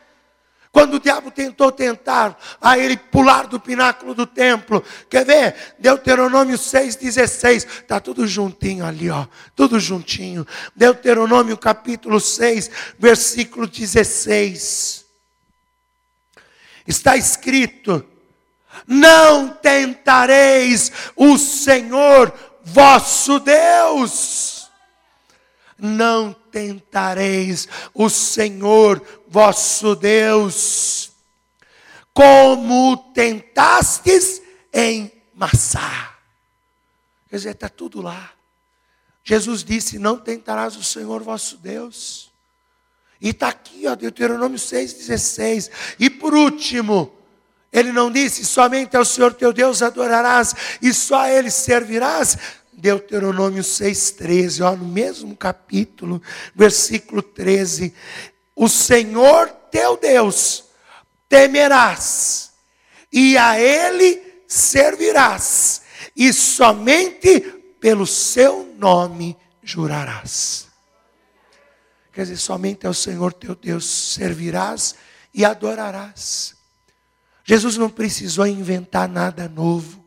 Quando 0.71 0.93
o 0.93 0.99
diabo 0.99 1.29
tentou 1.29 1.69
tentar 1.69 2.37
a 2.61 2.77
ele 2.77 2.95
pular 2.95 3.45
do 3.45 3.59
pináculo 3.59 4.13
do 4.13 4.25
templo, 4.25 4.81
quer 5.09 5.25
ver? 5.25 5.75
Deuteronômio 5.77 6.57
6,16, 6.57 7.67
está 7.81 7.99
tudo 7.99 8.25
juntinho 8.25 8.85
ali, 8.85 9.09
ó, 9.09 9.27
tudo 9.53 9.79
juntinho. 9.79 10.47
Deuteronômio 10.73 11.57
capítulo 11.57 12.21
6, 12.21 12.71
versículo 12.97 13.67
16. 13.67 15.05
Está 16.87 17.17
escrito: 17.17 18.05
não 18.87 19.49
tentareis 19.49 20.91
o 21.15 21.37
Senhor 21.37 22.33
vosso 22.63 23.39
Deus. 23.39 24.69
Não 25.77 26.33
tentareis 26.51 27.67
o 27.93 28.09
Senhor 28.09 29.01
vosso 29.27 29.95
Deus, 29.95 31.11
como 32.13 32.97
tentastes 33.15 34.41
em 34.71 35.11
Massá. 35.33 36.17
Quer 37.29 37.37
dizer, 37.37 37.51
está 37.51 37.67
tudo 37.67 38.01
lá. 38.01 38.31
Jesus 39.23 39.63
disse: 39.63 39.97
Não 39.97 40.17
tentarás 40.17 40.75
o 40.75 40.83
Senhor 40.83 41.23
vosso 41.23 41.57
Deus. 41.57 42.31
E 43.19 43.29
está 43.29 43.49
aqui, 43.49 43.87
ó, 43.87 43.95
Deuteronômio 43.95 44.57
6,16. 44.57 45.71
E 45.99 46.09
por 46.09 46.33
último, 46.33 47.20
ele 47.71 47.91
não 47.91 48.11
disse: 48.11 48.43
somente 48.43 48.97
ao 48.97 49.05
Senhor 49.05 49.33
teu 49.33 49.53
Deus 49.53 49.81
adorarás 49.81 50.53
e 50.81 50.93
só 50.93 51.21
a 51.21 51.31
Ele 51.31 51.49
servirás. 51.49 52.37
Deuteronômio 52.73 53.61
6,13, 53.61 54.65
ó, 54.65 54.75
no 54.75 54.87
mesmo 54.87 55.35
capítulo, 55.35 56.21
versículo 56.53 57.21
13: 57.21 57.93
O 58.55 58.67
Senhor 58.67 59.49
teu 59.71 59.95
Deus 59.95 60.65
temerás, 61.29 62.51
e 63.11 63.37
a 63.37 63.59
Ele 63.59 64.21
servirás, 64.47 65.83
e 66.15 66.33
somente 66.33 67.39
pelo 67.79 68.05
seu 68.05 68.75
nome 68.77 69.37
jurarás. 69.63 70.67
Quer 72.11 72.23
dizer, 72.23 72.37
somente 72.37 72.85
ao 72.85 72.93
Senhor 72.93 73.31
teu 73.31 73.55
Deus 73.55 73.85
servirás 73.85 74.95
e 75.33 75.45
adorarás. 75.45 76.60
Jesus 77.51 77.75
não 77.75 77.89
precisou 77.89 78.47
inventar 78.47 79.09
nada 79.09 79.49
novo. 79.49 80.01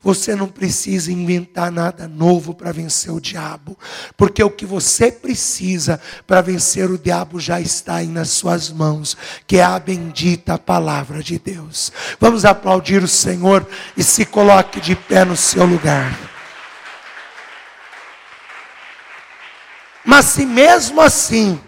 Você 0.00 0.34
não 0.34 0.48
precisa 0.48 1.12
inventar 1.12 1.70
nada 1.70 2.08
novo 2.08 2.54
para 2.54 2.72
vencer 2.72 3.12
o 3.12 3.20
diabo, 3.20 3.78
porque 4.16 4.42
o 4.42 4.48
que 4.48 4.64
você 4.64 5.12
precisa 5.12 6.00
para 6.26 6.40
vencer 6.40 6.90
o 6.90 6.96
diabo 6.96 7.38
já 7.38 7.60
está 7.60 7.96
aí 7.96 8.06
nas 8.06 8.30
suas 8.30 8.70
mãos, 8.70 9.18
que 9.46 9.58
é 9.58 9.62
a 9.62 9.78
bendita 9.78 10.56
palavra 10.56 11.22
de 11.22 11.38
Deus. 11.38 11.92
Vamos 12.18 12.46
aplaudir 12.46 13.02
o 13.02 13.08
Senhor 13.08 13.68
e 13.94 14.02
se 14.02 14.24
coloque 14.24 14.80
de 14.80 14.96
pé 14.96 15.26
no 15.26 15.36
seu 15.36 15.66
lugar. 15.66 16.18
Mas 20.06 20.24
se 20.24 20.46
mesmo 20.46 21.02
assim 21.02 21.60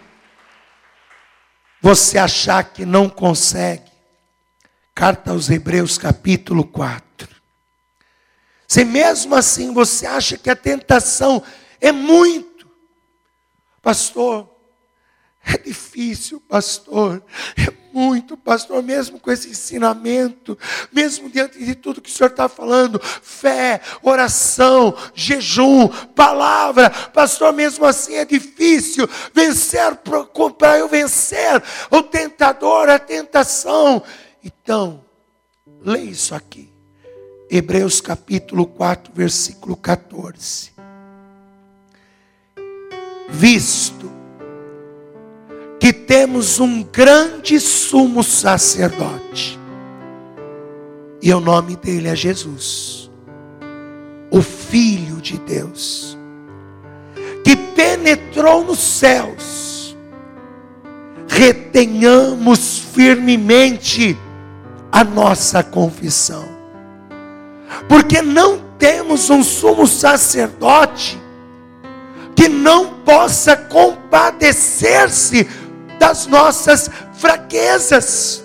você 1.79 2.17
achar 2.17 2.63
que 2.63 2.87
não 2.87 3.07
consegue, 3.07 3.90
carta 5.01 5.31
aos 5.31 5.49
Hebreus, 5.49 5.97
capítulo 5.97 6.63
4. 6.63 7.27
Se 8.67 8.85
mesmo 8.85 9.33
assim 9.33 9.73
você 9.73 10.05
acha 10.05 10.37
que 10.37 10.47
a 10.47 10.55
tentação 10.55 11.41
é 11.79 11.91
muito, 11.91 12.69
pastor, 13.81 14.47
é 15.43 15.57
difícil, 15.57 16.39
pastor. 16.41 17.23
É 17.57 17.73
muito, 17.91 18.37
pastor, 18.37 18.81
mesmo 18.83 19.19
com 19.19 19.31
esse 19.31 19.49
ensinamento, 19.49 20.57
mesmo 20.91 21.29
diante 21.29 21.57
de 21.57 21.73
tudo 21.73 21.99
que 21.99 22.09
o 22.09 22.13
senhor 22.13 22.29
está 22.29 22.47
falando, 22.47 23.01
fé, 23.01 23.81
oração, 24.03 24.95
jejum, 25.15 25.87
palavra, 26.15 26.89
pastor, 26.89 27.51
mesmo 27.51 27.85
assim 27.85 28.15
é 28.15 28.23
difícil 28.23 29.09
vencer, 29.33 29.95
para 30.57 30.77
eu 30.77 30.87
vencer 30.87 31.61
o 31.89 32.03
tentador, 32.03 32.87
a 32.87 32.99
tentação. 32.99 34.03
Então, 34.43 35.01
leia 35.83 36.09
isso 36.09 36.33
aqui. 36.33 36.71
Hebreus 37.49 37.99
capítulo 37.99 38.65
4, 38.65 39.11
versículo 39.13 39.75
14. 39.75 40.71
Visto 43.29 44.11
que 45.79 45.91
temos 45.91 46.59
um 46.59 46.83
grande 46.83 47.59
sumo 47.59 48.23
sacerdote. 48.23 49.59
E 51.21 51.33
o 51.33 51.39
nome 51.39 51.75
dele 51.75 52.07
é 52.07 52.15
Jesus, 52.15 53.11
o 54.31 54.41
Filho 54.41 55.17
de 55.17 55.37
Deus, 55.39 56.17
que 57.43 57.55
penetrou 57.55 58.63
nos 58.63 58.79
céus. 58.79 59.97
Retenhamos 61.27 62.79
firmemente 62.93 64.17
a 64.91 65.03
nossa 65.03 65.63
confissão, 65.63 66.45
porque 67.87 68.21
não 68.21 68.59
temos 68.77 69.29
um 69.29 69.43
sumo 69.43 69.87
sacerdote 69.87 71.21
que 72.35 72.49
não 72.49 72.87
possa 73.05 73.55
compadecer-se 73.55 75.47
das 75.99 76.25
nossas 76.25 76.89
fraquezas. 77.13 78.43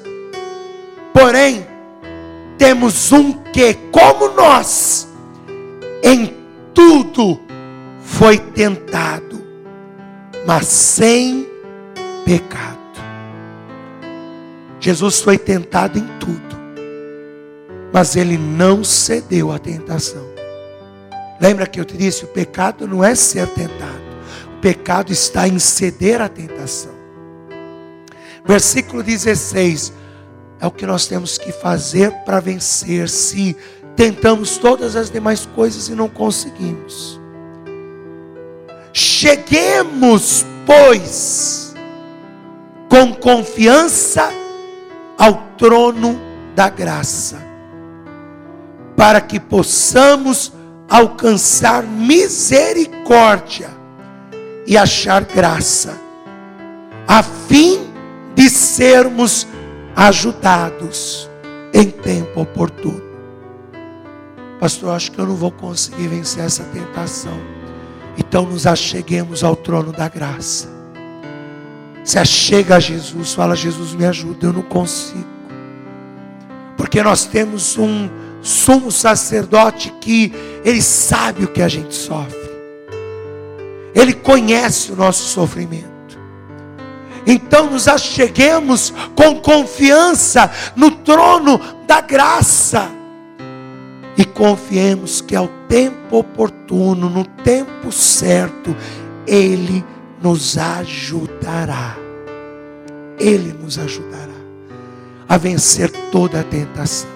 Porém, 1.12 1.66
temos 2.58 3.10
um 3.12 3.32
que, 3.52 3.74
como 3.90 4.28
nós, 4.28 5.08
em 6.02 6.36
tudo 6.74 7.40
foi 8.02 8.38
tentado, 8.38 9.42
mas 10.46 10.66
sem 10.66 11.48
pecado. 12.24 12.75
Jesus 14.86 15.20
foi 15.20 15.36
tentado 15.36 15.98
em 15.98 16.06
tudo, 16.20 16.56
mas 17.92 18.14
ele 18.14 18.38
não 18.38 18.84
cedeu 18.84 19.50
à 19.50 19.58
tentação. 19.58 20.24
Lembra 21.40 21.66
que 21.66 21.80
eu 21.80 21.84
te 21.84 21.96
disse: 21.96 22.24
o 22.24 22.28
pecado 22.28 22.86
não 22.86 23.02
é 23.02 23.12
ser 23.16 23.48
tentado, 23.48 24.04
o 24.56 24.60
pecado 24.60 25.10
está 25.10 25.48
em 25.48 25.58
ceder 25.58 26.20
à 26.20 26.28
tentação. 26.28 26.92
Versículo 28.44 29.02
16 29.02 29.92
é 30.60 30.66
o 30.68 30.70
que 30.70 30.86
nós 30.86 31.08
temos 31.08 31.36
que 31.36 31.50
fazer 31.50 32.12
para 32.24 32.38
vencer 32.38 33.08
se 33.08 33.56
tentamos 33.96 34.56
todas 34.56 34.94
as 34.94 35.10
demais 35.10 35.46
coisas 35.46 35.88
e 35.88 35.96
não 35.96 36.08
conseguimos. 36.08 37.20
Cheguemos, 38.92 40.46
pois, 40.64 41.74
com 42.88 43.12
confiança 43.12 44.45
ao 45.18 45.34
trono 45.56 46.18
da 46.54 46.68
graça, 46.68 47.38
para 48.96 49.20
que 49.20 49.38
possamos 49.38 50.52
alcançar 50.88 51.82
misericórdia 51.82 53.70
e 54.66 54.76
achar 54.76 55.24
graça, 55.24 55.98
a 57.06 57.22
fim 57.22 57.80
de 58.34 58.50
sermos 58.50 59.46
ajudados 59.94 61.30
em 61.72 61.90
tempo 61.90 62.40
oportuno. 62.40 63.02
Pastor, 64.60 64.94
acho 64.94 65.12
que 65.12 65.18
eu 65.18 65.26
não 65.26 65.36
vou 65.36 65.50
conseguir 65.50 66.08
vencer 66.08 66.44
essa 66.44 66.64
tentação. 66.64 67.38
Então 68.16 68.44
nos 68.44 68.66
acheguemos 68.66 69.44
ao 69.44 69.54
trono 69.54 69.92
da 69.92 70.08
graça. 70.08 70.75
Se 72.06 72.20
achega 72.20 72.76
a 72.76 72.80
Jesus, 72.80 73.34
fala: 73.34 73.56
Jesus, 73.56 73.92
me 73.92 74.06
ajuda, 74.06 74.46
eu 74.46 74.52
não 74.52 74.62
consigo. 74.62 75.26
Porque 76.76 77.02
nós 77.02 77.24
temos 77.24 77.76
um 77.76 78.08
sumo 78.40 78.92
sacerdote 78.92 79.92
que 80.00 80.32
ele 80.64 80.80
sabe 80.80 81.44
o 81.44 81.48
que 81.48 81.60
a 81.60 81.66
gente 81.66 81.92
sofre. 81.92 82.46
Ele 83.92 84.12
conhece 84.12 84.92
o 84.92 84.96
nosso 84.96 85.24
sofrimento. 85.24 86.16
Então 87.26 87.68
nos 87.68 87.88
acheguemos 87.88 88.94
com 89.16 89.40
confiança 89.40 90.48
no 90.76 90.92
trono 90.92 91.60
da 91.88 92.00
graça. 92.00 92.88
E 94.16 94.24
confiemos 94.24 95.20
que 95.20 95.34
ao 95.34 95.48
tempo 95.68 96.18
oportuno, 96.18 97.10
no 97.10 97.24
tempo 97.24 97.90
certo, 97.90 98.76
Ele 99.26 99.84
nos 100.26 100.58
ajudará. 100.58 101.96
Ele 103.16 103.52
nos 103.52 103.78
ajudará 103.78 104.34
a 105.28 105.36
vencer 105.36 105.88
toda 106.10 106.40
a 106.40 106.42
tentação. 106.42 107.08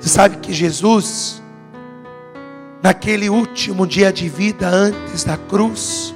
Você 0.00 0.08
sabe 0.08 0.38
que 0.38 0.52
Jesus, 0.52 1.40
naquele 2.82 3.30
último 3.30 3.86
dia 3.86 4.12
de 4.12 4.28
vida 4.28 4.68
antes 4.68 5.22
da 5.22 5.36
cruz, 5.36 6.12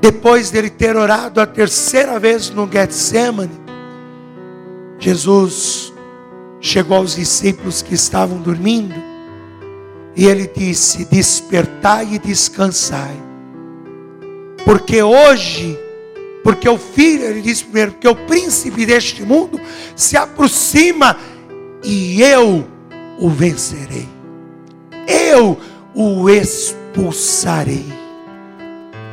depois 0.00 0.52
dele 0.52 0.70
ter 0.70 0.96
orado 0.96 1.40
a 1.40 1.46
terceira 1.46 2.16
vez 2.20 2.50
no 2.50 2.70
Getsemane, 2.70 3.60
Jesus 5.00 5.92
chegou 6.60 6.98
aos 6.98 7.16
discípulos 7.16 7.82
que 7.82 7.94
estavam 7.94 8.38
dormindo 8.38 8.94
e 10.14 10.26
ele 10.26 10.46
disse: 10.46 11.04
Despertai 11.06 12.14
e 12.14 12.18
descansai, 12.20 13.27
porque 14.68 15.02
hoje, 15.02 15.78
porque 16.44 16.68
o 16.68 16.76
filho, 16.76 17.24
ele 17.24 17.40
disse 17.40 17.64
primeiro, 17.64 17.92
porque 17.92 18.06
o 18.06 18.14
príncipe 18.14 18.84
deste 18.84 19.22
mundo 19.22 19.58
se 19.96 20.14
aproxima 20.14 21.16
e 21.82 22.20
eu 22.20 22.68
o 23.18 23.30
vencerei, 23.30 24.06
eu 25.32 25.58
o 25.94 26.28
expulsarei. 26.28 27.86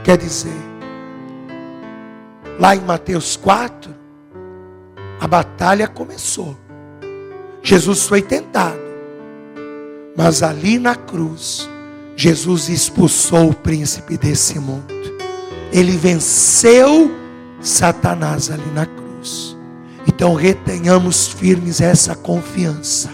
Quer 0.04 0.18
dizer, 0.18 0.52
Lá 2.60 2.76
em 2.76 2.82
Mateus 2.82 3.38
4, 3.38 3.94
a 5.22 5.28
batalha 5.28 5.88
começou. 5.88 6.58
Jesus 7.62 8.04
foi 8.08 8.22
tentado. 8.22 8.80
Mas 10.16 10.42
ali 10.42 10.80
na 10.80 10.96
cruz, 10.96 11.70
Jesus 12.16 12.68
expulsou 12.70 13.50
o 13.50 13.54
príncipe 13.54 14.18
desse 14.18 14.58
mundo. 14.58 14.95
Ele 15.76 15.98
venceu 15.98 17.12
Satanás 17.60 18.50
ali 18.50 18.72
na 18.74 18.86
cruz. 18.86 19.58
Então 20.08 20.34
retenhamos 20.34 21.28
firmes 21.28 21.82
essa 21.82 22.16
confiança 22.16 23.10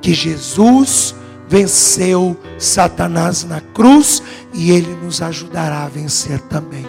que 0.00 0.14
Jesus 0.14 1.16
venceu 1.48 2.36
Satanás 2.56 3.42
na 3.42 3.60
cruz 3.60 4.22
e 4.54 4.70
ele 4.70 4.94
nos 5.02 5.20
ajudará 5.20 5.82
a 5.82 5.88
vencer 5.88 6.38
também. 6.42 6.86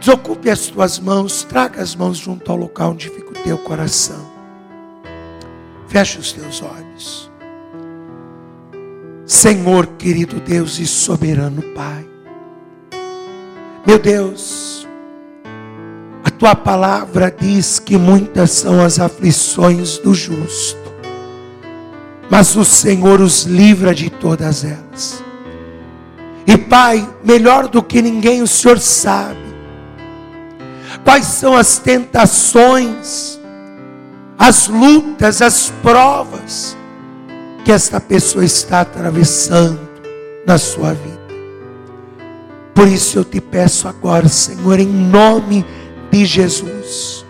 Desocupe 0.00 0.50
as 0.50 0.66
tuas 0.66 0.98
mãos, 0.98 1.44
traga 1.44 1.80
as 1.80 1.94
mãos 1.94 2.18
junto 2.18 2.50
ao 2.50 2.58
local 2.58 2.90
onde 2.90 3.08
fica 3.08 3.30
o 3.30 3.44
teu 3.44 3.56
coração. 3.58 4.28
Feche 5.86 6.18
os 6.18 6.32
teus 6.32 6.60
olhos. 6.60 7.30
Senhor, 9.24 9.86
querido 9.98 10.40
Deus 10.40 10.80
e 10.80 10.86
soberano 10.86 11.62
Pai. 11.76 12.11
Meu 13.86 13.98
Deus, 13.98 14.86
a 16.24 16.30
tua 16.30 16.54
palavra 16.54 17.34
diz 17.36 17.80
que 17.80 17.96
muitas 17.96 18.52
são 18.52 18.80
as 18.80 19.00
aflições 19.00 19.98
do 19.98 20.14
justo, 20.14 20.92
mas 22.30 22.54
o 22.54 22.64
Senhor 22.64 23.20
os 23.20 23.42
livra 23.42 23.92
de 23.92 24.08
todas 24.08 24.64
elas. 24.64 25.22
E 26.46 26.56
Pai, 26.56 27.08
melhor 27.24 27.68
do 27.68 27.82
que 27.82 28.00
ninguém, 28.00 28.40
o 28.40 28.46
Senhor 28.46 28.78
sabe 28.78 29.40
quais 31.04 31.24
são 31.24 31.56
as 31.56 31.78
tentações, 31.78 33.40
as 34.38 34.68
lutas, 34.68 35.42
as 35.42 35.72
provas 35.82 36.76
que 37.64 37.72
esta 37.72 38.00
pessoa 38.00 38.44
está 38.44 38.80
atravessando 38.82 39.80
na 40.46 40.58
sua 40.58 40.92
vida. 40.92 41.21
Por 42.74 42.88
isso 42.88 43.18
eu 43.18 43.24
te 43.24 43.40
peço 43.40 43.86
agora, 43.86 44.28
Senhor, 44.28 44.78
em 44.78 44.86
nome 44.86 45.64
de 46.10 46.24
Jesus, 46.24 47.24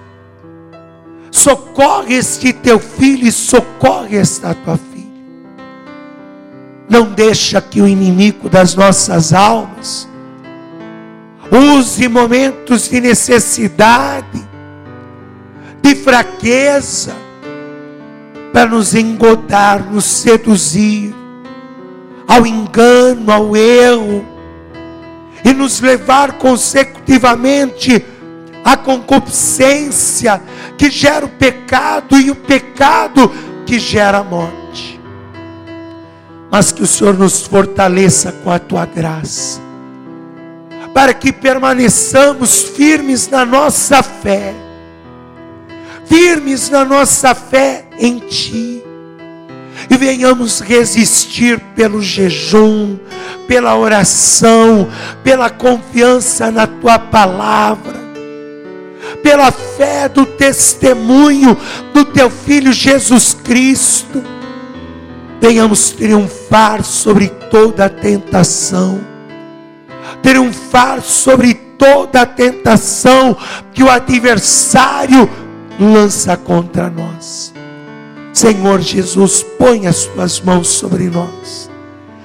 socorre 1.30 2.14
este 2.14 2.52
teu 2.52 2.78
filho 2.78 3.26
e 3.26 3.32
socorre 3.32 4.16
esta 4.16 4.54
tua 4.54 4.76
filha. 4.76 4.92
Não 6.88 7.06
deixa 7.06 7.60
que 7.60 7.80
o 7.80 7.88
inimigo 7.88 8.48
das 8.48 8.74
nossas 8.74 9.32
almas 9.32 10.08
use 11.50 12.08
momentos 12.08 12.88
de 12.88 13.00
necessidade, 13.00 14.42
de 15.82 15.94
fraqueza, 15.96 17.14
para 18.52 18.66
nos 18.66 18.94
engodar, 18.94 19.90
nos 19.90 20.04
seduzir 20.04 21.14
ao 22.28 22.46
engano, 22.46 23.32
ao 23.32 23.56
erro 23.56 24.31
e 25.44 25.52
nos 25.52 25.80
levar 25.80 26.32
consecutivamente 26.32 28.04
à 28.64 28.76
concupiscência 28.76 30.40
que 30.78 30.90
gera 30.90 31.26
o 31.26 31.28
pecado 31.28 32.18
e 32.20 32.30
o 32.30 32.34
pecado 32.34 33.30
que 33.66 33.78
gera 33.78 34.18
a 34.18 34.24
morte. 34.24 35.00
Mas 36.50 36.70
que 36.70 36.82
o 36.82 36.86
Senhor 36.86 37.14
nos 37.14 37.46
fortaleça 37.46 38.32
com 38.44 38.50
a 38.50 38.58
tua 38.58 38.84
graça, 38.84 39.60
para 40.92 41.14
que 41.14 41.32
permaneçamos 41.32 42.62
firmes 42.62 43.28
na 43.28 43.44
nossa 43.44 44.02
fé 44.02 44.54
firmes 46.12 46.68
na 46.68 46.84
nossa 46.84 47.34
fé 47.34 47.86
em 47.98 48.18
Ti. 48.18 48.82
E 49.92 49.96
venhamos 49.98 50.60
resistir 50.60 51.60
pelo 51.76 52.00
jejum, 52.00 52.96
pela 53.46 53.76
oração, 53.76 54.88
pela 55.22 55.50
confiança 55.50 56.50
na 56.50 56.66
Tua 56.66 56.98
palavra, 56.98 58.00
pela 59.22 59.52
fé 59.52 60.08
do 60.08 60.24
testemunho 60.24 61.54
do 61.92 62.06
Teu 62.06 62.30
Filho 62.30 62.72
Jesus 62.72 63.36
Cristo. 63.44 64.24
Venhamos 65.38 65.90
triunfar 65.90 66.82
sobre 66.82 67.28
toda 67.50 67.86
tentação, 67.90 68.98
triunfar 70.22 71.02
sobre 71.02 71.52
toda 71.52 72.24
tentação 72.24 73.36
que 73.74 73.82
o 73.82 73.90
adversário 73.90 75.28
lança 75.78 76.34
contra 76.34 76.88
nós. 76.88 77.51
Senhor 78.32 78.80
Jesus, 78.80 79.44
põe 79.58 79.86
as 79.86 80.04
tuas 80.06 80.40
mãos 80.40 80.68
sobre 80.68 81.04
nós. 81.04 81.70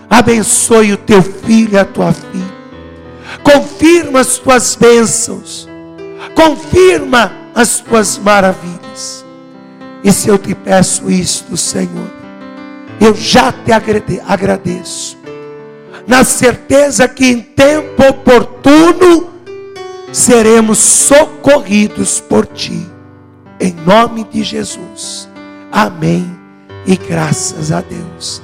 Abençoe 0.09 0.93
o 0.93 0.97
teu 0.97 1.21
filho 1.21 1.73
e 1.73 1.77
a 1.77 1.85
tua 1.85 2.13
filha. 2.13 2.57
Confirma 3.43 4.21
as 4.21 4.37
tuas 4.37 4.75
bênçãos. 4.75 5.67
Confirma 6.33 7.31
as 7.53 7.79
tuas 7.79 8.17
maravilhas. 8.17 9.25
E 10.03 10.11
se 10.11 10.29
eu 10.29 10.37
te 10.37 10.55
peço 10.55 11.09
isto, 11.09 11.57
Senhor, 11.57 12.09
eu 13.01 13.13
já 13.13 13.51
te 13.51 13.71
agradeço. 13.71 15.17
Na 16.07 16.23
certeza 16.23 17.07
que 17.07 17.25
em 17.25 17.41
tempo 17.41 18.01
oportuno 18.07 19.29
seremos 20.13 20.77
socorridos 20.77 22.21
por 22.21 22.45
ti 22.45 22.87
em 23.59 23.73
nome 23.85 24.23
de 24.23 24.43
Jesus. 24.43 25.27
Amém. 25.71 26.35
E 26.85 26.95
graças 26.95 27.71
a 27.71 27.81
Deus. 27.81 28.41